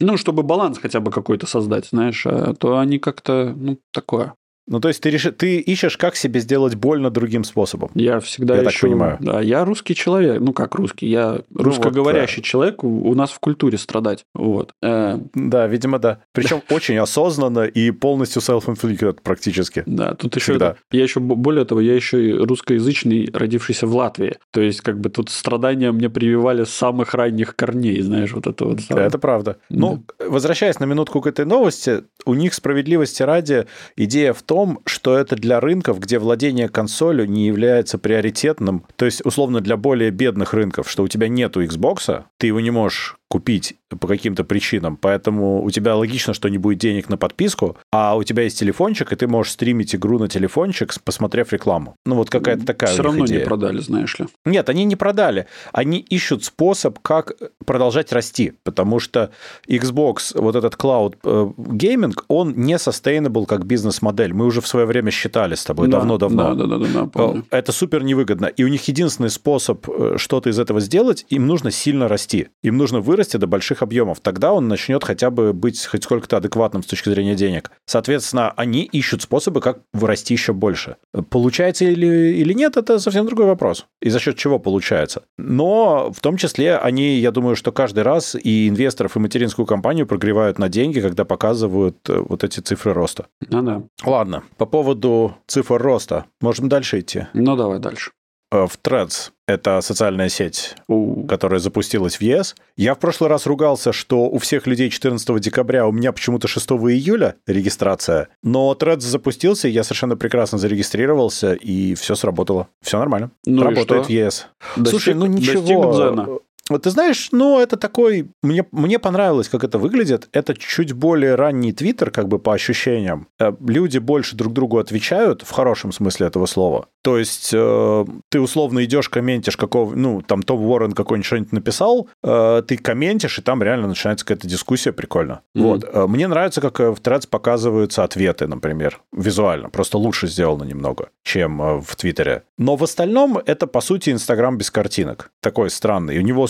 Ну, 0.00 0.16
чтобы 0.16 0.44
баланс 0.44 0.78
хотя 0.78 1.00
бы 1.00 1.10
какой-то 1.10 1.46
создать, 1.46 1.88
знаешь, 1.88 2.24
а 2.24 2.54
то 2.54 2.78
они 2.78 2.98
как-то, 2.98 3.52
ну, 3.56 3.78
такое. 3.92 4.34
Ну, 4.68 4.80
то 4.80 4.88
есть 4.88 5.00
ты, 5.00 5.10
реши, 5.10 5.32
ты 5.32 5.58
ищешь, 5.58 5.96
как 5.96 6.14
себе 6.14 6.40
сделать 6.40 6.74
больно 6.74 7.10
другим 7.10 7.42
способом. 7.42 7.90
Я 7.94 8.20
всегда 8.20 8.56
я 8.56 8.62
ищу... 8.62 8.70
так 8.70 8.80
понимаю. 8.80 9.16
Да, 9.20 9.40
я 9.40 9.64
русский 9.64 9.94
человек. 9.94 10.40
Ну, 10.40 10.52
как 10.52 10.74
русский? 10.74 11.06
Я 11.06 11.40
ну, 11.50 11.62
русскоговорящий 11.64 12.36
вот, 12.36 12.44
да. 12.44 12.48
человек. 12.48 12.84
У 12.84 13.14
нас 13.14 13.30
в 13.30 13.40
культуре 13.40 13.78
страдать. 13.78 14.24
Вот. 14.34 14.72
Э... 14.82 15.18
Да, 15.34 15.66
видимо, 15.66 15.98
да. 15.98 16.20
Причем 16.32 16.62
очень 16.70 16.98
осознанно 16.98 17.64
и 17.64 17.90
полностью 17.90 18.42
self-inflicted 18.42 19.20
практически. 19.22 19.82
Да, 19.86 20.14
тут 20.14 20.36
еще... 20.36 20.52
Всегда. 20.52 20.76
Я 20.90 21.02
еще, 21.02 21.20
более 21.20 21.64
того, 21.64 21.80
я 21.80 21.94
еще 21.94 22.28
и 22.28 22.32
русскоязычный, 22.32 23.30
родившийся 23.32 23.86
в 23.86 23.96
Латвии. 23.96 24.36
То 24.52 24.60
есть, 24.60 24.82
как 24.82 25.00
бы 25.00 25.08
тут 25.08 25.30
страдания 25.30 25.90
мне 25.92 26.10
прививали 26.10 26.64
с 26.64 26.70
самых 26.70 27.14
ранних 27.14 27.56
корней, 27.56 28.02
знаешь, 28.02 28.32
вот 28.32 28.46
это 28.46 28.66
вот. 28.66 28.80
Самое. 28.80 29.06
Это 29.06 29.18
правда. 29.18 29.56
Ну, 29.70 30.04
да. 30.08 30.14
Ну, 30.18 30.30
возвращаясь 30.30 30.78
на 30.78 30.84
минутку 30.84 31.22
к 31.22 31.26
этой 31.26 31.46
новости, 31.46 32.02
у 32.26 32.34
них 32.34 32.52
справедливости 32.52 33.22
ради 33.22 33.66
идея 33.96 34.32
в 34.32 34.42
том, 34.42 34.57
том, 34.58 34.80
что 34.86 35.16
это 35.16 35.36
для 35.36 35.60
рынков, 35.60 36.00
где 36.00 36.18
владение 36.18 36.68
консолью 36.68 37.30
не 37.30 37.46
является 37.46 37.96
приоритетным, 37.96 38.84
то 38.96 39.04
есть, 39.04 39.24
условно, 39.24 39.60
для 39.60 39.76
более 39.76 40.10
бедных 40.10 40.52
рынков, 40.52 40.90
что 40.90 41.04
у 41.04 41.08
тебя 41.08 41.28
нету 41.28 41.62
Xbox, 41.62 42.24
ты 42.38 42.48
его 42.48 42.58
не 42.58 42.72
можешь 42.72 43.17
купить 43.28 43.76
по 43.88 44.06
каким-то 44.06 44.44
причинам, 44.44 44.96
поэтому 44.96 45.62
у 45.62 45.70
тебя 45.70 45.96
логично, 45.96 46.34
что 46.34 46.48
не 46.48 46.58
будет 46.58 46.78
денег 46.78 47.08
на 47.08 47.16
подписку, 47.16 47.76
а 47.92 48.16
у 48.16 48.22
тебя 48.22 48.42
есть 48.42 48.58
телефончик, 48.58 49.12
и 49.12 49.16
ты 49.16 49.26
можешь 49.26 49.52
стримить 49.52 49.94
игру 49.94 50.18
на 50.18 50.28
телефончик, 50.28 50.92
посмотрев 51.02 51.52
рекламу. 51.52 51.94
Ну 52.04 52.16
вот 52.16 52.30
какая-то 52.30 52.66
такая 52.66 52.90
Все 52.92 53.02
равно 53.02 53.26
идея. 53.26 53.40
не 53.40 53.44
продали, 53.44 53.80
знаешь 53.80 54.18
ли. 54.18 54.26
Нет, 54.44 54.68
они 54.68 54.84
не 54.84 54.96
продали. 54.96 55.46
Они 55.72 55.98
ищут 55.98 56.44
способ, 56.44 56.98
как 57.00 57.32
продолжать 57.64 58.12
расти, 58.12 58.54
потому 58.62 58.98
что 58.98 59.30
Xbox, 59.68 60.38
вот 60.38 60.56
этот 60.56 60.74
cloud 60.74 61.16
э, 61.24 61.52
gaming, 61.56 62.14
он 62.28 62.54
не 62.56 62.74
sustainable 62.74 63.46
как 63.46 63.66
бизнес-модель. 63.66 64.34
Мы 64.34 64.46
уже 64.46 64.60
в 64.60 64.66
свое 64.66 64.86
время 64.86 65.10
считали 65.10 65.54
с 65.54 65.64
тобой 65.64 65.88
давно-давно. 65.88 66.54
Да, 66.54 66.66
да, 66.66 66.78
да, 66.78 66.86
да, 66.86 67.06
помню. 67.06 67.44
Э, 67.50 67.58
это 67.58 67.72
супер 67.72 68.02
невыгодно. 68.04 68.46
И 68.46 68.64
у 68.64 68.68
них 68.68 68.86
единственный 68.88 69.30
способ 69.30 69.88
э, 69.88 70.16
что-то 70.16 70.50
из 70.50 70.58
этого 70.58 70.80
сделать, 70.80 71.26
им 71.30 71.46
нужно 71.46 71.70
сильно 71.70 72.08
расти. 72.08 72.48
Им 72.62 72.76
нужно 72.76 73.00
вырасти 73.00 73.17
вырасти 73.18 73.36
до 73.36 73.48
больших 73.48 73.82
объемов. 73.82 74.20
Тогда 74.20 74.52
он 74.52 74.68
начнет 74.68 75.02
хотя 75.02 75.30
бы 75.30 75.52
быть 75.52 75.84
хоть 75.86 76.04
сколько-то 76.04 76.36
адекватным 76.36 76.84
с 76.84 76.86
точки 76.86 77.08
зрения 77.08 77.34
денег. 77.34 77.72
Соответственно, 77.84 78.52
они 78.56 78.84
ищут 78.84 79.22
способы, 79.22 79.60
как 79.60 79.80
вырасти 79.92 80.32
еще 80.34 80.52
больше. 80.52 80.96
Получается 81.30 81.84
или, 81.84 82.06
или 82.06 82.52
нет, 82.52 82.76
это 82.76 83.00
совсем 83.00 83.26
другой 83.26 83.46
вопрос. 83.46 83.86
И 84.00 84.10
за 84.10 84.20
счет 84.20 84.36
чего 84.36 84.60
получается. 84.60 85.22
Но 85.36 86.12
в 86.12 86.20
том 86.20 86.36
числе 86.36 86.76
они, 86.76 87.18
я 87.18 87.32
думаю, 87.32 87.56
что 87.56 87.72
каждый 87.72 88.04
раз 88.04 88.36
и 88.36 88.68
инвесторов, 88.68 89.16
и 89.16 89.20
материнскую 89.20 89.66
компанию 89.66 90.06
прогревают 90.06 90.58
на 90.58 90.68
деньги, 90.68 91.00
когда 91.00 91.24
показывают 91.24 91.96
э, 92.08 92.24
вот 92.28 92.44
эти 92.44 92.60
цифры 92.60 92.92
роста. 92.92 93.26
Ну 93.50 93.62
да. 93.62 93.82
Ладно, 94.04 94.44
по 94.58 94.66
поводу 94.66 95.34
цифр 95.48 95.82
роста. 95.82 96.24
Можем 96.40 96.68
дальше 96.68 97.00
идти? 97.00 97.26
Ну 97.34 97.56
давай 97.56 97.80
дальше. 97.80 98.12
Э, 98.50 98.66
в 98.66 98.78
Threads. 98.82 99.30
Это 99.46 99.80
социальная 99.80 100.28
сеть, 100.28 100.74
у... 100.88 101.26
которая 101.26 101.58
запустилась 101.58 102.16
в 102.16 102.20
ЕС. 102.20 102.54
Я 102.76 102.94
в 102.94 102.98
прошлый 102.98 103.30
раз 103.30 103.46
ругался, 103.46 103.92
что 103.92 104.28
у 104.28 104.38
всех 104.38 104.66
людей 104.66 104.90
14 104.90 105.40
декабря, 105.40 105.86
у 105.86 105.92
меня 105.92 106.12
почему-то 106.12 106.48
6 106.48 106.68
июля 106.70 107.36
регистрация. 107.46 108.28
Но 108.42 108.76
Threads 108.78 109.00
запустился, 109.00 109.68
я 109.68 109.84
совершенно 109.84 110.16
прекрасно 110.16 110.58
зарегистрировался, 110.58 111.54
и 111.54 111.94
все 111.94 112.14
сработало. 112.14 112.68
Все 112.82 112.98
нормально. 112.98 113.30
Ну 113.46 113.62
Работает 113.62 114.06
в 114.06 114.10
ЕС. 114.10 114.48
Достиг, 114.76 114.90
Слушай, 114.90 115.14
ну 115.14 115.26
ничего. 115.26 116.42
Вот 116.68 116.82
ты 116.82 116.90
знаешь, 116.90 117.28
ну, 117.32 117.58
это 117.58 117.76
такой... 117.76 118.30
Мне, 118.42 118.64
мне 118.72 118.98
понравилось, 118.98 119.48
как 119.48 119.64
это 119.64 119.78
выглядит. 119.78 120.28
Это 120.32 120.54
чуть 120.54 120.92
более 120.92 121.34
ранний 121.34 121.72
твиттер, 121.72 122.10
как 122.10 122.28
бы 122.28 122.38
по 122.38 122.52
ощущениям. 122.52 123.28
Э, 123.38 123.52
люди 123.66 123.98
больше 123.98 124.36
друг 124.36 124.52
другу 124.52 124.78
отвечают, 124.78 125.42
в 125.42 125.50
хорошем 125.50 125.92
смысле 125.92 126.26
этого 126.26 126.46
слова. 126.46 126.86
То 127.02 127.16
есть 127.16 127.50
э, 127.54 128.04
ты 128.28 128.40
условно 128.40 128.84
идешь, 128.84 129.08
комментишь, 129.08 129.56
какого, 129.56 129.94
ну, 129.94 130.20
там 130.20 130.42
Том 130.42 130.62
Уоррен 130.62 130.92
какой-нибудь 130.92 131.26
что-нибудь 131.26 131.52
написал, 131.52 132.08
э, 132.22 132.62
ты 132.66 132.76
комментишь, 132.76 133.38
и 133.38 133.42
там 133.42 133.62
реально 133.62 133.88
начинается 133.88 134.26
какая-то 134.26 134.48
дискуссия, 134.48 134.92
прикольно. 134.92 135.40
Mm-hmm. 135.56 135.62
Вот. 135.62 135.84
Э, 135.90 136.06
мне 136.06 136.26
нравится, 136.28 136.60
как 136.60 136.80
в 136.80 137.00
Threads 137.00 137.28
показываются 137.28 138.04
ответы, 138.04 138.46
например, 138.46 139.00
визуально. 139.12 139.70
Просто 139.70 139.96
лучше 139.96 140.26
сделано 140.26 140.64
немного, 140.64 141.08
чем 141.22 141.62
э, 141.62 141.80
в 141.80 141.96
Твиттере. 141.96 142.42
Но 142.58 142.76
в 142.76 142.82
остальном 142.82 143.38
это, 143.38 143.66
по 143.66 143.80
сути, 143.80 144.10
Инстаграм 144.10 144.58
без 144.58 144.70
картинок. 144.70 145.30
Такой 145.40 145.70
странный. 145.70 146.18
У 146.18 146.22
него 146.22 146.46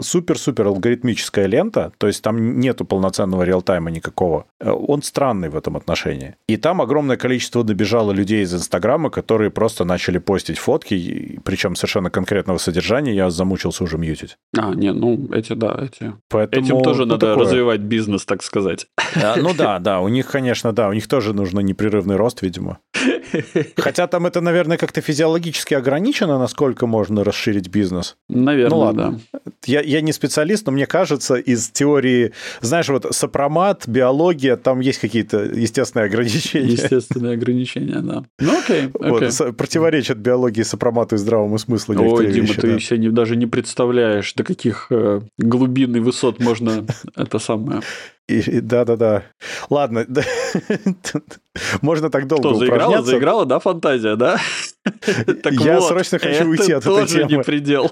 супер-супер 0.00 0.66
алгоритмическая 0.66 1.46
лента, 1.46 1.92
то 1.98 2.06
есть 2.06 2.22
там 2.22 2.60
нету 2.60 2.84
полноценного 2.84 3.42
реалтайма 3.42 3.90
никакого. 3.90 4.46
Э, 4.60 4.70
он 4.70 5.02
странный 5.02 5.48
в 5.48 5.56
этом 5.56 5.76
отношении. 5.76 6.36
И 6.48 6.56
там 6.56 6.80
огромное 6.80 7.16
количество 7.16 7.62
набежало 7.62 8.12
людей 8.12 8.42
из 8.42 8.54
Инстаграма, 8.54 9.10
которые 9.10 9.50
просто 9.50 9.84
начали 9.84 10.18
постить 10.18 10.58
фотки, 10.58 11.40
причем 11.44 11.76
совершенно 11.76 12.10
конкретного 12.10 12.58
содержания, 12.58 13.14
я 13.14 13.30
замучился 13.30 13.84
уже 13.84 13.98
мьютить. 13.98 14.36
А, 14.56 14.74
не, 14.74 14.92
ну, 14.92 15.28
эти, 15.32 15.54
да, 15.54 15.78
эти. 15.80 16.12
Поэтому, 16.28 16.64
Этим 16.64 16.82
тоже 16.82 17.00
ну, 17.04 17.14
надо 17.14 17.26
такое. 17.26 17.44
развивать 17.44 17.80
бизнес, 17.80 18.24
так 18.24 18.42
сказать. 18.42 18.86
А, 19.16 19.36
ну 19.36 19.54
да, 19.54 19.78
да, 19.80 20.00
у 20.00 20.08
них, 20.08 20.26
конечно, 20.26 20.72
да, 20.72 20.88
у 20.88 20.92
них 20.92 21.06
тоже 21.08 21.34
нужно 21.34 21.60
непрерывный 21.60 22.16
рост, 22.16 22.42
видимо. 22.42 22.78
Хотя 23.76 24.06
там 24.06 24.26
это, 24.26 24.40
наверное, 24.40 24.76
как-то 24.76 25.00
физиологически 25.00 25.74
ограничено, 25.74 26.38
насколько 26.38 26.86
можно 26.86 27.24
расширить 27.24 27.68
бизнес. 27.68 28.16
Наверное, 28.28 28.70
ну, 28.70 28.78
ладно. 28.78 29.20
Да. 29.32 29.40
Я, 29.66 29.80
я 29.80 30.00
не 30.00 30.12
специалист, 30.12 30.66
но 30.66 30.72
мне 30.72 30.86
кажется, 30.86 31.36
из 31.36 31.68
теории, 31.70 32.32
знаешь, 32.60 32.88
вот 32.88 33.06
сопромат, 33.10 33.86
биология, 33.86 34.56
там 34.56 34.80
есть 34.80 34.98
какие-то 34.98 35.44
естественные 35.44 36.06
ограничения. 36.06 36.72
Естественные 36.72 37.34
ограничения, 37.34 38.00
да. 38.00 38.24
Ну, 38.38 38.58
окей. 38.58 38.90
окей. 39.00 39.30
Вот, 39.30 39.56
противоречат 39.56 40.18
биологии 40.18 40.62
сопромату 40.62 41.16
и 41.16 41.18
здравому 41.18 41.58
смыслу. 41.58 41.94
Ой, 41.98 42.32
Дима, 42.32 42.46
вещи, 42.46 42.60
ты 42.60 42.72
да. 42.72 42.78
себе 42.78 43.10
даже 43.10 43.36
не 43.36 43.46
представляешь, 43.46 44.32
до 44.34 44.44
каких 44.44 44.86
э, 44.90 45.20
глубин 45.38 45.96
и 45.96 46.00
высот 46.00 46.40
можно 46.40 46.86
это 47.16 47.38
самое 47.38 47.82
да-да-да. 48.28 49.22
Ладно, 49.70 50.06
можно 51.82 52.10
так 52.10 52.26
долго 52.26 52.50
Что, 52.50 52.58
заиграла, 52.58 53.02
заиграла, 53.02 53.46
да, 53.46 53.58
фантазия, 53.58 54.16
да? 54.16 54.38
Я 55.50 55.80
срочно 55.80 56.18
хочу 56.18 56.46
уйти 56.46 56.72
от 56.72 56.86
этой 56.86 57.06
темы. 57.06 57.30
не 57.30 57.42
предел. 57.42 57.90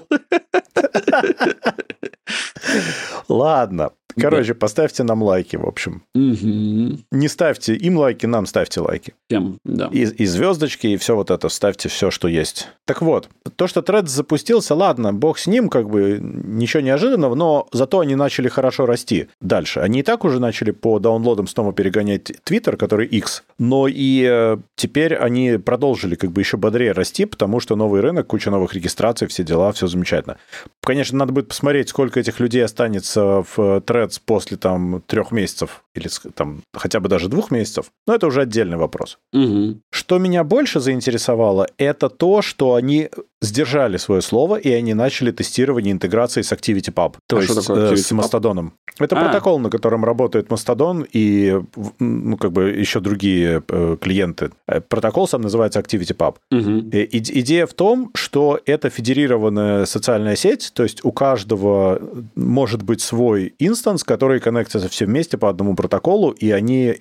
Ладно, 3.27 3.91
Короче, 4.19 4.53
да. 4.53 4.59
поставьте 4.59 5.03
нам 5.03 5.23
лайки, 5.23 5.55
в 5.55 5.65
общем. 5.65 6.03
Угу. 6.15 6.99
Не 7.11 7.27
ставьте 7.27 7.75
им 7.75 7.97
лайки, 7.97 8.25
нам 8.25 8.45
ставьте 8.45 8.81
лайки. 8.81 9.13
Тем, 9.29 9.59
да. 9.63 9.89
И, 9.91 10.03
и 10.03 10.25
звездочки, 10.25 10.87
и 10.87 10.97
все 10.97 11.15
вот 11.15 11.31
это, 11.31 11.49
ставьте 11.49 11.89
все, 11.89 12.11
что 12.11 12.27
есть. 12.27 12.69
Так 12.85 13.01
вот, 13.01 13.29
то, 13.55 13.67
что 13.67 13.81
Threads 13.81 14.07
запустился, 14.07 14.73
ладно, 14.75 15.13
бог 15.13 15.37
с 15.37 15.47
ним, 15.47 15.69
как 15.69 15.89
бы 15.89 16.19
ничего 16.21 16.81
неожиданного, 16.81 17.35
но 17.35 17.67
зато 17.71 17.99
они 17.99 18.15
начали 18.15 18.47
хорошо 18.47 18.85
расти 18.85 19.27
дальше. 19.41 19.81
Они 19.81 19.99
и 19.99 20.03
так 20.03 20.23
уже 20.25 20.39
начали 20.39 20.71
по 20.71 20.99
даунлодам 20.99 21.47
снова 21.47 21.73
перегонять 21.73 22.31
Twitter, 22.45 22.77
который 22.77 23.05
X, 23.07 23.43
но 23.59 23.87
и 23.87 24.25
э, 24.29 24.57
теперь 24.75 25.15
они 25.15 25.57
продолжили 25.57 26.15
как 26.15 26.31
бы 26.31 26.41
еще 26.41 26.57
бодрее 26.57 26.93
расти, 26.93 27.25
потому 27.25 27.59
что 27.59 27.75
новый 27.75 28.01
рынок, 28.01 28.27
куча 28.27 28.51
новых 28.51 28.73
регистраций, 28.73 29.27
все 29.27 29.43
дела, 29.43 29.71
все 29.71 29.87
замечательно. 29.87 30.37
Конечно, 30.81 31.17
надо 31.17 31.33
будет 31.33 31.49
посмотреть, 31.49 31.89
сколько 31.89 32.19
этих 32.19 32.39
людей 32.39 32.63
останется 32.63 33.43
в 33.43 33.57
Threads 33.57 34.06
Threads 34.07 34.21
после 34.25 34.57
там 34.57 35.01
трех 35.05 35.31
месяцев 35.31 35.83
или 35.93 36.09
там 36.33 36.61
хотя 36.73 36.99
бы 36.99 37.09
даже 37.09 37.29
двух 37.29 37.51
месяцев, 37.51 37.91
но 38.05 38.15
это 38.15 38.27
уже 38.27 38.41
отдельный 38.41 38.77
вопрос. 38.77 39.17
Угу. 39.33 39.79
Что 39.91 40.17
меня 40.17 40.43
больше 40.43 40.79
заинтересовало, 40.79 41.67
это 41.77 42.09
то, 42.09 42.41
что 42.41 42.75
они 42.75 43.09
сдержали 43.41 43.97
свое 43.97 44.21
слово, 44.21 44.55
и 44.55 44.71
они 44.71 44.93
начали 44.93 45.31
тестирование 45.31 45.91
интеграции 45.91 46.41
с 46.41 46.51
ActivityPub, 46.51 47.15
то 47.27 47.37
а 47.37 47.41
есть 47.41 47.69
э, 47.69 47.95
с 47.95 48.11
Мастодоном. 48.11 48.73
Это 48.99 49.15
а. 49.15 49.25
протокол, 49.25 49.59
на 49.59 49.69
котором 49.69 50.03
работает 50.03 50.49
Мастодон 50.49 51.05
и 51.11 51.61
ну, 51.99 52.37
как 52.37 52.51
бы 52.51 52.69
еще 52.69 52.99
другие 52.99 53.61
э, 53.67 53.97
клиенты. 54.01 54.51
Э, 54.67 54.81
протокол 54.81 55.27
сам 55.27 55.41
называется 55.41 55.79
ActivityPub. 55.79 56.35
Угу. 56.51 56.89
И, 56.91 57.39
идея 57.39 57.67
в 57.67 57.73
том, 57.73 58.09
что 58.15 58.59
это 58.65 58.89
федерированная 58.89 59.85
социальная 59.85 60.35
сеть, 60.35 60.71
то 60.73 60.81
есть 60.81 61.05
у 61.05 61.11
каждого 61.11 62.01
может 62.35 62.81
быть 62.81 63.01
свой 63.01 63.53
инстанс, 63.59 64.03
который 64.03 64.39
коннектится 64.39 64.89
все 64.89 65.05
вместе 65.05 65.37
по 65.37 65.49
одному 65.49 65.75
протоколу, 65.75 66.31
и 66.31 66.49
они 66.49 66.97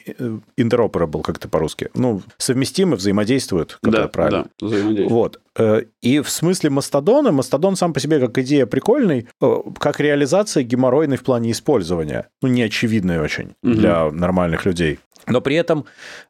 interoperable, 0.58 1.22
как 1.22 1.38
это 1.38 1.48
по-русски. 1.48 1.88
Ну, 1.94 2.20
совместимы, 2.36 2.96
взаимодействуют, 2.96 3.78
когда 3.82 4.02
да, 4.02 4.08
правильно. 4.08 4.46
Да, 4.60 4.66
взаимодействуют. 4.66 5.10
Вот. 5.10 5.40
Э, 5.58 5.82
и 6.02 6.20
в 6.20 6.28
смысле 6.28 6.70
Мастодона, 6.70 7.32
Мастодон 7.32 7.76
сам 7.76 7.92
по 7.92 8.00
себе 8.00 8.20
как 8.20 8.36
идея 8.38 8.66
прикольный, 8.66 9.28
э, 9.40 9.56
как 9.78 10.00
реализация 10.00 10.62
геморройный 10.62 11.16
в 11.16 11.22
плане 11.22 11.52
использования. 11.52 12.28
Ну, 12.42 12.48
неочевидный 12.48 13.20
очень 13.20 13.54
угу. 13.62 13.74
для 13.74 14.10
нормальных 14.10 14.66
людей. 14.66 14.98
Но 15.26 15.40
при 15.40 15.56
этом 15.56 15.86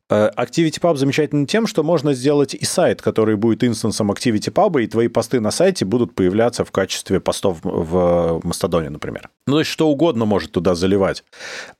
Э, 0.09 0.31
ActivityPub 0.37 0.97
замечательный 0.97 1.47
тем, 1.47 1.67
что 1.67 1.83
можно 1.83 2.15
сделать 2.15 2.55
и 2.55 2.65
сайт, 2.65 3.03
который 3.03 3.37
будет 3.37 3.65
инстансом 3.65 4.13
ActivityPub, 4.13 4.83
и 4.83 4.87
твои 4.87 5.09
посты 5.09 5.41
на 5.41 5.51
сайте 5.51 5.85
будут 5.85 6.15
появляться 6.15 6.65
в 6.65 6.71
качестве 6.71 7.19
постов 7.19 7.59
в 7.63 8.41
Мастодоне, 8.45 8.91
например. 8.91 9.31
Ну, 9.47 9.55
то 9.55 9.59
есть 9.61 9.71
что 9.71 9.89
угодно 9.89 10.25
может 10.25 10.53
туда 10.53 10.75
заливать. 10.75 11.25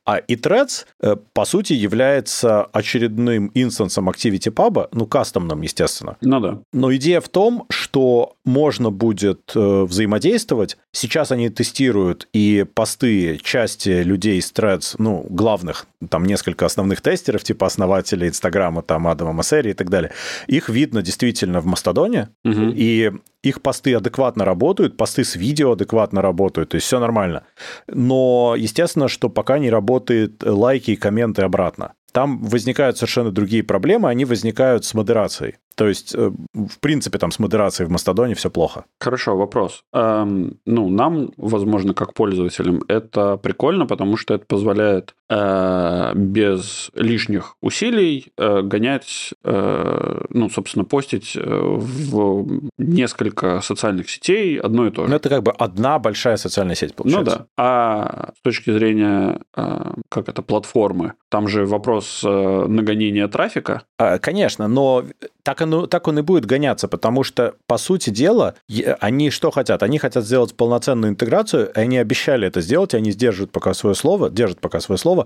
А 0.05 0.17
и 0.17 0.35
Threads, 0.35 0.85
по 1.33 1.45
сути, 1.45 1.73
является 1.73 2.63
очередным 2.65 3.51
инстансом 3.53 4.09
ActivityPub, 4.09 4.89
ну, 4.91 5.05
кастомным, 5.05 5.61
естественно. 5.61 6.17
Ну 6.21 6.39
да. 6.39 6.59
Но 6.73 6.93
идея 6.95 7.21
в 7.21 7.29
том, 7.29 7.36
что 7.69 8.35
можно 8.45 8.91
будет 8.91 9.51
э, 9.55 9.83
взаимодействовать. 9.83 10.77
Сейчас 10.91 11.31
они 11.31 11.49
тестируют 11.49 12.27
и 12.33 12.65
посты 12.73 13.39
части 13.43 14.03
людей 14.03 14.39
из 14.39 14.51
Threads, 14.51 14.95
ну, 14.97 15.25
главных, 15.29 15.87
там 16.09 16.25
несколько 16.25 16.65
основных 16.65 17.01
тестеров, 17.01 17.43
типа 17.43 17.67
основателей 17.67 18.17
создателей 18.17 18.29
Инстаграма, 18.29 18.81
там, 18.81 19.07
Адама 19.07 19.33
Массери 19.33 19.71
и 19.71 19.73
так 19.73 19.89
далее, 19.89 20.11
их 20.47 20.69
видно 20.69 21.01
действительно 21.01 21.59
в 21.61 21.65
Мастодоне, 21.65 22.29
угу. 22.45 22.71
и 22.75 23.11
их 23.43 23.61
посты 23.61 23.95
адекватно 23.95 24.45
работают, 24.45 24.97
посты 24.97 25.23
с 25.23 25.35
видео 25.35 25.71
адекватно 25.71 26.21
работают, 26.21 26.69
то 26.69 26.75
есть 26.75 26.87
все 26.87 26.99
нормально. 26.99 27.43
Но, 27.87 28.55
естественно, 28.57 29.07
что 29.07 29.29
пока 29.29 29.59
не 29.59 29.69
работает 29.69 30.43
лайки 30.43 30.91
и 30.91 30.95
комменты 30.95 31.43
обратно. 31.43 31.93
Там 32.11 32.43
возникают 32.43 32.97
совершенно 32.97 33.31
другие 33.31 33.63
проблемы, 33.63 34.09
они 34.09 34.25
возникают 34.25 34.85
с 34.85 34.93
модерацией. 34.93 35.55
То 35.77 35.87
есть, 35.87 36.15
э, 36.15 36.31
в 36.53 36.79
принципе, 36.79 37.19
там 37.19 37.31
с 37.31 37.37
модерацией 37.37 37.87
в 37.87 37.91
Мастодоне 37.91 38.33
все 38.33 38.49
плохо. 38.49 38.85
Хорошо, 38.99 39.37
вопрос. 39.37 39.83
Эм, 39.93 40.57
ну, 40.65 40.89
нам, 40.89 41.31
возможно, 41.37 41.93
как 41.93 42.15
пользователям, 42.15 42.81
это 42.87 43.37
прикольно, 43.37 43.85
потому 43.85 44.17
что 44.17 44.33
это 44.33 44.45
позволяет 44.47 45.13
э, 45.29 46.13
без 46.15 46.89
лишних 46.95 47.55
усилий 47.61 48.31
э, 48.37 48.61
гонять, 48.63 49.35
э, 49.43 50.21
ну, 50.29 50.49
собственно, 50.49 50.83
постить 50.83 51.35
э, 51.35 51.41
в 51.41 52.69
несколько 52.79 53.61
социальных 53.61 54.09
сетей 54.09 54.59
одно 54.59 54.87
и 54.87 54.89
то 54.89 55.03
же. 55.03 55.09
Ну, 55.11 55.15
это 55.15 55.29
как 55.29 55.43
бы 55.43 55.51
одна 55.51 55.99
большая 55.99 56.37
социальная 56.37 56.75
сеть, 56.75 56.95
получается. 56.95 57.37
Ну 57.37 57.37
да. 57.37 57.45
А 57.55 58.31
с 58.35 58.41
точки 58.41 58.71
зрения, 58.71 59.41
э, 59.55 59.93
как 60.09 60.27
это, 60.27 60.41
платформы, 60.41 61.13
там 61.29 61.47
же 61.47 61.67
вопрос 61.67 62.23
э, 62.25 62.65
нагонения 62.67 63.27
трафика. 63.27 63.83
А, 63.99 64.17
конечно, 64.17 64.67
но 64.67 65.03
так 65.47 65.61
оно, 65.61 65.87
так 65.87 66.09
он 66.09 66.19
и 66.19 66.21
будет 66.21 66.45
гоняться, 66.45 66.89
потому 66.89 67.23
что, 67.23 67.53
по 67.67 67.77
сути 67.77 68.09
дела, 68.09 68.55
они 68.99 69.29
что 69.29 69.49
хотят? 69.49 69.81
Они 69.81 69.97
хотят 69.97 70.25
сделать 70.25 70.53
полноценную 70.53 71.11
интеграцию, 71.11 71.71
и 71.73 71.79
они 71.79 71.97
обещали 71.99 72.45
это 72.45 72.59
сделать, 72.59 72.93
и 72.93 72.97
они 72.97 73.11
сдерживают 73.11 73.53
пока 73.53 73.73
свое 73.73 73.95
слово, 73.95 74.29
держат 74.29 74.59
пока 74.59 74.81
свое 74.81 74.99
слово, 74.99 75.25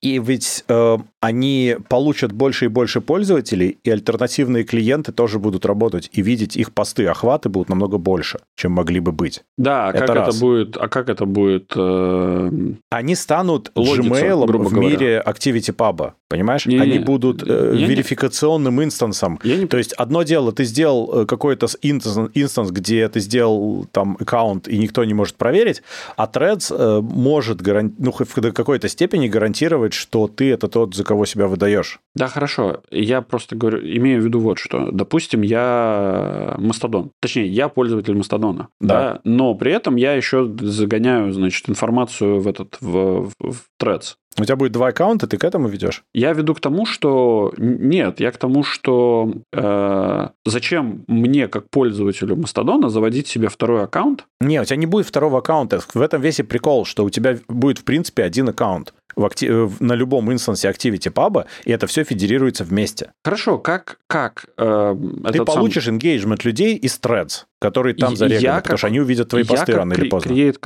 и 0.00 0.18
ведь 0.18 0.64
э, 0.66 0.98
они 1.20 1.76
получат 1.88 2.32
больше 2.32 2.64
и 2.64 2.68
больше 2.68 3.00
пользователей, 3.00 3.78
и 3.84 3.90
альтернативные 3.90 4.64
клиенты 4.64 5.12
тоже 5.12 5.38
будут 5.38 5.64
работать, 5.64 6.10
и 6.12 6.22
видеть 6.22 6.56
их 6.56 6.72
посты, 6.72 7.06
охваты 7.06 7.48
будут 7.48 7.68
намного 7.68 7.98
больше, 7.98 8.40
чем 8.56 8.72
могли 8.72 8.98
бы 8.98 9.12
быть. 9.12 9.44
Да, 9.56 9.86
а 9.86 9.92
как 9.92 10.10
это, 10.10 10.12
это 10.14 10.40
будет? 10.40 10.76
А 10.76 10.88
как 10.88 11.08
это 11.08 11.24
будет? 11.24 11.72
Э... 11.76 12.50
Они 12.90 13.14
станут 13.14 13.70
Gmail 13.76 14.44
в 14.44 14.70
говоря. 14.70 14.88
мире 14.88 15.22
ActivityPub. 15.24 16.14
Понимаешь? 16.32 16.64
Не-не-не. 16.66 16.82
Они 16.96 16.98
будут 16.98 17.42
э, 17.42 17.72
Я 17.74 17.80
не- 17.80 17.84
верификационным 17.84 18.82
инстансом. 18.82 19.38
Я 19.44 19.56
не 19.58 19.66
То 19.66 19.76
есть 19.76 19.92
одно 19.92 20.22
дело, 20.22 20.50
ты 20.50 20.64
сделал 20.64 21.22
э, 21.22 21.26
какой-то 21.26 21.66
instance, 21.82 22.30
instance, 22.34 22.70
где 22.70 23.06
ты 23.08 23.20
сделал 23.20 23.86
там 23.92 24.16
аккаунт, 24.18 24.66
и 24.66 24.78
никто 24.78 25.04
не 25.04 25.12
может 25.14 25.34
проверить, 25.36 25.82
а 26.16 26.24
Threads 26.32 26.74
э, 26.74 27.00
может 27.02 27.60
гаран- 27.60 27.92
ну, 27.98 28.12
в 28.12 28.52
какой-то 28.52 28.88
степени 28.88 29.28
гарантировать, 29.28 29.92
что 29.92 30.26
ты 30.26 30.50
это 30.52 30.68
тот, 30.68 30.94
за 30.94 31.04
кого 31.04 31.26
себя 31.26 31.46
выдаешь. 31.46 32.00
Да, 32.14 32.28
хорошо. 32.28 32.82
Я 32.90 33.22
просто 33.22 33.56
говорю, 33.56 33.78
имею 33.80 34.20
в 34.20 34.24
виду 34.24 34.40
вот 34.40 34.58
что. 34.58 34.90
Допустим, 34.90 35.42
я 35.42 36.54
Мастодон. 36.58 37.10
Точнее, 37.20 37.46
я 37.46 37.68
пользователь 37.68 38.14
Мастодона. 38.14 38.68
Да. 38.80 39.20
Но 39.24 39.54
при 39.54 39.72
этом 39.72 39.96
я 39.96 40.12
еще 40.12 40.50
загоняю, 40.60 41.32
значит, 41.32 41.68
информацию 41.68 42.40
в 42.40 42.48
этот, 42.48 42.76
в, 42.80 43.30
в, 43.38 43.52
в 43.52 43.64
Threads. 43.82 44.16
У 44.38 44.44
тебя 44.44 44.56
будет 44.56 44.72
два 44.72 44.88
аккаунта, 44.88 45.26
ты 45.26 45.36
к 45.36 45.44
этому 45.44 45.68
ведешь? 45.68 46.04
Я 46.14 46.32
веду 46.32 46.54
к 46.54 46.60
тому, 46.60 46.86
что... 46.86 47.52
Нет, 47.58 48.18
я 48.20 48.30
к 48.30 48.38
тому, 48.38 48.64
что 48.64 49.30
э, 49.52 50.28
зачем 50.46 51.04
мне, 51.06 51.48
как 51.48 51.68
пользователю 51.68 52.36
Мастодона, 52.36 52.88
заводить 52.88 53.26
себе 53.26 53.48
второй 53.48 53.84
аккаунт? 53.84 54.24
Не, 54.40 54.62
у 54.62 54.64
тебя 54.64 54.76
не 54.76 54.86
будет 54.86 55.06
второго 55.06 55.38
аккаунта. 55.38 55.80
В 55.92 56.00
этом 56.00 56.22
весь 56.22 56.40
и 56.40 56.44
прикол, 56.44 56.86
что 56.86 57.04
у 57.04 57.10
тебя 57.10 57.36
будет, 57.48 57.78
в 57.78 57.84
принципе, 57.84 58.22
один 58.22 58.48
аккаунт 58.48 58.94
в 59.16 59.24
акти- 59.24 59.46
э, 59.48 59.68
на 59.80 59.94
любом 59.94 60.32
инстансе 60.32 60.68
Activity 60.68 61.12
Pub, 61.12 61.44
и 61.64 61.70
это 61.72 61.86
все 61.86 62.04
федерируется 62.04 62.64
вместе. 62.64 63.12
Хорошо, 63.24 63.58
как, 63.58 63.98
как 64.06 64.46
э, 64.56 64.96
Ты 65.24 65.28
этот 65.28 65.46
сам- 65.48 65.56
получишь 65.56 65.88
engagement 65.88 66.40
людей 66.44 66.76
из 66.76 66.98
Threads, 67.00 67.44
которые 67.62 67.94
там 67.94 68.10
Я 68.10 68.16
зареганы, 68.16 68.54
как- 68.56 68.62
потому 68.64 68.78
что 68.78 68.86
они 68.88 69.00
увидят 69.00 69.28
твои 69.28 69.42
Я 69.44 69.48
посты 69.48 69.66
как 69.72 69.76
рано 69.76 69.92
или 69.94 70.08
поздно. 70.08 70.30
Create, 70.32 70.58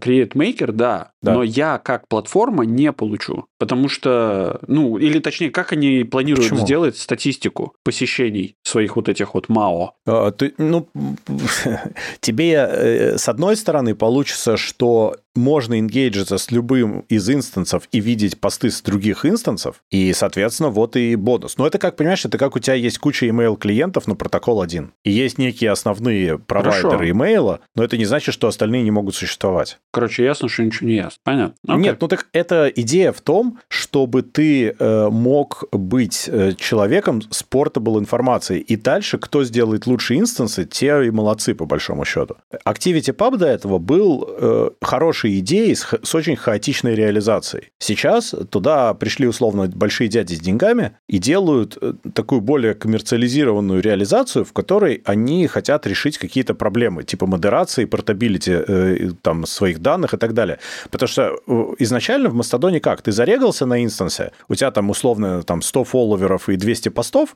create 0.00 0.32
Maker, 0.32 0.72
да, 0.72 1.10
Да. 1.22 1.34
но 1.34 1.42
я 1.42 1.78
как 1.78 2.08
платформа 2.08 2.64
не 2.64 2.92
получу, 2.92 3.44
потому 3.58 3.88
что, 3.88 4.58
ну, 4.66 4.98
или 4.98 5.18
точнее, 5.20 5.50
как 5.50 5.72
они 5.72 6.04
планируют 6.04 6.48
Почему? 6.50 6.64
сделать 6.66 6.96
статистику 6.96 7.74
посещений 7.84 8.56
своих 8.64 8.96
вот 8.96 9.08
этих 9.08 9.34
вот 9.34 9.48
МАО? 9.48 9.92
А, 10.06 10.30
ты, 10.32 10.54
ну, 10.58 10.88
тебе 12.20 12.52
э, 12.54 13.18
с 13.18 13.28
одной 13.28 13.56
стороны 13.56 13.94
получится, 13.94 14.56
что 14.56 15.16
можно 15.34 15.78
ингейджиться 15.78 16.36
с 16.36 16.50
любым 16.50 17.00
из 17.08 17.28
инстансов 17.30 17.84
и 17.92 18.00
видеть 18.00 18.40
посты 18.40 18.70
с 18.70 18.80
других 18.82 19.24
инстансов, 19.24 19.82
и, 19.90 20.12
соответственно, 20.12 20.70
вот 20.70 20.96
и 20.96 21.14
бонус. 21.14 21.58
Но 21.58 21.66
это 21.66 21.78
как, 21.78 21.94
понимаешь, 21.96 22.24
это 22.24 22.38
как 22.38 22.56
у 22.56 22.58
тебя 22.58 22.74
есть 22.74 22.98
куча 22.98 23.26
email 23.26 23.56
клиентов, 23.56 24.08
но 24.08 24.16
протокол 24.16 24.60
один. 24.62 24.92
И 25.04 25.12
есть 25.12 25.38
некие 25.38 25.70
основные 25.70 26.37
провайдеры 26.46 26.90
Хорошо. 26.90 27.10
имейла, 27.10 27.60
но 27.74 27.84
это 27.84 27.96
не 27.96 28.04
значит, 28.04 28.34
что 28.34 28.48
остальные 28.48 28.82
не 28.82 28.90
могут 28.90 29.14
существовать. 29.14 29.78
Короче, 29.90 30.24
ясно, 30.24 30.48
что 30.48 30.64
ничего 30.64 30.88
не 30.88 30.96
ясно. 30.96 31.18
Понятно. 31.24 31.54
Окей. 31.66 31.82
Нет, 31.82 31.98
ну 32.00 32.08
так 32.08 32.26
это 32.32 32.68
идея 32.74 33.12
в 33.12 33.20
том, 33.20 33.58
чтобы 33.68 34.22
ты 34.22 34.70
э, 34.70 35.08
мог 35.10 35.64
быть 35.72 36.28
э, 36.28 36.52
человеком 36.58 37.22
с 37.22 37.44
portable 37.44 37.98
информацией. 37.98 38.60
И 38.60 38.76
дальше, 38.76 39.18
кто 39.18 39.44
сделает 39.44 39.86
лучшие 39.86 40.20
инстансы, 40.20 40.64
те 40.64 41.06
и 41.06 41.10
молодцы, 41.10 41.54
по 41.54 41.66
большому 41.66 42.04
счету. 42.04 42.36
Activity 42.66 43.14
Pub 43.14 43.36
до 43.36 43.46
этого 43.46 43.78
был 43.78 44.28
э, 44.28 44.70
хорошей 44.82 45.38
идеей 45.38 45.74
с, 45.74 45.86
с 46.02 46.14
очень 46.14 46.36
хаотичной 46.36 46.94
реализацией. 46.94 47.70
Сейчас 47.78 48.34
туда 48.50 48.94
пришли 48.94 49.26
условно 49.26 49.66
большие 49.68 50.08
дяди 50.08 50.34
с 50.34 50.40
деньгами 50.40 50.92
и 51.08 51.18
делают 51.18 51.78
э, 51.80 51.94
такую 52.14 52.40
более 52.40 52.74
коммерциализированную 52.74 53.82
реализацию, 53.82 54.44
в 54.44 54.52
которой 54.52 55.02
они 55.04 55.46
хотят 55.46 55.86
решить 55.86 56.18
какие-то 56.28 56.54
проблемы, 56.54 57.02
типа 57.02 57.26
модерации, 57.26 57.86
портабилити 57.86 58.52
э, 58.52 59.10
там, 59.22 59.46
своих 59.46 59.80
данных 59.80 60.14
и 60.14 60.16
так 60.16 60.34
далее. 60.34 60.58
Потому 60.90 61.08
что 61.08 61.22
э, 61.46 61.64
изначально 61.78 62.28
в 62.28 62.34
Мастодоне 62.34 62.80
как? 62.80 63.02
Ты 63.02 63.12
зарегался 63.12 63.66
на 63.66 63.82
инстансе, 63.84 64.32
у 64.48 64.54
тебя 64.54 64.70
там 64.70 64.90
условно 64.90 65.42
там 65.42 65.62
100 65.62 65.84
фолловеров 65.84 66.48
и 66.48 66.56
200 66.56 66.90
постов, 66.90 67.34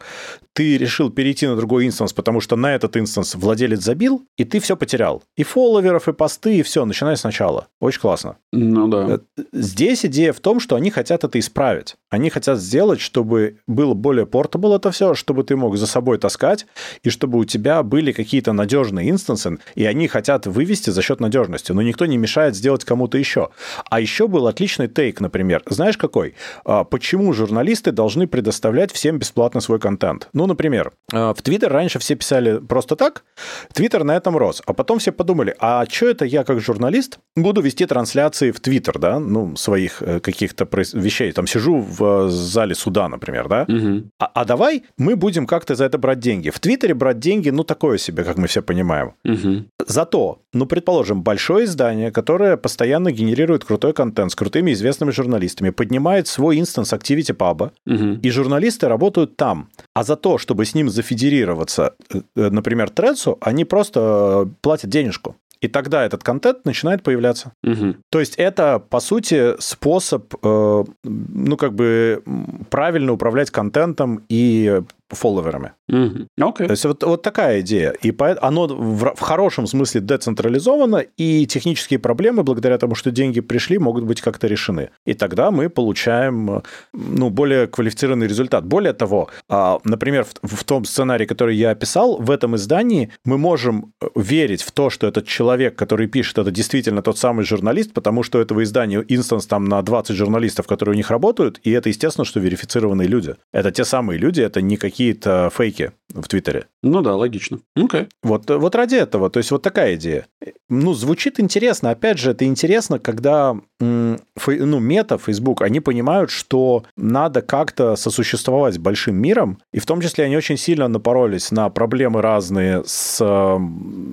ты 0.52 0.78
решил 0.78 1.10
перейти 1.10 1.46
на 1.46 1.56
другой 1.56 1.86
instance, 1.86 2.12
потому 2.12 2.40
что 2.40 2.56
на 2.56 2.74
этот 2.74 2.96
instance 2.96 3.34
владелец 3.34 3.80
забил, 3.80 4.22
и 4.36 4.44
ты 4.44 4.60
все 4.60 4.76
потерял. 4.76 5.22
И 5.36 5.42
фолловеров, 5.42 6.08
и 6.08 6.12
посты, 6.12 6.58
и 6.58 6.62
все, 6.62 6.84
начинай 6.84 7.16
сначала. 7.16 7.66
Очень 7.80 8.00
классно. 8.00 8.36
Ну 8.52 8.88
да. 8.88 9.20
Э, 9.36 9.42
Здесь 9.52 10.04
идея 10.04 10.32
в 10.32 10.40
том, 10.40 10.60
что 10.60 10.76
они 10.76 10.90
хотят 10.90 11.24
это 11.24 11.38
исправить. 11.38 11.96
Они 12.10 12.30
хотят 12.30 12.58
сделать, 12.58 13.00
чтобы 13.00 13.56
было 13.66 13.94
более 13.94 14.26
portable 14.26 14.74
это 14.74 14.90
все, 14.90 15.14
чтобы 15.14 15.44
ты 15.44 15.56
мог 15.56 15.76
за 15.76 15.86
собой 15.86 16.18
таскать, 16.18 16.66
и 17.02 17.10
чтобы 17.10 17.38
у 17.38 17.44
тебя 17.44 17.82
были 17.82 18.12
какие-то 18.12 18.52
надежные 18.52 18.81
инстансы, 18.90 19.58
и 19.74 19.84
они 19.84 20.08
хотят 20.08 20.46
вывезти 20.46 20.90
за 20.90 21.02
счет 21.02 21.20
надежности. 21.20 21.72
Но 21.72 21.82
никто 21.82 22.06
не 22.06 22.16
мешает 22.16 22.54
сделать 22.56 22.84
кому-то 22.84 23.18
еще. 23.18 23.50
А 23.90 24.00
еще 24.00 24.28
был 24.28 24.46
отличный 24.46 24.88
take, 24.88 25.20
например. 25.20 25.62
Знаешь 25.66 25.96
какой? 25.96 26.34
А, 26.64 26.84
Почему 26.84 27.32
журналисты 27.32 27.92
должны 27.92 28.26
предоставлять 28.26 28.92
всем 28.92 29.18
бесплатно 29.18 29.60
свой 29.60 29.78
контент? 29.78 30.28
Ну, 30.32 30.46
например, 30.46 30.92
а, 31.12 31.34
в 31.34 31.42
Твиттер 31.42 31.72
раньше 31.72 31.98
все 31.98 32.14
писали 32.14 32.58
просто 32.58 32.96
так, 32.96 33.24
Твиттер 33.72 34.04
на 34.04 34.16
этом 34.16 34.36
рос. 34.36 34.62
А 34.66 34.72
потом 34.72 34.98
все 34.98 35.12
подумали, 35.12 35.54
а 35.58 35.84
что 35.88 36.06
это 36.08 36.24
я 36.24 36.44
как 36.44 36.60
журналист 36.60 37.18
буду 37.36 37.60
вести 37.60 37.86
трансляции 37.86 38.50
в 38.50 38.60
Твиттер, 38.60 38.98
да, 38.98 39.18
ну, 39.20 39.56
своих 39.56 40.02
э, 40.02 40.20
каких-то 40.20 40.68
вещей. 40.94 41.32
Там 41.32 41.46
сижу 41.46 41.78
в 41.80 42.26
э, 42.26 42.28
зале 42.28 42.74
суда, 42.74 43.08
например, 43.08 43.48
да, 43.48 43.64
Мгм. 43.68 44.10
а, 44.18 44.26
а 44.34 44.44
давай 44.44 44.84
мы 44.98 45.16
будем 45.16 45.46
как-то 45.46 45.74
за 45.74 45.84
это 45.84 45.98
брать 45.98 46.20
деньги. 46.20 46.50
В 46.50 46.58
Твиттере 46.60 46.94
брать 46.94 47.18
деньги, 47.18 47.50
ну, 47.50 47.64
такое 47.64 47.98
себе, 47.98 48.24
как 48.24 48.36
мы 48.36 48.46
все 48.46 48.61
понимаем. 48.62 49.12
Мгм. 49.24 49.66
Зато, 49.86 50.38
ну, 50.52 50.66
предположим, 50.66 51.22
большое 51.22 51.64
издание, 51.64 52.10
которое 52.10 52.56
постоянно 52.56 53.12
генерирует 53.12 53.64
крутой 53.64 53.92
контент 53.92 54.32
с 54.32 54.34
крутыми 54.34 54.72
известными 54.72 55.10
журналистами, 55.10 55.70
поднимает 55.70 56.26
свой 56.26 56.58
инстанс 56.58 56.92
Activity 56.92 57.36
Pub, 57.36 57.70
Мгм. 57.86 58.20
и 58.22 58.30
журналисты 58.30 58.88
работают 58.88 59.36
там. 59.36 59.68
А 59.94 60.04
за 60.04 60.16
то, 60.16 60.38
чтобы 60.38 60.64
с 60.64 60.74
ним 60.74 60.88
зафедерироваться, 60.88 61.94
э, 62.14 62.20
э, 62.36 62.50
например, 62.50 62.90
Трецу, 62.90 63.38
они 63.40 63.64
просто 63.64 64.00
э, 64.00 64.46
платят 64.60 64.90
денежку. 64.90 65.36
И 65.64 65.68
тогда 65.68 66.04
этот 66.04 66.24
контент 66.24 66.64
начинает 66.64 67.04
появляться. 67.04 67.52
Мгм. 67.62 67.96
То 68.10 68.18
есть 68.18 68.34
это, 68.36 68.80
по 68.80 68.98
сути, 68.98 69.54
способ, 69.60 70.34
э, 70.42 70.84
ну, 71.04 71.56
как 71.56 71.72
бы 71.74 72.20
правильно 72.68 73.12
управлять 73.12 73.50
контентом 73.52 74.22
и 74.28 74.82
фолловерами. 75.12 75.72
Мгм. 75.88 76.28
Окей. 76.40 76.66
То 76.66 76.72
есть 76.72 76.84
вот, 76.84 77.02
вот 77.04 77.22
такая 77.22 77.60
идея. 77.60 77.94
И 78.02 78.14
оно 78.40 78.66
в, 78.66 79.14
в 79.14 79.20
хорошем 79.20 79.66
смысле 79.66 80.00
децентрализовано, 80.00 81.04
и 81.16 81.46
технические 81.46 81.98
проблемы, 81.98 82.42
благодаря 82.42 82.78
тому, 82.78 82.94
что 82.94 83.10
деньги 83.10 83.40
пришли, 83.40 83.78
могут 83.78 84.04
быть 84.04 84.20
как-то 84.20 84.46
решены. 84.46 84.90
И 85.06 85.14
тогда 85.14 85.50
мы 85.50 85.68
получаем 85.68 86.62
ну, 86.92 87.30
более 87.30 87.66
квалифицированный 87.66 88.26
результат. 88.26 88.64
Более 88.64 88.92
того, 88.92 89.28
а, 89.48 89.78
например, 89.84 90.24
в, 90.24 90.56
в 90.56 90.64
том 90.64 90.84
сценарии, 90.84 91.26
который 91.26 91.56
я 91.56 91.70
описал, 91.70 92.16
в 92.16 92.30
этом 92.30 92.56
издании 92.56 93.10
мы 93.24 93.38
можем 93.38 93.92
э, 94.00 94.06
верить 94.14 94.62
в 94.62 94.72
то, 94.72 94.90
что 94.90 95.06
этот 95.06 95.26
человек, 95.26 95.76
который 95.76 96.06
пишет, 96.06 96.38
это 96.38 96.50
действительно 96.50 97.02
тот 97.02 97.18
самый 97.18 97.44
журналист, 97.44 97.92
потому 97.92 98.22
что 98.22 98.38
у 98.38 98.40
этого 98.40 98.62
издания 98.62 99.04
инстанс 99.08 99.46
там 99.46 99.64
на 99.64 99.82
20 99.82 100.16
журналистов, 100.16 100.66
которые 100.66 100.94
у 100.94 100.96
них 100.96 101.10
работают, 101.10 101.60
и 101.64 101.70
это 101.70 101.88
естественно, 101.88 102.24
что 102.24 102.40
верифицированные 102.40 103.08
люди. 103.08 103.34
Это 103.52 103.70
те 103.70 103.84
самые 103.84 104.18
люди, 104.18 104.40
это 104.40 104.60
не 104.62 104.76
какие-то 105.02 105.50
фейки 105.50 105.92
в 106.10 106.28
Твиттере. 106.28 106.66
Ну 106.82 107.02
да, 107.02 107.16
логично. 107.16 107.58
Окей. 107.74 108.06
Вот, 108.22 108.48
вот 108.48 108.74
ради 108.76 108.94
этого, 108.94 109.30
то 109.30 109.38
есть 109.38 109.50
вот 109.50 109.62
такая 109.62 109.96
идея. 109.96 110.26
Ну, 110.68 110.94
звучит 110.94 111.40
интересно. 111.40 111.90
Опять 111.90 112.18
же, 112.18 112.30
это 112.30 112.44
интересно, 112.44 113.00
когда 113.00 113.56
м, 113.80 114.11
ну, 114.46 114.78
мета, 114.80 115.18
Facebook, 115.18 115.62
они 115.62 115.80
понимают, 115.80 116.30
что 116.30 116.84
надо 116.96 117.42
как-то 117.42 117.96
сосуществовать 117.96 118.74
с 118.74 118.78
большим 118.78 119.16
миром, 119.16 119.58
и 119.72 119.78
в 119.78 119.86
том 119.86 120.00
числе 120.00 120.24
они 120.24 120.36
очень 120.36 120.56
сильно 120.56 120.88
напоролись 120.88 121.50
на 121.50 121.68
проблемы 121.70 122.22
разные 122.22 122.82
с 122.84 123.22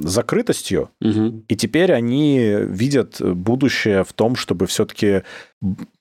закрытостью, 0.01 0.89
Мгм. 1.01 1.43
и 1.47 1.55
теперь 1.55 1.91
они 1.93 2.39
видят 2.61 3.21
будущее 3.21 4.03
в 4.03 4.13
том, 4.13 4.35
чтобы 4.35 4.65
все-таки 4.67 5.23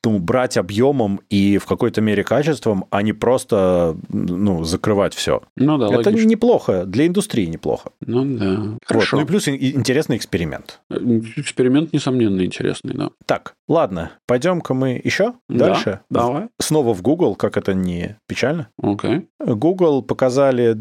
ну, 0.05 0.19
брать 0.21 0.57
объемом 0.57 1.21
и 1.31 1.59
в 1.59 1.67
какой-то 1.67 2.01
мере 2.01 2.23
качеством, 2.23 2.85
а 2.91 3.03
не 3.03 3.13
просто 3.13 3.97
ну, 4.09 4.63
закрывать 4.65 5.15
все. 5.15 5.43
Ну 5.57 5.79
да, 5.79 5.87
Это 5.89 6.11
логично. 6.11 6.29
неплохо, 6.29 6.85
для 6.87 7.07
индустрии 7.09 7.47
неплохо. 7.47 7.91
Ну 8.07 8.25
да. 8.39 8.55
Вот. 8.57 8.79
Хорошо. 8.87 9.17
Ну 9.17 9.23
и 9.25 9.27
плюс 9.27 9.49
интересный 9.49 10.17
эксперимент. 10.17 10.81
Эксперимент, 10.91 11.93
несомненно, 11.93 12.45
интересный, 12.45 12.95
да. 12.95 13.11
Так, 13.27 13.55
ладно, 13.69 14.13
пойдем-ка 14.27 14.75
мы 14.75 15.01
еще 15.03 15.35
дальше. 15.49 16.01
Да, 16.11 16.21
давай. 16.23 16.49
Снова 16.59 16.95
в 16.95 17.03
Google, 17.03 17.37
как 17.37 17.57
это 17.57 17.75
не 17.75 18.17
печально. 18.27 18.69
Окей. 18.83 19.29
Google 19.41 20.03
показали 20.03 20.77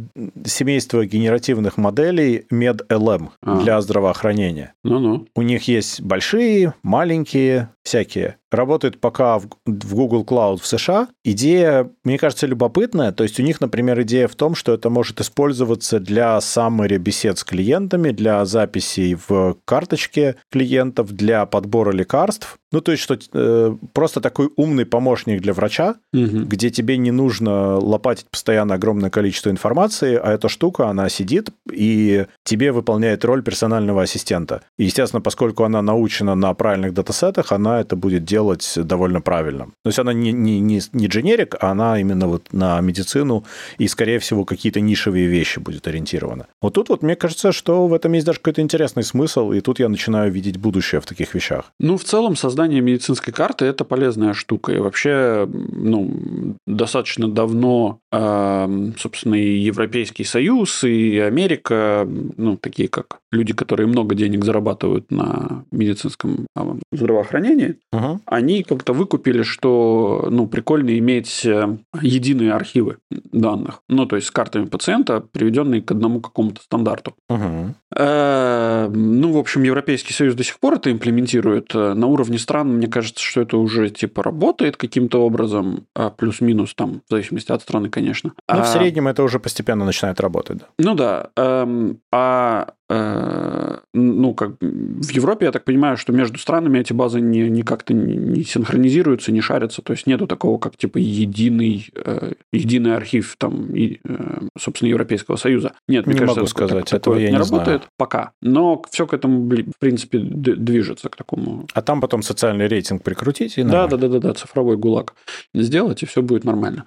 семейство 0.46 1.06
генеративных 1.06 1.78
моделей 1.78 2.46
MedLM 2.52 3.30
А. 3.42 3.60
для 3.60 3.80
здравоохранения. 3.82 4.74
Ну-ну. 4.84 5.28
У 5.36 5.42
них 5.42 5.68
есть 5.68 6.02
большие, 6.02 6.74
маленькие, 6.84 7.70
всякие. 7.84 8.38
Работают 8.50 9.00
пока 9.00 9.40
в 9.40 9.48
Google 9.66 10.24
Cloud 10.24 10.62
в 10.62 10.68
США. 10.68 11.10
Идея, 11.24 11.90
мне 12.06 12.18
кажется, 12.18 12.48
любопытная. 12.48 13.12
То 13.12 13.24
есть 13.24 13.40
у 13.40 13.44
них, 13.44 13.60
например, 13.60 14.02
идея 14.04 14.30
в 14.30 14.36
том, 14.36 14.56
что 14.56 14.74
это 14.74 14.90
может 14.90 15.20
использоваться 15.20 16.00
для 16.00 16.38
summary 16.38 16.98
бесед 16.98 17.38
с 17.38 17.44
клиентами, 17.44 18.12
для 18.12 18.46
записей 18.46 19.18
в 19.28 19.58
карточке 19.66 20.38
клиентов, 20.50 21.12
для 21.12 21.46
подбора 21.46 21.92
лекарств. 21.92 22.58
Ну, 22.72 22.78
Ну, 22.78 22.82
то 22.82 22.92
есть, 22.92 23.04
что 23.04 23.18
э, 23.34 23.76
просто 23.94 24.22
такой 24.22 24.50
умный 24.56 24.86
помощник 24.86 25.42
для 25.42 25.54
врача, 25.54 25.96
угу. 26.14 26.46
где 26.46 26.70
тебе 26.70 26.98
не 26.98 27.12
нужно 27.12 27.78
лопатить 27.78 28.28
постоянно 28.30 28.47
огромное 28.56 29.10
количество 29.10 29.50
информации, 29.50 30.20
а 30.22 30.32
эта 30.32 30.50
штука, 30.50 30.88
она 30.88 31.10
сидит 31.10 31.50
и 31.72 32.26
тебе 32.44 32.72
выполняет 32.72 33.26
роль 33.26 33.44
персонального 33.44 34.04
ассистента. 34.04 34.62
И, 34.78 34.86
естественно, 34.86 35.22
поскольку 35.22 35.64
она 35.64 35.82
научена 35.82 36.36
на 36.36 36.54
правильных 36.54 36.94
датасетах, 36.94 37.52
она 37.52 37.82
это 37.82 37.96
будет 37.96 38.24
делать 38.24 38.74
довольно 38.76 39.22
правильно. 39.22 39.66
То 39.84 39.90
есть 39.90 40.00
она 40.00 40.14
не, 40.14 40.32
не, 40.32 40.60
не, 40.60 40.82
не 40.94 41.08
дженерик, 41.08 41.56
а 41.60 41.72
она 41.72 42.00
именно 42.00 42.28
вот 42.28 42.54
на 42.54 42.80
медицину 42.82 43.44
и, 43.78 43.88
скорее 43.88 44.20
всего, 44.20 44.46
какие-то 44.46 44.80
нишевые 44.80 45.28
вещи 45.28 45.60
будет 45.60 45.88
ориентирована. 45.88 46.48
Вот 46.62 46.74
тут 46.74 46.90
вот 46.90 47.04
мне 47.04 47.16
кажется, 47.16 47.52
что 47.52 47.88
в 47.88 47.94
этом 47.94 48.14
есть 48.14 48.26
даже 48.26 48.40
какой-то 48.40 48.62
интересный 48.62 49.04
смысл, 49.04 49.52
и 49.52 49.62
тут 49.62 49.80
я 49.80 49.90
начинаю 49.90 50.32
видеть 50.32 50.58
будущее 50.58 51.02
в 51.02 51.06
таких 51.06 51.34
вещах. 51.34 51.72
Ну, 51.80 51.98
в 51.98 52.04
целом, 52.04 52.36
создание 52.36 52.82
медицинской 52.82 53.34
карты– 53.34 53.66
это 53.68 53.84
полезная 53.84 54.34
штука. 54.34 54.74
И 54.74 54.80
вообще, 54.80 55.48
ну, 55.48 56.56
достаточно 56.66 57.30
давно, 57.30 58.00
собственно, 58.12 59.36
и 59.36 59.58
Европейский 59.58 60.24
Союз, 60.24 60.84
и 60.84 61.20
Америка, 61.20 62.08
ну, 62.38 62.56
такие 62.56 62.88
как 62.88 63.20
люди, 63.32 63.54
которые 63.54 63.88
много 63.88 64.16
денег 64.16 64.46
зарабатывают 64.46 65.12
на 65.12 65.66
медицинском 65.72 66.48
здравоохранении, 66.92 67.76
угу. 67.92 68.22
они 68.26 68.64
как-то 68.64 68.94
выкупили, 68.94 69.44
что, 69.44 70.28
ну, 70.32 70.48
прикольно 70.48 70.98
иметь 70.98 71.46
э, 71.46 71.78
единые 72.02 72.54
архивы 72.54 72.98
данных. 73.10 73.82
Ну, 73.90 74.06
то 74.06 74.16
есть 74.16 74.28
с 74.28 74.32
картами 74.32 74.66
пациента, 74.66 75.20
приведенные 75.20 75.82
к 75.82 75.92
одному 75.92 76.22
какому-то 76.22 76.62
стандарту. 76.62 77.16
Угу. 77.30 77.76
Э, 77.96 78.90
ну, 78.90 79.32
в 79.34 79.38
общем, 79.38 79.64
Европейский 79.64 80.14
Союз 80.14 80.36
до 80.36 80.44
сих 80.44 80.60
пор 80.60 80.76
это 80.76 80.92
имплементирует. 80.92 81.76
Э, 81.76 81.94
на 81.94 82.08
уровне 82.08 82.38
стран, 82.38 82.78
мне 82.78 82.88
кажется, 82.88 83.24
что 83.24 83.42
это 83.42 83.58
уже 83.58 83.90
типа 83.90 84.24
работает 84.24 84.78
каким-то 84.78 85.26
образом, 85.26 85.86
а 85.96 86.10
плюс-минус 86.10 86.74
там, 86.76 87.02
в 87.08 87.12
зависимости 87.12 87.52
от 87.52 87.62
страны, 87.62 87.90
конечно. 87.98 88.32
Ну, 88.36 88.60
а... 88.60 88.64
в 88.64 88.68
среднем 88.68 89.08
это 89.08 89.24
уже 89.24 89.40
постепенно 89.40 89.86
начинает 89.86 90.20
работать, 90.20 90.58
да. 90.58 90.66
Ну 90.78 90.96
да. 90.96 91.30
Эм, 91.36 92.00
а 92.12 92.68
Э, 92.90 93.80
ну, 94.28 94.34
как 94.34 94.52
в 94.60 95.10
Европе, 95.10 95.46
я 95.46 95.52
так 95.54 95.64
понимаю, 95.64 95.96
что 95.96 96.12
между 96.12 96.38
странами 96.38 96.80
эти 96.80 96.92
базы 96.92 97.22
не, 97.22 97.50
не 97.50 97.64
как-то 97.64 97.94
не 97.94 98.44
синхронизируются, 98.44 99.32
не 99.32 99.40
шарятся, 99.40 99.82
то 99.82 99.94
есть 99.94 100.06
нету 100.06 100.28
такого, 100.28 100.58
как 100.58 100.76
типа 100.76 100.98
единый, 100.98 101.90
э, 101.96 102.34
единый 102.52 102.96
архив 102.96 103.36
там, 103.38 103.74
и, 103.74 104.02
э, 104.04 104.40
собственно, 104.60 104.90
Европейского 104.90 105.38
Союза. 105.38 105.72
Нет, 105.88 106.08
мне 106.08 106.16
не 106.16 106.20
кажется, 106.20 106.42
могу 106.42 106.50
сказать, 106.50 106.90
так, 106.90 107.00
этого 107.00 107.16
я 107.16 107.28
не, 107.28 107.32
не 107.34 107.38
работает 107.38 107.84
знаю. 107.84 107.92
пока, 107.96 108.32
но 108.42 108.82
все 108.92 109.08
к 109.08 109.14
этому, 109.14 109.48
в 109.48 109.80
принципе, 109.80 110.20
движется 110.20 111.08
к 111.08 111.16
такому. 111.16 111.66
А 111.74 111.82
там 111.82 112.02
потом 112.02 112.22
социальный 112.22 112.68
рейтинг 112.68 113.04
прикрутить 113.04 113.58
и 113.58 113.64
да, 113.64 113.88
да, 113.88 113.96
да, 113.96 114.10
да, 114.10 114.20
да, 114.20 114.34
цифровой 114.34 114.76
гулаг 114.76 115.14
сделать 115.54 116.04
и 116.04 116.06
все 116.06 116.22
будет 116.22 116.44
нормально. 116.44 116.86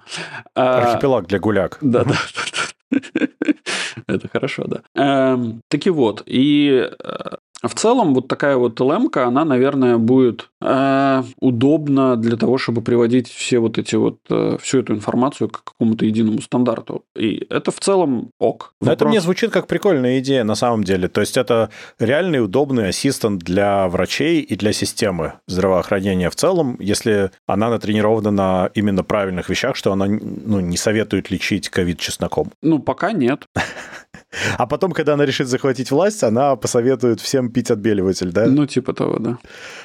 А, 0.53 0.81
Архипелаг 0.81 1.27
для 1.27 1.39
гуляк. 1.39 1.79
Да, 1.81 2.03
да. 2.03 2.15
Это 4.07 4.27
хорошо, 4.27 4.65
да. 4.67 4.83
Эм, 4.95 5.61
таки 5.69 5.89
вот, 5.89 6.23
и 6.25 6.89
э, 7.03 7.35
в 7.67 7.75
целом, 7.75 8.13
вот 8.13 8.27
такая 8.27 8.57
вот 8.57 8.79
LM, 8.79 9.09
она, 9.19 9.45
наверное, 9.45 9.97
будет 9.97 10.49
э, 10.61 11.23
удобна 11.39 12.15
для 12.15 12.35
того, 12.35 12.57
чтобы 12.57 12.81
приводить 12.81 13.29
все 13.29 13.59
вот 13.59 13.77
эти 13.77 13.95
вот, 13.95 14.17
э, 14.29 14.57
всю 14.61 14.79
эту 14.79 14.93
информацию 14.93 15.49
к 15.49 15.63
какому-то 15.63 16.05
единому 16.05 16.41
стандарту. 16.41 17.03
И 17.15 17.45
это 17.49 17.71
в 17.71 17.79
целом 17.79 18.31
ок. 18.39 18.73
Вопрос... 18.79 18.93
Это 18.93 19.07
мне 19.07 19.21
звучит 19.21 19.51
как 19.51 19.67
прикольная 19.67 20.19
идея 20.19 20.43
на 20.43 20.55
самом 20.55 20.83
деле. 20.83 21.07
То 21.07 21.21
есть 21.21 21.37
это 21.37 21.69
реальный 21.99 22.43
удобный 22.43 22.89
ассистент 22.89 23.43
для 23.43 23.87
врачей 23.87 24.41
и 24.41 24.55
для 24.55 24.73
системы 24.73 25.33
здравоохранения 25.47 26.29
в 26.29 26.35
целом, 26.35 26.77
если 26.79 27.31
она 27.45 27.69
натренирована 27.69 28.31
на 28.31 28.71
именно 28.73 29.03
правильных 29.03 29.49
вещах, 29.49 29.75
что 29.75 29.91
она 29.91 30.07
ну, 30.07 30.59
не 30.59 30.77
советует 30.77 31.29
лечить 31.29 31.69
ковид 31.69 31.99
чесноком. 31.99 32.51
Ну, 32.61 32.79
пока 32.79 33.11
нет. 33.11 33.45
А 34.57 34.65
потом, 34.65 34.91
когда 34.91 35.13
она 35.13 35.25
решит 35.25 35.47
захватить 35.47 35.91
власть, 35.91 36.23
она 36.23 36.55
посоветует 36.55 37.19
всем 37.19 37.51
пить 37.51 37.71
отбеливатель, 37.71 38.31
да? 38.31 38.45
Ну, 38.47 38.65
типа 38.65 38.93
того, 38.93 39.17
да. 39.19 39.37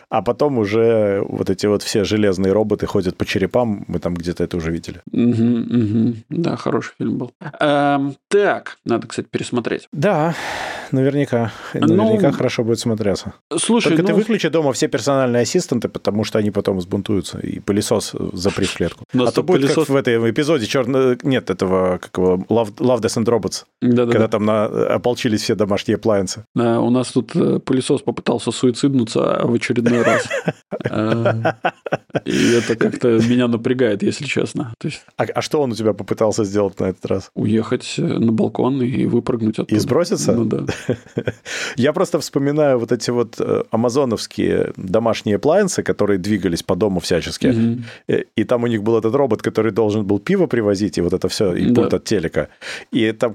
А 0.08 0.22
потом 0.22 0.58
уже 0.58 1.24
вот 1.28 1.50
эти 1.50 1.66
вот 1.66 1.82
все 1.82 2.04
железные 2.04 2.52
роботы 2.52 2.86
ходят 2.86 3.16
по 3.16 3.24
черепам. 3.24 3.84
Мы 3.88 3.98
там 3.98 4.14
где-то 4.14 4.44
это 4.44 4.56
уже 4.56 4.70
видели. 4.70 5.00
Угу, 5.12 5.76
угу. 5.76 6.14
Да, 6.28 6.56
хороший 6.56 6.92
фильм 6.98 7.18
был. 7.18 7.32
Эм, 7.60 8.14
так, 8.28 8.78
надо, 8.84 9.08
кстати, 9.08 9.26
пересмотреть. 9.28 9.88
Да, 9.92 10.34
наверняка. 10.92 11.52
Ну, 11.74 11.94
наверняка 11.94 12.32
хорошо 12.32 12.62
будет 12.62 12.78
смотреться. 12.78 13.34
Слушай, 13.56 13.88
Только 13.90 14.02
ну... 14.02 14.08
ты 14.08 14.14
выключи 14.14 14.48
дома 14.48 14.72
все 14.72 14.88
персональные 14.88 15.42
ассистенты, 15.42 15.88
потому 15.88 16.24
что 16.24 16.38
они 16.38 16.50
потом 16.50 16.78
взбунтуются. 16.78 17.38
И 17.40 17.58
пылесос 17.58 18.14
запри 18.32 18.66
в 18.66 18.74
клетку. 18.74 19.04
А 19.12 19.30
то 19.32 19.42
будет 19.42 19.62
пылесос... 19.62 19.86
как 19.86 19.88
в 19.88 19.96
этом 19.96 20.30
эпизоде 20.30 20.66
черно... 20.66 21.16
Нет, 21.22 21.50
этого, 21.50 21.98
как 21.98 22.16
его, 22.16 22.36
Love, 22.48 22.76
Love 22.76 23.00
Death 23.00 23.22
and 23.22 23.24
Robots. 23.24 23.64
Да, 23.82 24.06
да, 24.06 24.15
когда 24.16 24.26
да. 24.26 24.32
там 24.32 24.44
на... 24.44 24.64
ополчились 24.94 25.42
все 25.42 25.54
домашние 25.54 25.98
плайенсы. 25.98 26.44
Да, 26.54 26.80
у 26.80 26.90
нас 26.90 27.12
тут 27.12 27.36
э, 27.36 27.58
пылесос 27.58 28.02
попытался 28.02 28.50
суициднуться 28.50 29.40
в 29.42 29.52
очередной 29.52 30.02
раз. 30.02 30.26
Э, 30.88 31.52
и 32.24 32.52
это 32.52 32.76
как-то 32.76 33.08
меня 33.08 33.48
напрягает, 33.48 34.02
если 34.02 34.24
честно. 34.24 34.74
А, 35.16 35.24
а 35.34 35.42
что 35.42 35.60
он 35.60 35.72
у 35.72 35.74
тебя 35.74 35.92
попытался 35.92 36.44
сделать 36.44 36.78
на 36.80 36.86
этот 36.86 37.04
раз? 37.06 37.30
Уехать 37.34 37.94
э, 37.98 38.02
на 38.02 38.32
балкон 38.32 38.82
и 38.82 39.06
выпрыгнуть 39.06 39.58
оттуда. 39.58 39.74
И 39.74 39.78
сброситься? 39.78 40.32
Ну 40.32 40.44
да. 40.44 40.64
Я 41.76 41.92
просто 41.92 42.18
вспоминаю 42.18 42.78
вот 42.78 42.92
эти 42.92 43.10
вот 43.10 43.40
амазоновские 43.70 44.72
домашние 44.76 45.38
плайенсы, 45.38 45.82
которые 45.82 46.18
двигались 46.18 46.62
по 46.62 46.76
дому 46.76 47.00
всячески. 47.00 47.82
И 48.08 48.44
там 48.44 48.64
у 48.64 48.66
них 48.66 48.82
был 48.82 48.98
этот 48.98 49.14
робот, 49.14 49.42
который 49.42 49.72
должен 49.72 50.04
был 50.04 50.18
пиво 50.18 50.46
привозить, 50.46 50.98
и 50.98 51.00
вот 51.00 51.12
это 51.12 51.28
все, 51.28 51.54
и 51.54 51.74
пульт 51.74 51.94
от 51.94 52.04
телека. 52.04 52.48
И 52.92 53.12
там 53.12 53.34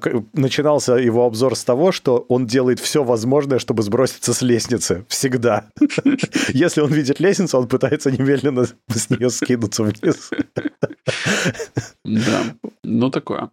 начинался 0.71 0.93
его 0.93 1.25
обзор 1.25 1.55
с 1.55 1.63
того, 1.63 1.91
что 1.91 2.25
он 2.29 2.45
делает 2.45 2.79
все 2.79 3.03
возможное, 3.03 3.59
чтобы 3.59 3.83
сброситься 3.83 4.33
с 4.33 4.41
лестницы. 4.41 5.05
Всегда. 5.07 5.65
Если 6.49 6.81
он 6.81 6.91
видит 6.91 7.19
лестницу, 7.19 7.57
он 7.57 7.67
пытается 7.67 8.11
немедленно 8.11 8.65
с 8.65 9.09
нее 9.09 9.29
скинуться 9.29 9.83
вниз. 9.83 10.29
Да, 12.03 12.43
ну 12.83 13.09
такое. 13.09 13.49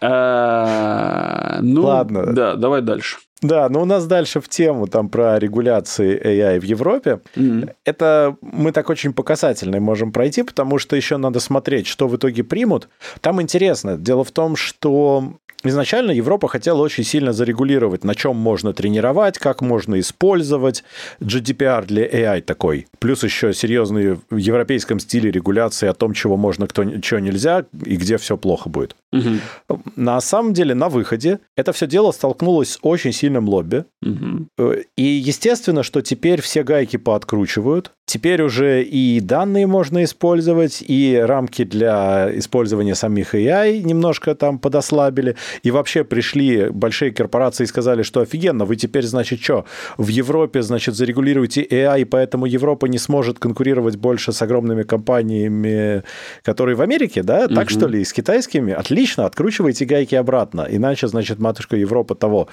А, 0.00 1.58
ну, 1.62 1.82
Ладно. 1.82 2.32
Да, 2.32 2.54
давай 2.54 2.82
дальше. 2.82 3.18
Да, 3.42 3.68
но 3.68 3.82
у 3.82 3.84
нас 3.84 4.06
дальше 4.06 4.40
в 4.40 4.48
тему 4.48 4.86
там 4.86 5.08
про 5.08 5.38
регуляции 5.38 6.18
AI 6.18 6.58
в 6.58 6.64
Европе. 6.64 7.20
Mm-hmm. 7.34 7.74
Это 7.84 8.36
мы 8.40 8.72
так 8.72 8.88
очень 8.88 9.12
по 9.12 9.22
касательной 9.22 9.80
можем 9.80 10.10
пройти, 10.10 10.42
потому 10.42 10.78
что 10.78 10.96
еще 10.96 11.18
надо 11.18 11.38
смотреть, 11.40 11.86
что 11.86 12.08
в 12.08 12.16
итоге 12.16 12.44
примут. 12.44 12.88
Там 13.20 13.40
интересно. 13.42 13.96
Дело 13.96 14.24
в 14.24 14.30
том, 14.32 14.56
что 14.56 15.34
Изначально 15.68 16.12
Европа 16.12 16.48
хотела 16.48 16.80
очень 16.82 17.02
сильно 17.02 17.32
зарегулировать, 17.32 18.04
на 18.04 18.14
чем 18.14 18.36
можно 18.36 18.72
тренировать, 18.72 19.38
как 19.38 19.62
можно 19.62 19.98
использовать. 19.98 20.84
GDPR 21.20 21.86
для 21.86 22.06
AI 22.06 22.42
такой. 22.42 22.86
Плюс 22.98 23.24
еще 23.24 23.52
серьезные 23.52 24.18
в 24.30 24.36
европейском 24.36 25.00
стиле 25.00 25.30
регуляции 25.30 25.88
о 25.88 25.94
том, 25.94 26.12
чего 26.12 26.36
можно, 26.36 26.66
кто, 26.66 26.84
чего 27.00 27.20
нельзя 27.20 27.45
и 27.84 27.96
где 27.96 28.16
все 28.16 28.36
плохо 28.36 28.68
будет. 28.68 28.96
Угу. 29.18 29.82
На 29.96 30.20
самом 30.20 30.52
деле, 30.52 30.74
на 30.74 30.88
выходе 30.88 31.40
это 31.56 31.72
все 31.72 31.86
дело 31.86 32.12
столкнулось 32.12 32.72
с 32.72 32.78
очень 32.82 33.12
сильным 33.12 33.48
лобби. 33.48 33.84
Угу. 34.02 34.74
И 34.96 35.02
естественно, 35.02 35.82
что 35.82 36.02
теперь 36.02 36.40
все 36.40 36.62
гайки 36.62 36.96
пооткручивают. 36.96 37.92
Теперь 38.06 38.40
уже 38.42 38.84
и 38.84 39.18
данные 39.20 39.66
можно 39.66 40.04
использовать, 40.04 40.84
и 40.86 41.16
рамки 41.16 41.64
для 41.64 42.30
использования 42.38 42.94
самих 42.94 43.34
AI 43.34 43.82
немножко 43.82 44.36
там 44.36 44.60
подослабили. 44.60 45.34
И 45.64 45.72
вообще 45.72 46.04
пришли 46.04 46.70
большие 46.70 47.10
корпорации 47.10 47.64
и 47.64 47.66
сказали, 47.66 48.02
что 48.02 48.20
офигенно, 48.20 48.64
вы 48.64 48.76
теперь, 48.76 49.04
значит, 49.04 49.42
что, 49.42 49.64
в 49.98 50.06
Европе, 50.06 50.62
значит, 50.62 50.94
зарегулируете 50.94 51.64
AI, 51.64 52.04
поэтому 52.04 52.46
Европа 52.46 52.86
не 52.86 52.98
сможет 52.98 53.40
конкурировать 53.40 53.96
больше 53.96 54.32
с 54.32 54.40
огромными 54.40 54.84
компаниями, 54.84 56.04
которые 56.42 56.76
в 56.76 56.82
Америке, 56.82 57.24
да? 57.24 57.48
Так 57.48 57.64
угу. 57.64 57.70
что 57.70 57.88
ли, 57.88 58.04
с 58.04 58.12
китайскими? 58.12 58.72
Отлично, 58.72 59.05
откручивайте 59.14 59.84
гайки 59.84 60.14
обратно, 60.14 60.66
иначе, 60.68 61.08
значит, 61.08 61.38
матушка 61.38 61.76
Европа 61.76 62.14
того. 62.14 62.48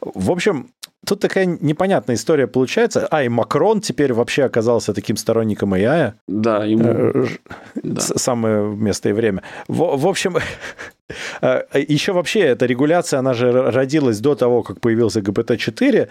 В 0.00 0.30
общем, 0.30 0.70
Тут 1.06 1.20
такая 1.20 1.46
непонятная 1.46 2.16
история 2.16 2.46
получается. 2.46 3.06
А, 3.10 3.22
и 3.22 3.28
Макрон 3.28 3.80
теперь 3.80 4.12
вообще 4.12 4.44
оказался 4.44 4.92
таким 4.92 5.16
сторонником 5.16 5.74
AI. 5.74 6.12
Да, 6.26 6.64
ему... 6.64 6.88
Э, 6.88 7.26
да. 7.82 8.00
Самое 8.00 8.74
место 8.74 9.08
и 9.08 9.12
время. 9.12 9.42
В, 9.68 9.96
в 9.96 10.06
общем, 10.06 10.36
э, 11.40 11.62
еще 11.88 12.12
вообще 12.12 12.40
эта 12.40 12.66
регуляция, 12.66 13.20
она 13.20 13.34
же 13.34 13.52
родилась 13.52 14.18
до 14.20 14.34
того, 14.34 14.62
как 14.62 14.80
появился 14.80 15.20
ГБТ-4, 15.20 16.08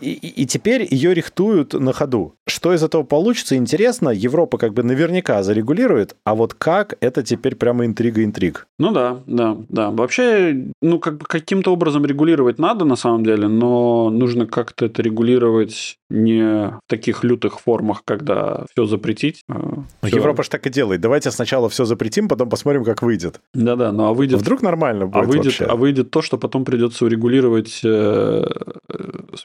и, 0.00 0.12
и 0.12 0.46
теперь 0.46 0.86
ее 0.88 1.12
рихтуют 1.12 1.74
на 1.74 1.92
ходу. 1.92 2.34
Что 2.46 2.72
из 2.72 2.82
этого 2.82 3.02
получится, 3.02 3.56
интересно. 3.56 4.10
Европа 4.10 4.58
как 4.58 4.74
бы 4.74 4.82
наверняка 4.82 5.42
зарегулирует, 5.42 6.16
а 6.24 6.34
вот 6.34 6.54
как, 6.54 6.96
это 7.00 7.22
теперь 7.22 7.56
прямо 7.56 7.84
интрига 7.84 8.24
интриг. 8.24 8.66
Ну 8.78 8.92
да, 8.92 9.18
да, 9.26 9.56
да. 9.68 9.90
Вообще, 9.90 10.68
ну 10.80 10.98
как 10.98 11.18
бы 11.18 11.24
каким-то 11.26 11.72
образом 11.72 12.06
регулировать 12.06 12.58
надо 12.58 12.84
на 12.84 12.96
самом 12.96 13.24
деле, 13.24 13.48
но 13.48 14.10
нужно 14.20 14.46
как-то 14.46 14.86
это 14.86 15.02
регулировать 15.02 15.96
не 16.10 16.42
в 16.42 16.80
таких 16.86 17.24
лютых 17.24 17.60
формах, 17.60 18.02
когда 18.04 18.66
все 18.72 18.84
запретить. 18.84 19.42
А 19.48 19.84
всё... 20.04 20.16
Европа 20.16 20.42
же 20.42 20.50
так 20.50 20.66
и 20.66 20.70
делает. 20.70 21.00
Давайте 21.00 21.30
сначала 21.30 21.68
все 21.68 21.84
запретим, 21.84 22.28
потом 22.28 22.48
посмотрим, 22.48 22.84
как 22.84 23.02
выйдет. 23.02 23.40
Да-да, 23.54 23.90
ну 23.92 24.04
а 24.04 24.12
выйдет... 24.12 24.40
Вдруг 24.40 24.62
нормально 24.62 25.06
будет 25.06 25.24
а 25.24 25.26
выйдет, 25.26 25.44
вообще. 25.46 25.64
А 25.64 25.76
выйдет 25.76 26.10
то, 26.10 26.22
что 26.22 26.36
потом 26.36 26.64
придется 26.64 27.04
урегулировать 27.04 27.80
э, 27.84 28.44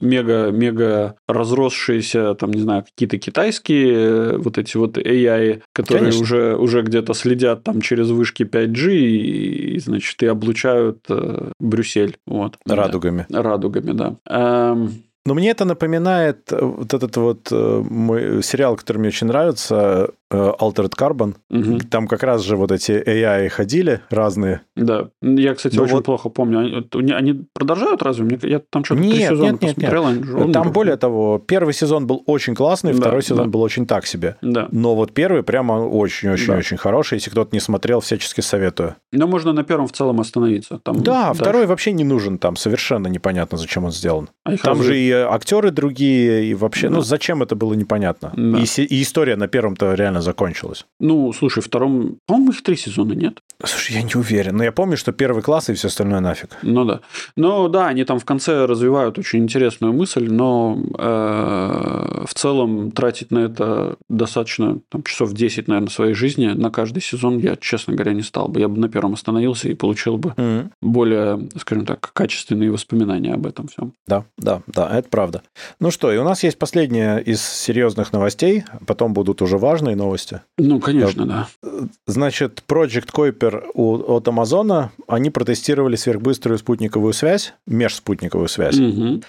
мега-мега 0.02 1.16
разросшиеся, 1.28 2.36
там, 2.36 2.52
не 2.52 2.62
знаю, 2.62 2.84
какие-то 2.84 3.18
китайские 3.18 3.94
э, 3.94 4.38
вот 4.38 4.58
эти 4.58 4.78
вот 4.78 4.98
AI, 4.98 5.62
которые 5.74 6.14
уже, 6.20 6.56
уже 6.56 6.82
где-то 6.82 7.14
следят 7.14 7.64
там 7.64 7.82
через 7.82 8.10
вышки 8.10 8.44
5G 8.44 8.96
и, 8.96 9.80
значит, 9.80 10.22
и 10.24 10.26
облучают 10.26 11.00
э, 11.10 11.52
Брюссель. 11.60 12.18
Вот. 12.26 12.58
Радугами. 12.66 13.26
Да. 13.30 13.42
Радугами, 13.42 13.92
да. 13.92 14.16
Эм, 14.72 15.04
но 15.26 15.34
мне 15.34 15.50
это 15.50 15.66
напоминает 15.66 16.52
э, 16.52 16.64
вот 16.64 16.94
этот 16.94 17.18
вот 17.18 17.48
э, 17.52 17.84
мой 17.90 18.44
сериал, 18.44 18.76
который 18.76 18.98
мне 19.00 19.08
очень 19.08 19.28
нравится, 19.28 20.12
Altered 20.36 20.94
Carbon. 20.98 21.36
Угу. 21.50 21.80
Там 21.90 22.08
как 22.08 22.24
раз 22.24 22.44
же 22.44 22.56
вот 22.56 22.72
эти 22.72 22.92
AI 22.92 23.50
ходили 23.50 24.02
разные. 24.10 24.62
Да. 24.76 25.10
Я, 25.22 25.56
кстати, 25.56 25.76
Но 25.76 25.84
очень 25.84 25.96
вот... 25.96 26.06
плохо 26.06 26.30
помню. 26.30 26.86
Они, 26.94 27.12
они 27.12 27.46
продолжают 27.54 28.02
разве? 28.04 28.40
Я 28.44 28.60
там 28.60 28.84
что-то 28.84 29.02
нет, 29.02 29.16
три 29.16 29.24
сезона 29.24 29.52
нет, 29.52 29.62
нет, 29.62 29.76
посмотрел. 29.76 30.10
Нет. 30.10 30.54
Там 30.54 30.72
более 30.72 30.98
того, 30.98 31.42
первый 31.46 31.74
сезон 31.74 32.08
был 32.08 32.24
очень 32.26 32.56
классный, 32.56 32.94
да, 32.94 33.00
второй 33.00 33.24
сезон 33.24 33.46
да. 33.46 33.52
был 33.52 33.62
очень 33.62 33.86
так 33.86 34.06
себе. 34.06 34.38
Да. 34.42 34.68
Но 34.72 34.96
вот 34.96 35.14
первый 35.14 35.44
прямо 35.44 35.74
очень-очень-очень 35.74 36.78
да. 36.78 36.82
хороший. 36.82 37.16
Если 37.16 37.30
кто-то 37.30 37.50
не 37.54 37.60
смотрел, 37.60 38.00
всячески 38.00 38.42
советую. 38.42 38.96
Но 39.12 39.28
можно 39.28 39.54
на 39.54 39.64
первом 39.64 39.88
в 39.88 39.92
целом 39.92 40.20
остановиться. 40.20 40.80
Там 40.84 41.02
да, 41.02 41.28
дальше. 41.28 41.42
второй 41.42 41.66
вообще 41.66 41.94
не 41.94 42.04
нужен 42.04 42.38
там. 42.38 42.56
Совершенно 42.56 43.08
непонятно, 43.08 43.58
зачем 43.58 43.86
он 43.86 43.92
сделан. 43.92 44.30
А 44.44 44.58
там 44.58 44.78
разве... 44.78 44.86
же 44.86 45.00
и 45.00 45.12
актеры 45.12 45.72
другие, 45.72 46.46
и 46.46 46.54
вообще, 46.54 46.88
ну, 46.88 46.96
да. 46.96 46.98
ну, 46.98 47.04
зачем 47.04 47.42
это 47.42 47.56
было 47.56 47.74
непонятно. 47.74 48.32
Да. 48.36 48.60
И, 48.60 48.64
и 48.64 49.02
история 49.02 49.36
на 49.36 49.48
первом-то 49.48 49.94
реально 49.94 50.22
закончилась. 50.26 50.86
Ну, 51.00 51.32
слушай, 51.32 51.64
втором, 51.64 52.18
по-моему, 52.26 52.52
их 52.52 52.64
три 52.64 52.76
сезона 52.76 53.14
нет. 53.14 53.40
Слушай, 53.64 53.94
я 53.94 54.02
не 54.02 54.16
уверен, 54.16 54.58
но 54.58 54.64
я 54.64 54.72
помню, 54.72 54.98
что 54.98 55.12
первый 55.12 55.42
класс 55.42 55.70
и 55.70 55.74
все 55.74 55.88
остальное 55.88 56.20
нафиг. 56.20 56.50
Ну 56.62 56.86
да. 56.86 57.02
Ну 57.36 57.68
да, 57.70 57.88
они 57.88 58.04
там 58.04 58.20
в 58.20 58.26
конце 58.26 58.66
развивают 58.66 59.18
очень 59.18 59.40
интересную 59.40 59.94
мысль, 59.94 60.28
но 60.30 60.78
э, 60.98 62.26
в 62.28 62.34
целом 62.34 62.92
тратить 62.92 63.32
на 63.32 63.40
это 63.40 63.96
достаточно 64.10 64.80
там, 64.90 65.04
часов 65.04 65.34
10, 65.34 65.68
наверное, 65.68 65.90
своей 65.90 66.14
жизни 66.14 66.48
на 66.48 66.70
каждый 66.70 67.02
сезон 67.02 67.38
я, 67.38 67.56
честно 67.56 67.94
говоря, 67.94 68.14
не 68.14 68.24
стал 68.24 68.48
бы. 68.48 68.60
Я 68.60 68.68
бы 68.68 68.80
на 68.80 68.90
первом 68.90 69.14
остановился 69.14 69.70
и 69.70 69.74
получил 69.74 70.18
бы 70.18 70.34
mm-hmm. 70.36 70.70
более, 70.82 71.50
скажем 71.60 71.86
так, 71.86 72.12
качественные 72.14 72.72
воспоминания 72.72 73.34
об 73.34 73.46
этом 73.46 73.68
всем. 73.68 73.94
Да, 74.08 74.26
да, 74.38 74.62
да, 74.68 74.90
это 74.98 75.10
правда. 75.10 75.42
Ну 75.80 75.92
что, 75.92 76.12
и 76.12 76.18
у 76.18 76.24
нас 76.24 76.44
есть 76.44 76.60
последняя 76.60 77.18
из 77.18 77.42
серьезных 77.42 78.12
новостей, 78.14 78.66
потом 78.86 79.14
будут 79.14 79.42
уже 79.42 79.58
важные 79.58 79.96
новости. 79.96 80.42
Ну, 80.58 80.80
конечно, 80.80 81.26
да. 81.26 81.48
Значит, 82.06 82.64
Project 82.68 83.12
Kuiper 83.14 83.45
от 83.54 84.28
Амазона, 84.28 84.92
они 85.08 85.30
протестировали 85.30 85.96
сверхбыструю 85.96 86.58
спутниковую 86.58 87.14
связь, 87.14 87.54
межспутниковую 87.68 88.48
связь. 88.48 88.78
Угу. 88.78 89.22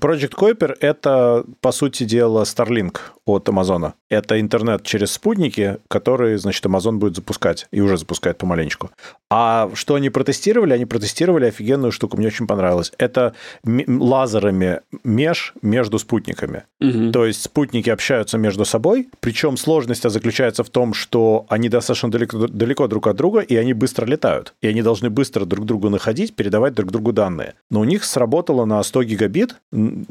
Project 0.00 0.34
Kuiper– 0.34 0.76
это, 0.80 1.44
по 1.60 1.72
сути 1.72 2.04
дела, 2.04 2.42
Starlink 2.42 2.98
от 3.24 3.48
Амазона. 3.48 3.94
Это 4.10 4.40
интернет 4.40 4.82
через 4.82 5.12
спутники, 5.12 5.78
которые, 5.88 6.38
значит, 6.38 6.64
Amazon 6.66 6.96
будет 6.96 7.16
запускать, 7.16 7.66
и 7.70 7.80
уже 7.80 7.96
запускает 7.96 8.38
помаленечку. 8.38 8.90
А 9.34 9.70
что 9.72 9.94
они 9.94 10.10
протестировали? 10.10 10.74
Они 10.74 10.84
протестировали 10.84 11.46
офигенную 11.46 11.90
штуку, 11.90 12.18
мне 12.18 12.26
очень 12.26 12.46
понравилось. 12.46 12.92
Это 12.98 13.34
лазерами 13.64 14.80
меж 15.04 15.54
между 15.62 15.98
спутниками. 15.98 16.64
Угу. 16.82 17.12
То 17.12 17.24
есть 17.24 17.42
спутники 17.42 17.88
общаются 17.88 18.36
между 18.36 18.66
собой, 18.66 19.08
причем 19.20 19.56
сложность 19.56 20.02
заключается 20.02 20.64
в 20.64 20.68
том, 20.68 20.92
что 20.92 21.46
они 21.48 21.70
достаточно 21.70 22.10
далеко, 22.10 22.46
далеко 22.46 22.88
друг 22.88 23.06
от 23.06 23.16
друга, 23.16 23.40
и 23.40 23.56
они 23.56 23.72
быстро 23.72 24.04
летают. 24.04 24.52
И 24.60 24.66
они 24.66 24.82
должны 24.82 25.08
быстро 25.08 25.46
друг 25.46 25.64
другу 25.64 25.88
находить, 25.88 26.34
передавать 26.34 26.74
друг 26.74 26.90
другу 26.90 27.12
данные. 27.12 27.54
Но 27.70 27.80
у 27.80 27.84
них 27.84 28.04
сработало 28.04 28.66
на 28.66 28.82
100 28.82 29.02
гигабит, 29.04 29.56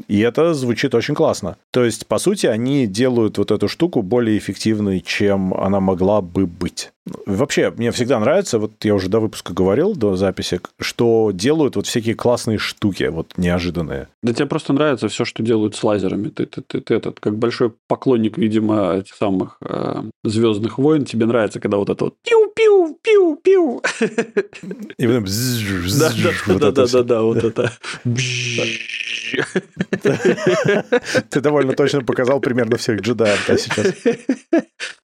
и 0.08 0.18
это 0.18 0.52
звучит 0.52 0.96
очень 0.96 1.14
классно. 1.14 1.58
То 1.70 1.84
есть, 1.84 2.08
по 2.08 2.18
сути, 2.18 2.46
они 2.46 2.88
делают 2.88 3.38
вот 3.38 3.52
эту 3.52 3.68
штуку 3.68 4.02
более 4.02 4.36
эффективной, 4.36 5.00
чем 5.00 5.54
она 5.54 5.78
могла 5.78 6.22
бы 6.22 6.46
быть. 6.46 6.90
Вообще, 7.26 7.72
мне 7.76 7.90
всегда 7.90 8.20
нравится, 8.20 8.58
вот 8.60 8.72
я 8.84 8.94
уже 8.94 9.08
до 9.12 9.20
выпуска 9.20 9.52
говорил, 9.52 9.94
до 9.94 10.16
записи, 10.16 10.60
что 10.80 11.30
делают 11.32 11.76
вот 11.76 11.86
всякие 11.86 12.16
классные 12.16 12.58
штуки, 12.58 13.04
вот 13.04 13.34
неожиданные. 13.36 14.08
Да 14.22 14.32
тебе 14.32 14.46
просто 14.46 14.72
нравится 14.72 15.08
все, 15.08 15.24
что 15.24 15.42
делают 15.42 15.76
с 15.76 15.84
лазерами. 15.84 16.30
Ты, 16.30 16.46
ты, 16.46 16.62
ты, 16.62 16.80
ты 16.80 16.94
этот, 16.94 17.20
как 17.20 17.38
большой 17.38 17.72
поклонник, 17.86 18.38
видимо, 18.38 18.94
этих 18.94 19.14
самых 19.14 19.58
э, 19.60 20.02
Звездных 20.24 20.78
войн, 20.78 21.04
тебе 21.04 21.26
нравится, 21.26 21.60
когда 21.60 21.76
вот 21.76 21.90
это 21.90 22.04
вот 22.06 22.14
пиу-пиу, 22.24 22.96
пиу-пиу. 23.02 23.82
И 24.96 25.06
потом 25.06 25.26
Да-да-да, 26.60 27.22
вот 27.22 27.44
это. 27.44 27.70
Ты 31.28 31.40
довольно 31.40 31.74
точно 31.74 32.02
показал 32.02 32.40
примерно 32.40 32.76
всех 32.78 33.00
джедаев 33.00 33.44
да, 33.46 33.56
сейчас. 33.58 33.94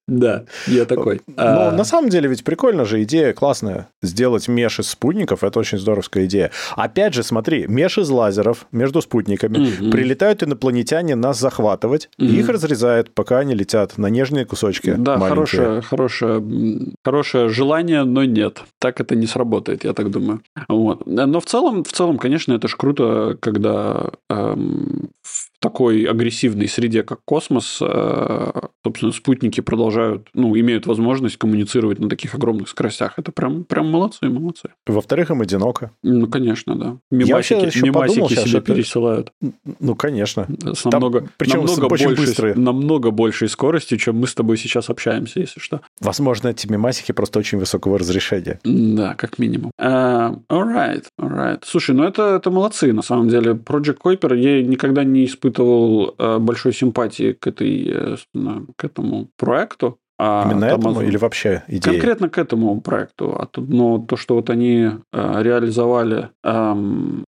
Да, 0.08 0.44
я 0.66 0.86
такой. 0.86 1.20
Но 1.26 1.68
а... 1.68 1.70
на 1.70 1.84
самом 1.84 2.08
деле 2.08 2.28
ведь 2.28 2.42
прикольно 2.42 2.86
же, 2.86 3.02
идея 3.02 3.34
классная. 3.34 3.88
Сделать 4.02 4.48
меш 4.48 4.80
из 4.80 4.88
спутников– 4.88 5.42
это 5.44 5.58
очень 5.58 5.78
здоровская 5.78 6.24
идея. 6.24 6.50
Опять 6.76 7.12
же, 7.12 7.22
смотри, 7.22 7.66
меш 7.68 7.98
из 7.98 8.08
лазеров 8.08 8.66
между 8.72 9.02
спутниками. 9.02 9.58
Угу. 9.58 9.90
Прилетают 9.90 10.42
инопланетяне 10.42 11.14
нас 11.14 11.38
захватывать, 11.38 12.08
угу. 12.18 12.26
и 12.26 12.38
их 12.38 12.48
разрезают, 12.48 13.10
пока 13.10 13.38
они 13.38 13.54
летят 13.54 13.98
на 13.98 14.06
нежные 14.06 14.46
кусочки 14.46 14.94
Да, 14.96 15.18
хорошее, 15.18 15.82
хорошее, 15.82 16.42
хорошее 17.04 17.50
желание, 17.50 18.04
но 18.04 18.24
нет. 18.24 18.62
Так 18.78 19.00
это 19.00 19.14
не 19.14 19.26
сработает, 19.26 19.84
я 19.84 19.92
так 19.92 20.10
думаю. 20.10 20.40
Вот. 20.68 21.06
Но 21.06 21.40
в 21.40 21.44
целом, 21.44 21.84
в 21.84 21.92
целом, 21.92 22.16
конечно, 22.16 22.54
это 22.54 22.66
же 22.66 22.76
круто, 22.76 23.36
когда 23.40 24.10
эм, 24.30 25.10
такой 25.60 26.04
агрессивной 26.04 26.68
среде, 26.68 27.02
как 27.02 27.20
космос, 27.24 27.78
э, 27.80 28.50
собственно, 28.84 29.12
спутники 29.12 29.60
продолжают, 29.60 30.28
ну, 30.34 30.56
имеют 30.58 30.86
возможность 30.86 31.36
коммуницировать 31.36 31.98
на 31.98 32.08
таких 32.08 32.34
огромных 32.34 32.68
скоростях. 32.68 33.14
Это 33.18 33.32
прям, 33.32 33.64
прям 33.64 33.90
молодцы, 33.90 34.28
молодцы. 34.28 34.70
Во-вторых, 34.86 35.30
им 35.30 35.40
одиноко. 35.40 35.90
Ну, 36.02 36.28
конечно, 36.28 36.76
да. 36.76 36.96
Мимасики, 37.10 37.84
мимасики 37.84 38.34
себе 38.34 38.58
это... 38.58 38.72
пересылают. 38.72 39.32
Ну, 39.80 39.94
конечно. 39.96 40.46
С 40.74 40.84
намного, 40.84 41.20
Там, 41.20 41.30
причем 41.36 41.64
намного, 41.64 41.92
очень 41.92 42.06
большей, 42.06 42.26
быстрые. 42.26 42.54
намного 42.54 43.10
большей 43.10 43.48
скоростью, 43.48 43.98
чем 43.98 44.16
мы 44.16 44.28
с 44.28 44.34
тобой 44.34 44.56
сейчас 44.58 44.90
общаемся, 44.90 45.40
если 45.40 45.58
что. 45.58 45.80
Возможно, 46.00 46.48
эти 46.48 46.70
мимасики 46.70 47.10
просто 47.10 47.40
очень 47.40 47.58
высокого 47.58 47.98
разрешения. 47.98 48.60
Да, 48.64 49.14
как 49.14 49.38
минимум. 49.38 49.72
Uh, 49.80 50.40
alright, 50.48 51.04
alright. 51.20 51.62
Слушай, 51.64 51.96
ну 51.96 52.04
это, 52.04 52.36
это 52.36 52.50
молодцы, 52.50 52.92
на 52.92 53.02
самом 53.02 53.28
деле. 53.28 53.52
Project 53.52 53.98
Kuiper 54.04 54.36
я 54.36 54.62
никогда 54.62 55.02
не 55.02 55.24
испытывал 55.24 55.47
испытывал 55.48 56.14
э, 56.18 56.38
большой 56.38 56.72
симпатии 56.72 57.32
к, 57.32 57.46
этой, 57.46 57.88
э, 57.88 58.16
к 58.76 58.84
этому 58.84 59.30
проекту. 59.36 59.98
А 60.18 60.44
Именно 60.44 60.64
этому 60.64 61.00
Amazon... 61.00 61.06
или 61.06 61.16
вообще 61.16 61.62
идея? 61.68 61.94
Конкретно 61.94 62.28
к 62.28 62.38
этому 62.38 62.80
проекту. 62.80 63.36
А 63.38 63.48
но 63.56 63.98
то, 63.98 64.16
что 64.16 64.34
вот 64.34 64.50
они 64.50 64.90
э, 65.12 65.42
реализовали, 65.42 66.30
э, 66.42 66.74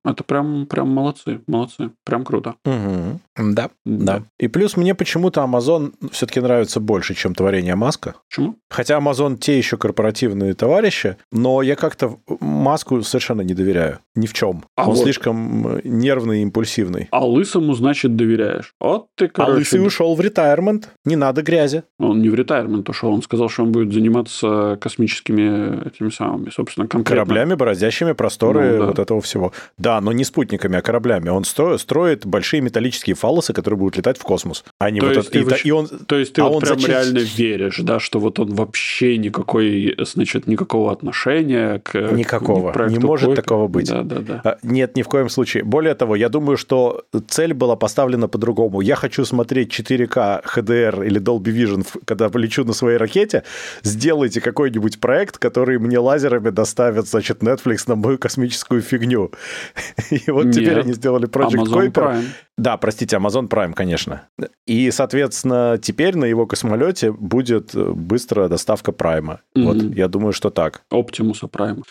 это 0.06 0.24
прям, 0.24 0.66
прям 0.66 0.90
молодцы, 0.90 1.42
молодцы, 1.46 1.92
прям 2.04 2.26
круто. 2.26 2.56
Угу. 2.66 3.20
Да, 3.54 3.70
да, 3.86 4.20
да. 4.20 4.24
И 4.40 4.48
плюс 4.48 4.76
мне 4.76 4.96
почему-то 4.96 5.42
Amazon 5.42 5.94
все-таки 6.12 6.40
нравится 6.40 6.80
больше, 6.80 7.14
чем 7.14 7.36
творение 7.36 7.76
Маска. 7.76 8.16
Почему? 8.28 8.56
Хотя 8.70 8.98
Amazon 8.98 9.38
те 9.38 9.58
еще 9.58 9.78
корпоративные 9.78 10.56
товарищи, 10.56 11.18
но 11.32 11.62
я 11.62 11.76
как-то 11.76 12.18
Маску 12.40 13.04
совершенно 13.04 13.42
не 13.42 13.54
доверяю. 13.54 14.00
Ни 14.16 14.26
в 14.26 14.34
чем. 14.34 14.64
А 14.76 14.90
Он 14.90 14.96
вот. 14.96 15.04
слишком 15.04 15.80
нервный 15.84 16.40
и 16.40 16.42
импульсивный. 16.42 17.08
А 17.12 17.26
лысому, 17.26 17.74
значит, 17.74 18.16
доверяешь. 18.16 18.74
Вот 18.80 19.08
ты, 19.16 19.26
а 19.26 19.30
короче... 19.30 19.52
А 19.52 19.56
лысый 19.56 19.86
ушел 19.86 20.16
в 20.16 20.22
ретайрмент. 20.22 20.90
Не 21.06 21.16
надо 21.16 21.44
грязи. 21.44 21.84
Он 22.00 22.22
не 22.22 22.30
в 22.30 22.36
ретайрмент 22.36 22.79
ушел. 22.88 23.12
Он 23.14 23.22
сказал, 23.22 23.50
что 23.50 23.64
он 23.64 23.72
будет 23.72 23.92
заниматься 23.92 24.78
космическими 24.80 25.88
этими 25.88 26.10
самыми, 26.10 26.50
собственно, 26.50 26.88
конкретно. 26.88 27.26
Кораблями, 27.26 27.56
бороздящими 27.56 28.14
просторы 28.14 28.74
ну, 28.74 28.80
да. 28.80 28.86
вот 28.86 29.00
этого 29.00 29.22
всего. 29.22 29.52
Да, 29.78 30.00
но 30.00 30.12
не 30.12 30.24
спутниками, 30.24 30.78
а 30.78 30.82
кораблями. 30.82 31.30
Он 31.30 31.44
строит 31.44 32.26
большие 32.26 32.62
металлические 32.62 33.16
фаллосы, 33.16 33.54
которые 33.54 33.78
будут 33.78 33.98
летать 33.98 34.18
в 34.18 34.24
космос. 34.24 34.64
А 34.78 34.92
не 34.92 35.00
то 35.00 35.08
вот 35.08 35.16
есть 35.16 35.36
это, 35.36 35.56
и, 35.56 35.68
и 35.68 35.72
он, 35.72 35.88
то 35.88 36.18
есть 36.18 36.34
ты 36.34 36.42
а 36.42 36.46
вот 36.46 36.56
он 36.56 36.62
прям 36.62 36.80
зачем... 36.80 36.92
реально 36.92 37.20
веришь, 37.20 37.80
да, 37.80 38.00
что 38.00 38.20
вот 38.20 38.40
он 38.40 38.54
вообще 38.54 39.18
никакой, 39.18 39.96
значит, 40.00 40.48
никакого 40.48 40.92
отношения 40.92 41.80
к 41.80 42.00
Никакого. 42.12 42.72
К 42.72 42.88
не 42.88 43.00
может 43.00 43.36
такого 43.36 43.68
быть. 43.68 43.90
Да, 43.90 44.04
да, 44.04 44.20
да. 44.20 44.42
А, 44.44 44.58
нет, 44.64 44.96
ни 44.96 45.02
в 45.02 45.08
коем 45.08 45.30
случае. 45.30 45.64
Более 45.64 45.96
того, 45.96 46.16
я 46.16 46.30
думаю, 46.30 46.58
что 46.58 47.04
цель 47.28 47.54
была 47.54 47.76
поставлена 47.76 48.28
по-другому. 48.28 48.82
Я 48.82 48.96
хочу 48.96 49.26
смотреть 49.26 49.78
4К 49.80 50.44
HDR 50.44 51.06
или 51.06 51.22
Dolby 51.22 51.54
Vision, 51.54 51.86
когда 52.06 52.30
полечу 52.30 52.64
на 52.70 52.74
своей 52.74 52.98
ракете. 52.98 53.44
Сделайте 53.84 54.40
какой-нибудь 54.40 55.00
проект, 55.00 55.38
который 55.38 55.78
мне 55.80 56.00
лазерами 56.00 56.50
доставит, 56.50 57.08
значит, 57.08 57.44
Netflix 57.44 57.84
на 57.88 57.96
мою 57.96 58.18
космическую 58.18 58.82
фигню. 58.82 59.32
И 60.10 60.32
вот 60.32 60.46
Нет. 60.46 60.56
теперь 60.56 60.80
они 60.80 60.94
сделали 60.94 61.28
Project 61.28 61.66
Amazon 61.66 61.74
Kuiper. 61.74 61.92
Prime. 61.92 62.26
Да, 62.58 62.78
простите, 62.78 63.18
Amazon 63.18 63.48
Prime, 63.50 63.74
конечно. 63.74 64.28
И, 64.66 64.92
соответственно, 64.92 65.80
теперь 65.82 66.16
на 66.16 66.26
его 66.26 66.46
космолете 66.46 67.12
будет 67.12 67.76
быстрая 67.76 68.48
доставка 68.48 68.92
Прайма. 68.92 69.42
Mm-hmm. 69.56 69.64
Вот, 69.64 69.96
я 69.96 70.08
думаю, 70.08 70.34
что 70.34 70.50
так. 70.50 70.82
Оптимуса 70.90 71.48
Prime. 71.48 71.84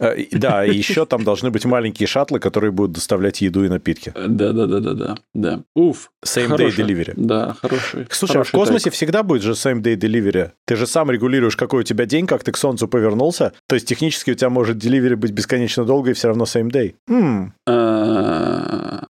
Э, 0.00 0.16
да, 0.32 0.64
и 0.64 0.74
еще 0.74 1.04
там 1.04 1.24
должны 1.24 1.50
быть 1.50 1.64
маленькие 1.66 2.06
шаттлы, 2.06 2.40
которые 2.40 2.72
будут 2.72 2.92
доставлять 2.92 3.42
еду 3.42 3.64
и 3.64 3.68
напитки. 3.68 4.12
Да-да-да-да-да. 4.16 5.16
да. 5.34 5.60
Уф. 5.74 6.10
Same 6.24 6.56
day 6.56 6.74
delivery. 6.74 7.12
Да, 7.16 7.54
хороший. 7.60 8.06
Слушай, 8.10 8.40
а 8.40 8.44
в 8.44 8.50
космосе 8.50 8.84
тайк. 8.84 8.94
всегда 8.94 9.22
будет 9.22 9.42
же 9.42 9.52
same 9.52 9.82
day 9.82 9.96
delivery. 9.96 10.52
Ты 10.66 10.76
же 10.76 10.86
сам 10.86 11.10
регулируешь, 11.10 11.56
какой 11.56 11.80
у 11.80 11.82
тебя 11.82 12.06
день, 12.06 12.26
как 12.26 12.42
ты 12.42 12.52
к 12.52 12.56
Солнцу 12.56 12.88
повернулся. 12.88 13.52
То 13.68 13.74
есть 13.74 13.86
технически 13.86 14.30
у 14.30 14.34
тебя 14.34 14.48
может 14.48 14.78
delivery 14.82 15.16
быть 15.16 15.32
бесконечно 15.32 15.84
долго 15.84 16.10
и 16.10 16.14
все 16.14 16.28
равно 16.28 16.44
same 16.44 16.70
day. 16.70 16.94
М, 17.08 17.52
Э, 17.66 18.49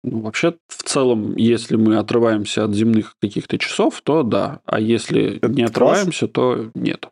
Ну, 0.03 0.21
вообще, 0.21 0.53
в 0.69 0.83
целом, 0.83 1.35
если 1.35 1.75
мы 1.75 1.97
отрываемся 1.97 2.63
от 2.63 2.73
земных 2.73 3.15
каких-то 3.21 3.57
часов, 3.57 3.99
то 4.01 4.23
да. 4.23 4.59
А 4.65 4.79
если 4.79 5.37
Это 5.37 5.49
не 5.49 5.63
класс. 5.63 5.71
отрываемся, 5.71 6.27
то 6.27 6.71
нет. 6.73 7.07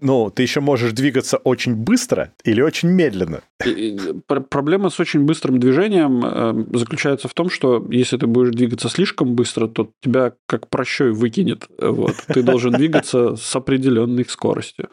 Ну, 0.00 0.30
ты 0.30 0.42
еще 0.42 0.60
можешь 0.60 0.92
двигаться 0.92 1.36
очень 1.36 1.76
быстро 1.76 2.32
или 2.44 2.60
очень 2.60 2.88
медленно. 2.88 3.40
И- 3.64 3.96
пр- 4.26 4.42
Проблема 4.42 4.90
с 4.90 4.98
очень 4.98 5.20
быстрым 5.20 5.60
движением 5.60 6.22
э, 6.24 6.76
заключается 6.76 7.28
в 7.28 7.34
том, 7.34 7.50
что 7.50 7.86
если 7.90 8.16
ты 8.16 8.26
будешь 8.26 8.50
двигаться 8.52 8.88
слишком 8.88 9.34
быстро, 9.36 9.68
то 9.68 9.90
тебя 10.02 10.32
как 10.48 10.68
прощой 10.68 11.12
выкинет. 11.12 11.68
Вот. 11.78 12.16
Ты 12.26 12.42
должен 12.42 12.72
двигаться 12.76 13.36
с 13.36 13.54
определенной 13.56 14.24
скоростью. 14.28 14.88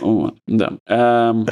Вот. 0.00 0.36
Да. 0.46 0.72
Эм, 0.86 1.46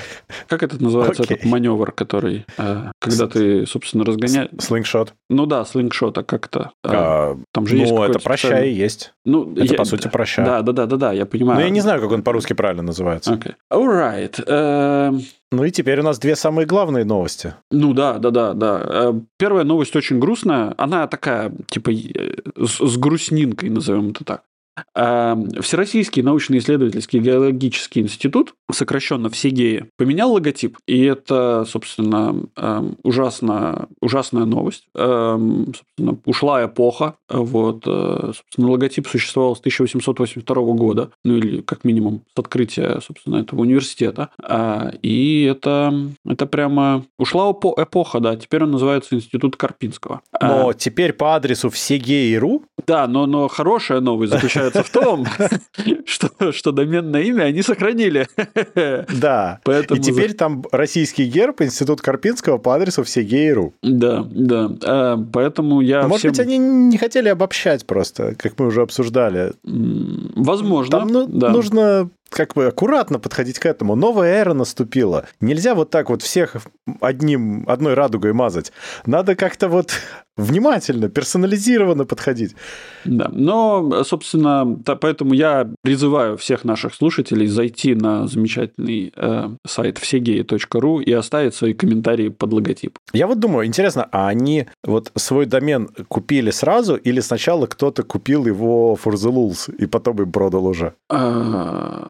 Как 0.49 0.63
это 0.63 0.83
называется, 0.83 1.25
этот 1.25 1.45
маневр, 1.45 1.93
который, 1.93 2.47
э, 2.57 2.91
когда 2.99 3.27
ты, 3.27 3.67
собственно, 3.67 4.05
разгоняешь... 4.05 4.49
Слингшот. 4.59 5.13
Ну 5.29 5.47
да, 5.47 5.65
слингшот, 5.65 6.17
а 6.19 6.23
как 6.23 6.47
это? 6.47 6.71
Э, 6.85 6.89
А, 6.93 7.37
Там 7.53 7.67
же 7.67 7.77
есть 7.77 7.91
ну, 7.91 7.97
это 7.99 8.07
какой-то 8.13 8.25
прощай 8.25 8.51
специальный- 8.51 8.73
есть. 8.75 9.13
Ну, 9.25 9.55
Это, 9.57 9.75
по 9.75 9.85
сути, 9.85 10.09
прощай. 10.09 10.45
Да, 10.45 10.63
да, 10.63 10.73
да, 10.73 10.87
да, 10.87 10.97
да, 10.97 11.13
я 11.13 11.27
понимаю. 11.27 11.59
Но 11.59 11.65
я 11.65 11.71
не 11.71 11.81
знаю, 11.81 12.01
как 12.01 12.13
он 12.13 12.23
по-русски 12.23 12.53
правильно 12.53 12.83
называется. 12.85 13.33
Окей. 13.33 13.55
Alright. 13.73 14.43
Эм, 14.47 15.23
Ну 15.53 15.65
и 15.65 15.71
теперь 15.71 16.01
у 16.01 16.03
нас 16.03 16.19
две 16.19 16.37
самые 16.37 16.67
главные 16.67 17.05
новости. 17.05 17.55
Ну 17.71 17.93
да, 17.93 18.19
да, 18.19 18.31
да, 18.31 18.53
да. 18.55 18.83
Э, 18.85 19.13
Первая 19.39 19.65
новость 19.65 19.97
очень 19.97 20.19
грустная. 20.21 20.75
Она 20.77 21.07
такая, 21.09 21.53
типа, 21.69 21.91
э, 21.91 22.37
с, 22.65 22.79
с 22.81 22.97
грустнинкой, 22.97 23.71
назовем 23.71 24.11
это 24.11 24.25
так. 24.25 24.43
Всероссийский 24.95 26.23
научно-исследовательский 26.23 27.21
геологический 27.21 28.03
институт, 28.03 28.55
сокращенно 28.71 29.31
ВСИГЕИ, 29.31 29.87
поменял 29.97 30.33
логотип. 30.33 30.79
И 30.87 31.03
это, 31.05 31.65
собственно, 31.69 32.35
ужасно, 33.03 33.89
ужасная 34.01 34.45
новость. 34.45 34.85
Собственно, 34.95 36.19
ушла 36.25 36.65
эпоха. 36.65 37.15
Вот, 37.29 37.85
э, 37.87 38.33
собственно, 38.35 38.71
логотип 38.71 39.07
существовал 39.09 39.57
с 39.57 39.61
1882 39.61 40.75
года, 40.75 41.11
ну 41.25 41.37
или 41.37 41.61
как 41.61 41.85
минимум 41.85 42.23
с 42.35 42.39
открытия, 42.39 43.01
собственно, 43.01 43.37
этого 43.37 43.61
университета. 43.61 44.31
А, 44.43 44.93
И 45.03 45.43
это, 45.45 45.93
это 46.25 46.47
прямо 46.47 47.05
ушла 47.19 47.51
эпо- 47.51 47.75
эпоха, 47.83 48.21
да. 48.21 48.37
Теперь 48.37 48.63
он 48.63 48.71
называется 48.73 49.15
Институт 49.15 49.57
Карпинского. 49.57 50.21
А, 50.33 50.47
Но 50.49 50.73
теперь 50.73 51.13
по 51.13 51.35
адресу 51.35 51.71
всегей.ру 51.71 52.63
да, 52.87 53.09
но, 53.09 53.27
но 53.27 53.49
хорошая 53.49 54.01
новость 54.01 54.33
заключается 54.33 54.66
в 54.75 54.91
том, 54.91 55.27
что, 56.07 56.53
что 56.53 56.73
доменное 56.73 57.23
имя 57.23 57.45
они 57.45 57.63
сохранили. 57.63 58.27
Да. 59.21 59.61
Поэтому 59.65 60.01
И 60.01 60.03
теперь 60.03 60.35
там 60.35 60.65
российский 60.73 61.25
герб 61.27 61.61
Институт 61.63 62.01
Карпинского 62.01 62.59
по 62.59 62.75
адресу 62.75 63.05
всегей.ру. 63.05 63.75
Да, 63.83 64.27
да. 64.31 64.71
А, 64.85 65.17
Поэтому 65.33 65.81
я 65.81 66.03
Может 66.07 66.19
всем- 66.21 66.31
быть, 66.33 66.41
они 66.41 66.59
не 66.59 66.99
хотели 66.99 67.29
обобщать 67.29 67.87
просто, 67.87 68.35
как 68.37 68.59
мы 68.59 68.67
уже 68.67 68.83
обсуждали. 68.83 69.53
Возможно, 69.65 70.99
Там 70.99 71.09
ну, 71.09 71.27
да. 71.27 71.51
нужно 71.51 72.11
как 72.29 72.55
бы 72.55 72.67
аккуратно 72.67 73.19
подходить 73.19 73.59
к 73.59 73.67
этому. 73.67 73.95
Новая 73.95 74.41
эра 74.41 74.55
наступила. 74.55 75.27
Нельзя 75.41 75.75
вот 75.75 75.91
так 75.91 76.11
вот 76.11 76.23
всех 76.23 76.57
одним, 77.01 77.65
одной 77.69 77.95
радугой 77.95 78.33
мазать. 78.33 78.73
Надо 79.07 79.35
как-то 79.35 79.69
вот 79.69 79.93
внимательно, 80.37 81.09
персонализированно 81.09 82.05
подходить. 82.05 82.55
Да, 83.07 83.29
но, 83.33 84.05
собственно, 84.05 84.77
та- 84.85 84.97
поэтому 84.97 85.33
я 85.33 85.71
призываю 85.83 86.37
всех 86.37 86.65
наших 86.65 86.95
слушателей 86.95 87.47
зайти 87.47 87.95
на 87.95 88.27
замечательный 88.27 89.13
э, 89.17 89.49
сайт 89.67 89.97
всегеи.ру 89.99 91.01
и 91.01 91.11
оставить 91.13 91.55
свои 91.55 91.73
комментарии 91.73 92.29
под 92.29 92.53
логотип. 92.53 92.99
Я 93.15 93.27
вот 93.27 93.41
думаю, 93.41 93.67
интересно, 93.67 94.07
а 94.13 94.29
они 94.29 94.67
вот 94.85 95.11
свой 95.15 95.47
домен 95.47 95.89
купили 96.09 96.51
сразу 96.51 96.97
или 96.97 97.21
сначала 97.21 97.67
кто-то 97.67 98.03
купил 98.03 98.45
его 98.45 98.99
for 99.03 99.15
the 99.15 99.33
lulz 99.33 99.75
и 99.75 99.87
потом 99.87 100.21
им 100.23 100.33
продал 100.33 100.67
уже? 100.67 100.93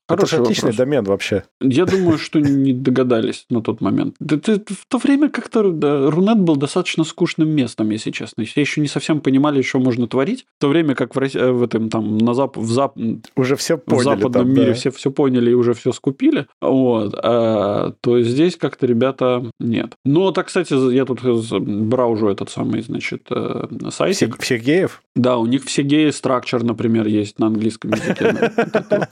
А, 0.08 0.14
Это 0.14 0.26
Хороший 0.26 0.40
отличный 0.44 0.70
вопрос. 0.70 0.76
домен 0.76 1.04
вообще. 1.04 1.42
Я 1.60 1.84
думаю, 1.84 2.18
что 2.18 2.38
не 2.40 2.72
догадались 2.72 3.44
на 3.50 3.60
тот 3.60 3.80
момент. 3.80 4.14
В 4.20 4.86
то 4.88 4.98
время 4.98 5.28
как-то 5.30 5.70
да, 5.72 6.10
Рунет 6.10 6.38
был 6.38 6.54
достаточно 6.56 7.02
скучным 7.02 7.48
местом, 7.48 7.90
если 7.90 8.12
честно. 8.12 8.44
Все 8.44 8.60
еще 8.60 8.80
не 8.80 8.86
совсем 8.86 9.20
понимали, 9.20 9.62
что 9.62 9.80
можно 9.80 10.06
творить. 10.06 10.46
В 10.58 10.60
то 10.60 10.68
время 10.68 10.94
как 10.94 11.16
в, 11.16 11.18
России, 11.18 11.40
в 11.40 11.62
этом 11.62 11.88
там 11.90 12.18
на 12.18 12.34
зап, 12.34 12.56
в, 12.56 12.70
зап, 12.70 12.96
Уже 13.36 13.56
все 13.56 13.76
в 13.76 13.80
поняли. 13.80 14.04
западном 14.04 14.32
там, 14.32 14.50
мире 14.52 14.66
да. 14.68 14.74
все 14.74 14.90
все 14.92 15.10
поняли 15.10 15.50
и 15.50 15.54
уже 15.54 15.74
все 15.74 15.90
скупили, 15.92 16.46
вот, 16.60 17.14
а, 17.22 17.92
то 18.00 18.20
здесь 18.22 18.56
как-то 18.56 18.86
ребята 18.86 19.50
нет. 19.58 19.94
Но 20.04 20.30
так, 20.30 20.46
кстати, 20.46 20.72
я 20.92 21.04
тут 21.04 21.20
браужу 21.22 22.28
этот 22.28 22.48
самый, 22.50 22.82
значит, 22.82 23.26
э, 23.30 23.66
Все- 23.80 23.90
сайтик. 23.90 24.40
всех 24.40 24.62
геев? 24.62 25.02
Да, 25.16 25.38
у 25.38 25.46
них 25.46 25.64
все 25.64 25.82
геи 25.82 26.08
structure, 26.10 26.62
например, 26.64 27.06
есть 27.06 27.38
на 27.38 27.48
английском 27.48 27.90
языке. 27.92 28.52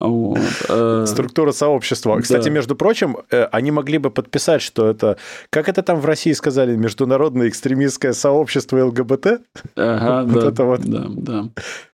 Вот 0.00 0.27
вот. 0.34 0.38
Э, 0.68 1.04
Структура 1.06 1.52
сообщества. 1.52 2.18
Кстати, 2.20 2.44
да. 2.44 2.50
между 2.50 2.76
прочим, 2.76 3.16
э, 3.30 3.44
они 3.44 3.70
могли 3.70 3.98
бы 3.98 4.10
подписать, 4.10 4.62
что 4.62 4.88
это, 4.88 5.16
как 5.50 5.68
это 5.68 5.82
там 5.82 6.00
в 6.00 6.06
России 6.06 6.32
сказали, 6.32 6.76
международное 6.76 7.48
экстремистское 7.48 8.12
сообщество 8.12 8.84
ЛГБТ. 8.84 9.40
Ага, 9.76 10.24
Вот 10.30 10.42
да, 10.42 10.48
это 10.48 10.64
вот. 10.64 10.80
Да, 10.82 11.06
да. 11.08 11.48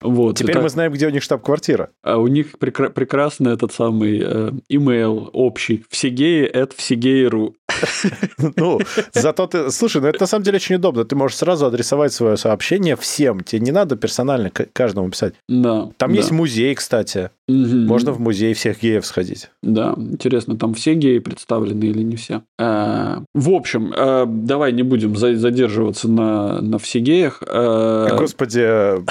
Вот. 0.00 0.36
Теперь 0.38 0.52
это- 0.52 0.62
мы 0.62 0.68
знаем, 0.70 0.92
где 0.92 1.06
у 1.06 1.10
них 1.10 1.22
штаб-квартира. 1.22 1.90
А 2.02 2.16
у 2.18 2.26
них 2.26 2.54
прекра- 2.58 2.90
прекрасный 2.90 3.52
этот 3.52 3.72
самый 3.72 4.20
э, 4.24 4.50
имейл 4.68 5.28
общий. 5.32 5.84
Все 5.90 6.08
геи– 6.08 6.44
это 6.46 6.74
всегеи.ру. 6.76 7.54
Ну, 8.56 8.80
зато 9.12 9.46
ты... 9.46 9.70
Слушай, 9.70 10.02
ну 10.02 10.08
это 10.08 10.20
на 10.20 10.26
самом 10.26 10.44
деле 10.44 10.56
очень 10.56 10.76
удобно. 10.76 11.04
Ты 11.04 11.16
можешь 11.16 11.36
сразу 11.36 11.66
адресовать 11.66 12.12
свое 12.12 12.36
сообщение 12.36 12.96
всем. 12.96 13.40
Тебе 13.40 13.60
не 13.60 13.72
надо 13.72 13.96
персонально 13.96 14.50
каждому 14.50 15.10
писать. 15.10 15.34
Да. 15.48 15.90
Там 15.96 16.10
да. 16.10 16.16
есть 16.16 16.30
музей, 16.30 16.74
кстати. 16.74 17.30
Можно 17.48 18.12
в 18.12 18.20
музей 18.20 18.54
всех 18.54 18.80
геев 18.82 19.04
сходить. 19.04 19.50
Да, 19.62 19.94
интересно, 19.96 20.56
там 20.56 20.74
все 20.74 20.94
геи 20.94 21.18
представлены 21.18 21.84
или 21.84 22.02
не 22.02 22.16
все. 22.16 22.42
А, 22.58 23.22
В 23.34 23.50
общем, 23.50 23.92
а, 23.96 24.24
давай 24.26 24.72
не 24.72 24.82
будем 24.82 25.16
за- 25.16 25.36
задерживаться 25.36 26.08
на, 26.08 26.60
на 26.60 26.78
все 26.78 27.00
геях. 27.00 27.42
А, 27.46 28.16
Господи, 28.16 29.04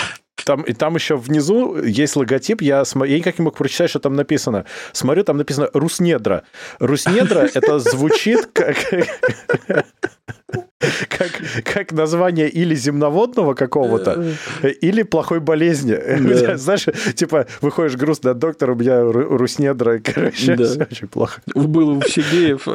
там, 0.44 0.62
и 0.64 0.74
там 0.74 0.96
еще 0.96 1.16
внизу 1.16 1.82
есть 1.82 2.16
логотип. 2.16 2.62
Я, 2.62 2.82
смо- 2.82 3.08
я 3.08 3.18
никак 3.18 3.40
не 3.40 3.44
мог 3.44 3.58
прочитать, 3.58 3.90
что 3.90 4.00
там 4.00 4.16
написано. 4.16 4.66
Смотрю, 4.94 5.24
там 5.24 5.38
написано 5.38 5.70
«Руснедра». 5.74 6.44
«Руснедра»— 6.80 7.50
это 7.54 7.80
звучит 7.80 8.48
как... 8.54 8.78
Как, 11.20 11.42
как 11.66 11.92
название 11.92 12.50
или 12.50 12.74
земноводного 12.76 13.54
какого-то, 13.54 14.26
или 14.82 15.04
плохой 15.04 15.40
болезни. 15.42 15.98
Да. 16.22 16.58
Знаешь, 16.58 16.86
типа, 17.16 17.46
выходишь 17.62 17.98
грустно 17.98 18.32
от 18.32 18.40
доктора, 18.40 18.74
у 18.74 18.76
меня 18.76 19.02
ру- 19.02 19.38
руснедра, 19.38 20.00
короче, 20.00 20.56
Да. 20.56 20.64
всё 20.66 20.86
очень 20.90 21.08
плохо. 21.08 21.42
Было 21.54 21.92
у 21.92 22.00
всегеев, 22.00 22.66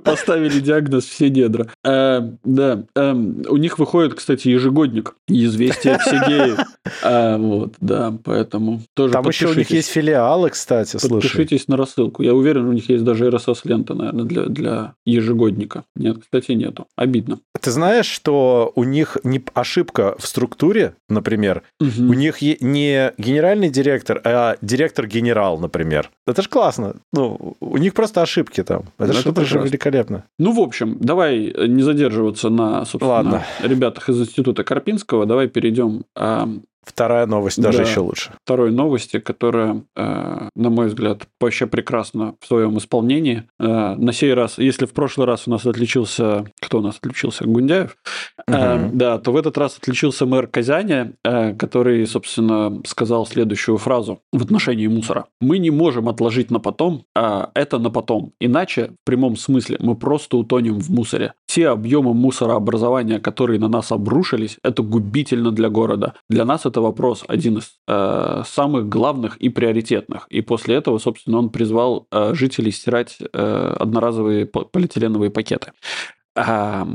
поставили 0.02 0.58
диагноз 0.60 1.04
все 1.04 1.30
недра. 1.30 1.68
А, 1.84 2.28
да, 2.44 2.82
а, 2.96 3.12
у 3.14 3.56
них 3.56 3.78
выходит, 3.78 4.14
кстати, 4.14 4.48
ежегодник 4.48 5.14
«Известия 5.28 5.98
всегеев». 5.98 6.58
А, 7.04 7.38
вот, 7.38 7.74
да, 7.80 8.12
поэтому 8.24 8.82
тоже 8.94 9.12
Там 9.12 9.26
еще 9.28 9.46
у 9.46 9.48
них 9.50 9.58
подпишитесь. 9.58 9.76
есть 9.76 9.90
филиалы, 9.90 10.50
кстати, 10.50 10.96
слушай. 10.96 11.22
Подпишитесь 11.28 11.68
на 11.68 11.76
рассылку. 11.76 12.22
Я 12.22 12.34
уверен, 12.34 12.66
у 12.66 12.72
них 12.72 12.88
есть 12.88 13.04
даже 13.04 13.28
RSS-лента, 13.28 13.94
наверное, 13.94 14.24
для, 14.24 14.42
для 14.46 14.94
ежегодника. 15.04 15.84
Нет, 15.94 16.18
кстати, 16.20 16.52
нету. 16.52 16.86
Обидно. 16.96 17.38
Ты 17.60 17.70
знаешь, 17.76 18.06
что 18.06 18.72
у 18.74 18.84
них 18.84 19.18
не 19.24 19.40
ошибка 19.54 20.14
в 20.18 20.26
структуре, 20.26 20.94
например, 21.08 21.62
Мгм. 21.80 22.10
у 22.10 22.14
них 22.14 22.40
не 22.42 23.12
генеральный 23.18 23.68
директор, 23.70 24.20
а 24.24 24.56
директор-генерал, 24.62 25.58
например. 25.60 26.10
Это 26.26 26.42
ж 26.42 26.48
классно. 26.48 26.94
Ну, 27.12 27.54
у 27.60 27.76
них 27.78 27.92
просто 27.92 28.22
ошибки 28.22 28.62
там. 28.62 28.82
Это, 28.98 29.12
Ну, 29.12 29.20
ж- 29.20 29.26
это 29.26 29.44
же 29.44 29.58
великолепно. 29.58 30.22
Ну, 30.38 30.52
в 30.52 30.60
общем, 30.60 30.96
давай 31.00 31.54
не 31.68 31.82
задерживаться 31.82 32.48
на, 32.50 32.84
собственно, 32.84 33.12
Ладно. 33.14 33.44
ребятах 33.62 34.08
из 34.08 34.20
Института 34.20 34.64
Карпинского. 34.64 35.26
Давай 35.26 35.48
перейдем 35.48 36.02
Вторая 36.86 37.26
новость 37.26 37.60
даже 37.60 37.78
да. 37.78 37.84
еще 37.84 38.00
лучше. 38.00 38.30
Второй 38.44 38.70
новости, 38.70 39.18
которая, 39.18 39.82
э, 39.96 40.48
на 40.54 40.70
мой 40.70 40.86
взгляд, 40.86 41.26
вообще 41.40 41.66
прекрасна 41.66 42.36
в 42.40 42.46
своем 42.46 42.78
исполнении. 42.78 43.42
Э, 43.58 43.96
на 43.96 44.12
сей 44.12 44.32
раз, 44.32 44.58
если 44.58 44.86
в 44.86 44.92
прошлый 44.92 45.26
раз 45.26 45.46
у 45.46 45.50
нас 45.50 45.66
отличился... 45.66 46.46
Кто 46.60 46.78
у 46.78 46.82
нас 46.82 46.98
отличился? 46.98 47.44
Гундяев. 47.44 47.96
Угу. 48.48 48.90
Да, 48.92 49.18
то 49.18 49.32
в 49.32 49.36
этот 49.36 49.58
раз 49.58 49.76
отличился 49.78 50.26
мэр 50.26 50.46
Казани, 50.46 51.12
который, 51.22 52.06
собственно, 52.06 52.80
сказал 52.86 53.26
следующую 53.26 53.78
фразу 53.78 54.20
в 54.32 54.42
отношении 54.42 54.86
мусора. 54.86 55.26
Мы 55.40 55.58
не 55.58 55.70
можем 55.70 56.08
отложить 56.08 56.50
на 56.50 56.60
потом, 56.60 57.04
а 57.16 57.50
это 57.54 57.78
на 57.78 57.90
потом. 57.90 58.32
Иначе, 58.40 58.92
в 59.02 59.04
прямом 59.04 59.36
смысле, 59.36 59.78
мы 59.80 59.96
просто 59.96 60.36
утонем 60.36 60.78
в 60.78 60.90
мусоре. 60.90 61.32
Те 61.46 61.68
объемы 61.68 62.14
мусорообразования, 62.14 63.18
которые 63.18 63.58
на 63.58 63.68
нас 63.68 63.90
обрушились, 63.90 64.58
это 64.62 64.82
губительно 64.82 65.50
для 65.50 65.68
города. 65.68 66.14
Для 66.28 66.44
нас 66.44 66.66
это 66.66 66.75
вопрос 66.80 67.24
один 67.28 67.58
из 67.58 67.72
э, 67.86 68.42
самых 68.46 68.88
главных 68.88 69.36
и 69.38 69.48
приоритетных. 69.48 70.26
И 70.28 70.40
после 70.40 70.76
этого, 70.76 70.98
собственно, 70.98 71.38
он 71.38 71.50
призвал 71.50 72.06
э, 72.10 72.34
жителей 72.34 72.72
стирать 72.72 73.18
э, 73.20 73.76
одноразовые 73.78 74.46
полиэтиленовые 74.46 75.30
пакеты. 75.30 75.72
А, 76.38 76.86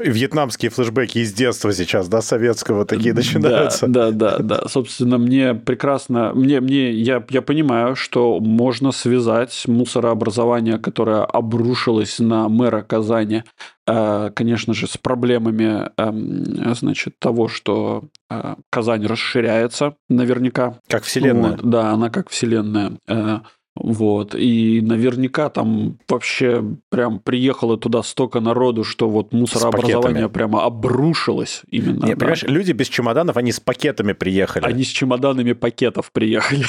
Вьетнамские 0.00 0.70
флешбеки 0.70 1.18
из 1.18 1.32
детства 1.32 1.72
сейчас, 1.72 2.08
да, 2.08 2.20
советского 2.20 2.84
такие 2.84 3.14
начинаются. 3.14 3.86
Да, 3.86 4.10
да, 4.10 4.38
да, 4.38 4.58
да. 4.58 4.68
Собственно, 4.68 5.16
мне 5.16 5.54
прекрасно, 5.54 6.32
мне, 6.34 6.60
мне, 6.60 6.90
я, 6.90 7.24
я 7.30 7.40
понимаю, 7.40 7.94
что 7.94 8.40
можно 8.40 8.90
связать 8.90 9.62
мусорообразование, 9.68 10.78
которое 10.78 11.22
обрушилось 11.22 12.18
на 12.18 12.48
мэра 12.48 12.82
Казани, 12.82 13.44
э, 13.86 14.30
конечно 14.34 14.74
же, 14.74 14.88
с 14.88 14.96
проблемами, 14.96 15.90
эм, 15.96 16.74
значит, 16.74 17.14
того, 17.20 17.46
что 17.46 18.08
э, 18.28 18.56
Казань 18.70 19.06
расширяется, 19.06 19.94
наверняка. 20.08 20.80
Как 20.88 21.04
вселенная. 21.04 21.52
Вот, 21.52 21.62
да, 21.62 21.92
она 21.92 22.10
как 22.10 22.28
вселенная. 22.28 22.94
Вот. 23.76 24.34
И 24.34 24.80
наверняка 24.80 25.48
там 25.48 25.98
вообще 26.08 26.64
прям 26.88 27.18
приехало 27.18 27.78
туда 27.78 28.02
столько 28.02 28.40
народу, 28.40 28.84
что 28.84 29.08
вот 29.08 29.32
мусорообразование 29.32 30.28
прямо 30.28 30.64
обрушилось 30.64 31.62
именно. 31.70 32.04
Не, 32.04 32.14
да. 32.14 32.16
понимаешь, 32.16 32.42
люди 32.42 32.72
без 32.72 32.88
чемоданов, 32.88 33.36
они 33.36 33.52
с 33.52 33.60
пакетами 33.60 34.12
приехали. 34.12 34.64
Они 34.64 34.82
с 34.82 34.88
чемоданами 34.88 35.52
пакетов 35.52 36.10
приехали. 36.12 36.64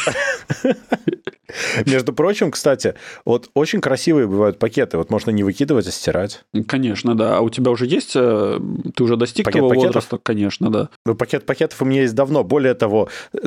Между 1.86 2.14
прочим, 2.14 2.52
кстати, 2.52 2.96
вот 3.26 3.50
очень 3.54 3.82
красивые 3.82 4.28
бывают 4.28 4.58
пакеты. 4.58 4.98
Вот 4.98 5.10
можно 5.10 5.32
не 5.32 5.44
выкидывать, 5.44 5.88
а 5.88 5.92
стирать. 5.92 6.44
Конечно, 6.68 7.16
да. 7.16 7.38
А 7.38 7.42
у 7.42 7.50
тебя 7.50 7.72
уже 7.72 7.88
есть? 7.88 8.14
Э, 8.16 8.60
ты 8.96 9.04
уже 9.04 9.18
достиг 9.18 9.46
пакет 9.46 9.60
того 9.60 9.70
пакетов? 9.70 9.88
возраста? 9.88 10.18
Конечно, 10.18 10.70
да. 10.70 10.90
Ну, 11.06 11.16
пакет 11.16 11.46
пакетов 11.46 11.82
у 11.82 11.86
меня 11.86 12.02
есть 12.02 12.16
давно. 12.16 12.46
Более 12.46 12.74
того, 12.74 13.10
э, 13.34 13.40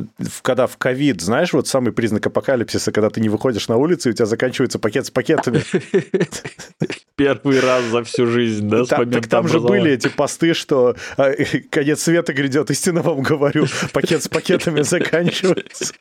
когда 0.42 0.66
в 0.66 0.76
ковид, 0.76 1.22
знаешь, 1.22 1.54
вот 1.54 1.66
самый 1.66 1.92
признак 1.92 2.26
апокалипсиса, 2.26 2.92
когда 2.92 3.08
ты 3.08 3.20
не 3.20 3.30
выходишь 3.30 3.43
на 3.68 3.76
улицу, 3.76 4.08
и 4.08 4.12
у 4.12 4.14
тебя 4.14 4.26
заканчивается 4.26 4.78
пакет 4.78 5.06
с 5.06 5.10
пакетами. 5.10 5.62
Первый 7.16 7.60
раз 7.60 7.84
за 7.84 8.02
всю 8.02 8.26
жизнь, 8.26 8.68
да? 8.68 8.84
Так, 8.84 9.10
так 9.10 9.26
там 9.28 9.48
же 9.48 9.60
были 9.60 9.92
эти 9.92 10.08
посты, 10.08 10.54
что 10.54 10.96
а, 11.16 11.32
конец 11.70 12.02
света 12.02 12.32
грядет, 12.32 12.70
истинно 12.70 13.02
вам 13.02 13.22
говорю, 13.22 13.66
пакет 13.92 14.22
с 14.22 14.28
пакетами 14.28 14.82
заканчивается. 14.82 15.94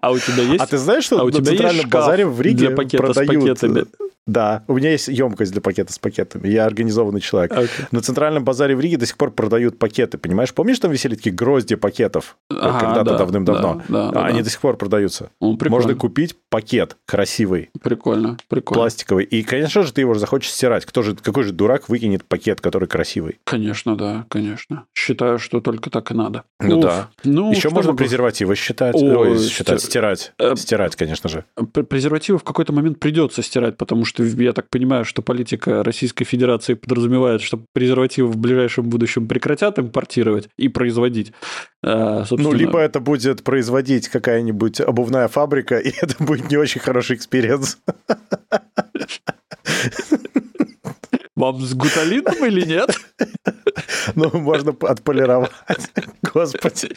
А 0.00 0.10
у 0.12 0.18
тебя 0.18 0.42
есть? 0.42 0.60
А 0.60 0.66
ты 0.66 0.76
знаешь, 0.76 1.04
что 1.04 1.20
а 1.20 1.24
у 1.24 1.26
на 1.26 1.32
тебя 1.32 1.46
центральном 1.46 1.76
есть 1.76 1.88
базаре 1.88 2.26
в 2.26 2.40
Риге 2.40 2.58
для 2.58 2.70
пакета 2.70 3.02
продают... 3.02 3.58
с 3.58 3.60
пакетами? 3.60 3.84
Да, 4.28 4.62
у 4.68 4.74
меня 4.74 4.90
есть 4.90 5.08
емкость 5.08 5.52
для 5.52 5.62
пакета 5.62 5.90
с 5.90 5.98
пакетами. 5.98 6.48
Я 6.48 6.66
организованный 6.66 7.22
человек. 7.22 7.50
Okay. 7.50 7.86
На 7.92 8.02
центральном 8.02 8.44
базаре 8.44 8.76
в 8.76 8.80
Риге 8.80 8.98
до 8.98 9.06
сих 9.06 9.16
пор 9.16 9.30
продают 9.30 9.78
пакеты, 9.78 10.18
понимаешь? 10.18 10.52
Помнишь, 10.52 10.78
там 10.78 10.92
висели 10.92 11.14
такие 11.14 11.34
грозди 11.34 11.76
пакетов 11.76 12.36
ага, 12.50 12.78
когда-то 12.78 13.12
да, 13.12 13.18
давным-давно? 13.18 13.82
Да, 13.88 14.10
да, 14.10 14.26
Они 14.26 14.40
да. 14.40 14.44
до 14.44 14.50
сих 14.50 14.60
пор 14.60 14.76
продаются. 14.76 15.30
Ну, 15.40 15.58
Можно 15.68 15.94
купить 15.94 16.36
пакет 16.50 16.98
красивый. 17.06 17.70
Прикольно, 17.82 18.36
прикольно. 18.48 18.82
Пластиковый. 18.82 19.24
И, 19.24 19.42
конечно 19.42 19.82
же, 19.82 19.94
ты 19.94 20.02
его 20.02 20.12
захочешь 20.28 20.52
стирать. 20.52 20.84
Кто 20.84 21.02
же, 21.02 21.16
какой 21.16 21.44
же 21.44 21.52
дурак 21.52 21.88
выкинет 21.88 22.22
пакет, 22.24 22.60
который 22.60 22.86
красивый? 22.86 23.38
Конечно, 23.44 23.96
да, 23.96 24.26
конечно. 24.28 24.84
Считаю, 24.94 25.38
что 25.38 25.62
только 25.62 25.88
так 25.88 26.10
и 26.10 26.14
надо. 26.14 26.44
Ну 26.60 26.78
Уф. 26.78 26.84
да. 26.84 27.08
Ну, 27.24 27.50
Еще 27.50 27.70
можно 27.70 27.94
презервативы 27.94 28.54
считать. 28.54 28.94
Ой, 28.94 29.16
Ой, 29.16 29.38
считать, 29.38 29.80
стирать. 29.80 30.32
Э, 30.38 30.54
стирать, 30.54 30.96
конечно 30.96 31.30
же. 31.30 31.44
Презервативы 31.88 32.38
в 32.38 32.44
какой-то 32.44 32.74
момент 32.74 33.00
придется 33.00 33.42
стирать, 33.42 33.78
потому 33.78 34.04
что 34.04 34.18
что 34.18 34.42
я 34.42 34.52
так 34.52 34.68
понимаю, 34.68 35.04
что 35.04 35.22
политика 35.22 35.84
Российской 35.84 36.24
Федерации 36.24 36.74
подразумевает, 36.74 37.40
что 37.40 37.62
презервативы 37.72 38.28
в 38.28 38.36
ближайшем 38.36 38.88
будущем 38.88 39.28
прекратят 39.28 39.78
импортировать 39.78 40.48
и 40.56 40.68
производить. 40.68 41.32
А, 41.84 42.24
собственно... 42.24 42.50
Ну, 42.50 42.52
либо 42.52 42.80
это 42.80 42.98
будет 42.98 43.44
производить 43.44 44.08
какая-нибудь 44.08 44.80
обувная 44.80 45.28
фабрика, 45.28 45.78
и 45.78 45.92
это 46.02 46.22
будет 46.22 46.50
не 46.50 46.56
очень 46.56 46.80
хороший 46.80 47.16
experience. 47.16 47.78
Вам 51.38 51.60
с 51.60 51.72
гуталином 51.72 52.44
или 52.44 52.66
нет? 52.66 52.90
Ну, 54.14 54.30
можно 54.38 54.74
отполировать. 54.88 55.52
Господи. 56.22 56.88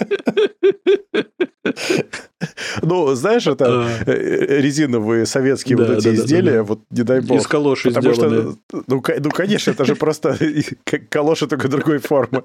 Ну, 2.81 3.15
знаешь, 3.15 3.47
это 3.47 3.65
а. 3.67 3.87
э, 4.05 4.61
резиновые 4.61 5.25
советские 5.25 5.77
вот 5.77 5.89
эти 5.89 6.15
изделия, 6.15 6.63
вот 6.63 6.81
не 6.89 7.03
дай 7.03 7.21
бог. 7.21 7.39
Из 7.39 7.47
калоши 7.47 7.89
Потому 7.89 8.13
что, 8.13 8.55
ну, 8.87 9.01
конечно, 9.01 9.71
это 9.71 9.85
же 9.85 9.95
просто 9.95 10.37
калоши 11.09 11.47
только 11.47 11.67
другой 11.67 11.99
формы. 11.99 12.43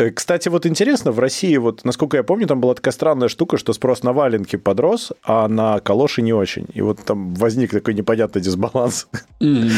Э, 0.00 0.10
кстати, 0.10 0.48
вот 0.48 0.64
интересно, 0.64 1.12
в 1.12 1.18
России, 1.18 1.56
вот, 1.58 1.84
насколько 1.84 2.16
я 2.16 2.22
помню, 2.22 2.46
там 2.46 2.60
была 2.60 2.74
такая 2.74 2.92
странная 2.92 3.28
штука, 3.28 3.58
что 3.58 3.74
спрос 3.74 4.02
на 4.02 4.12
валенки 4.12 4.56
подрос, 4.56 5.12
а 5.22 5.46
на 5.46 5.78
калоши 5.80 6.22
не 6.22 6.32
очень. 6.32 6.66
И 6.72 6.80
вот 6.80 7.00
там 7.04 7.34
возник 7.34 7.70
такой 7.70 7.92
непонятный 7.94 8.40
дисбаланс. 8.40 9.08
Mm-hmm. 9.40 9.70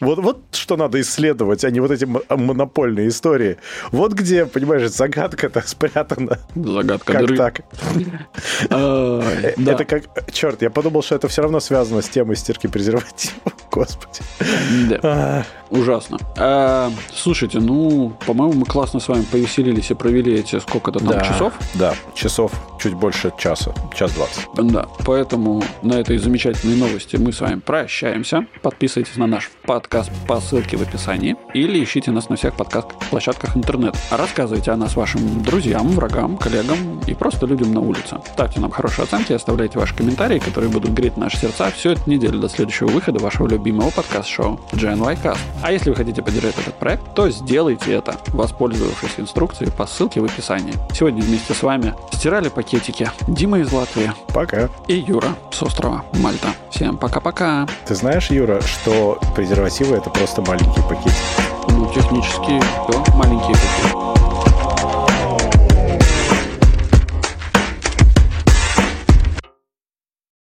Вот, 0.00 0.18
вот 0.18 0.42
что 0.52 0.76
надо 0.76 1.00
исследовать, 1.00 1.64
а 1.64 1.70
не 1.70 1.80
вот 1.80 1.90
эти 1.90 2.04
монопольные 2.04 3.08
истории. 3.08 3.56
Вот 3.90 4.12
где, 4.12 4.44
понимаешь, 4.44 4.90
загадка-то 4.90 5.62
спрятана. 5.66 6.38
Загадка 6.54 7.12
как 7.12 7.22
дыры. 7.22 7.36
так? 7.36 7.60
Это 8.70 9.84
как... 9.84 10.32
Черт, 10.32 10.62
я 10.62 10.70
подумал, 10.70 11.02
что 11.02 11.14
это 11.14 11.28
все 11.28 11.42
равно 11.42 11.60
связано 11.60 12.02
с 12.02 12.08
темой 12.08 12.36
стирки 12.36 12.66
презервативов. 12.66 13.54
Господи. 13.70 14.20
Ужасно. 15.70 16.18
А, 16.36 16.92
слушайте, 17.12 17.58
ну, 17.58 18.16
по-моему, 18.26 18.60
мы 18.60 18.64
классно 18.64 19.00
с 19.00 19.08
вами 19.08 19.22
повеселились 19.22 19.90
и 19.90 19.94
провели 19.94 20.34
эти 20.34 20.60
сколько-то 20.60 21.00
там 21.00 21.20
часов. 21.22 21.52
Да, 21.74 21.94
часов 22.14 22.52
чуть 22.78 22.94
больше 22.94 23.32
часа, 23.38 23.74
час 23.92 24.12
двадцать. 24.12 24.46
Да, 24.54 24.86
поэтому 25.04 25.64
на 25.82 25.94
этой 25.94 26.18
замечательной 26.18 26.76
новости 26.76 27.16
мы 27.16 27.32
с 27.32 27.40
вами 27.40 27.58
прощаемся. 27.58 28.46
Подписывайтесь 28.62 29.16
на 29.16 29.26
наш 29.26 29.50
подкаст 29.66 30.12
по 30.28 30.40
ссылке 30.40 30.76
в 30.76 30.82
описании 30.82 31.36
или 31.54 31.82
ищите 31.82 32.12
нас 32.12 32.28
на 32.28 32.36
всех 32.36 32.54
подкаст-площадках 32.54 33.56
интернет. 33.56 33.96
Рассказывайте 34.12 34.70
о 34.70 34.76
нас 34.76 34.94
вашим 34.94 35.42
друзьям, 35.42 35.88
врагам, 35.88 36.36
коллегам 36.36 37.00
и 37.08 37.14
просто 37.14 37.46
людям 37.46 37.73
на 37.74 37.80
улице. 37.80 38.18
Ставьте 38.32 38.60
нам 38.60 38.70
хорошие 38.70 39.04
оценки, 39.04 39.32
оставляйте 39.32 39.78
ваши 39.78 39.94
комментарии, 39.94 40.38
которые 40.38 40.70
будут 40.70 40.92
греть 40.92 41.16
наши 41.16 41.36
сердца 41.36 41.70
всю 41.70 41.90
эту 41.90 42.08
неделю 42.08 42.38
до 42.38 42.48
следующего 42.48 42.88
выхода 42.88 43.18
вашего 43.18 43.48
любимого 43.48 43.90
подкаст-шоу 43.90 44.60
GNY 44.72 45.18
Cast. 45.22 45.38
А 45.62 45.72
если 45.72 45.90
вы 45.90 45.96
хотите 45.96 46.22
поддержать 46.22 46.58
этот 46.58 46.74
проект, 46.74 47.14
то 47.14 47.28
сделайте 47.30 47.92
это, 47.92 48.16
воспользовавшись 48.28 49.14
инструкцией 49.18 49.70
по 49.70 49.86
ссылке 49.86 50.20
в 50.20 50.24
описании. 50.24 50.74
Сегодня 50.92 51.22
вместе 51.22 51.54
с 51.54 51.62
вами 51.62 51.94
стирали 52.12 52.48
пакетики 52.48 53.10
Дима 53.28 53.58
из 53.58 53.72
Латвии. 53.72 54.12
Пока. 54.28 54.68
И 54.88 54.94
Юра 54.94 55.34
с 55.50 55.62
острова 55.62 56.04
Мальта. 56.14 56.48
Всем 56.70 56.96
пока-пока. 56.96 57.66
Ты 57.86 57.94
знаешь, 57.94 58.30
Юра, 58.30 58.60
что 58.60 59.18
презервативы 59.34 59.96
это 59.96 60.10
просто 60.10 60.42
маленькие 60.42 60.84
пакетики? 60.88 61.14
Ну, 61.68 61.92
технически, 61.92 62.60
все, 62.88 63.12
маленькие 63.14 63.54
пакетики. 63.54 64.13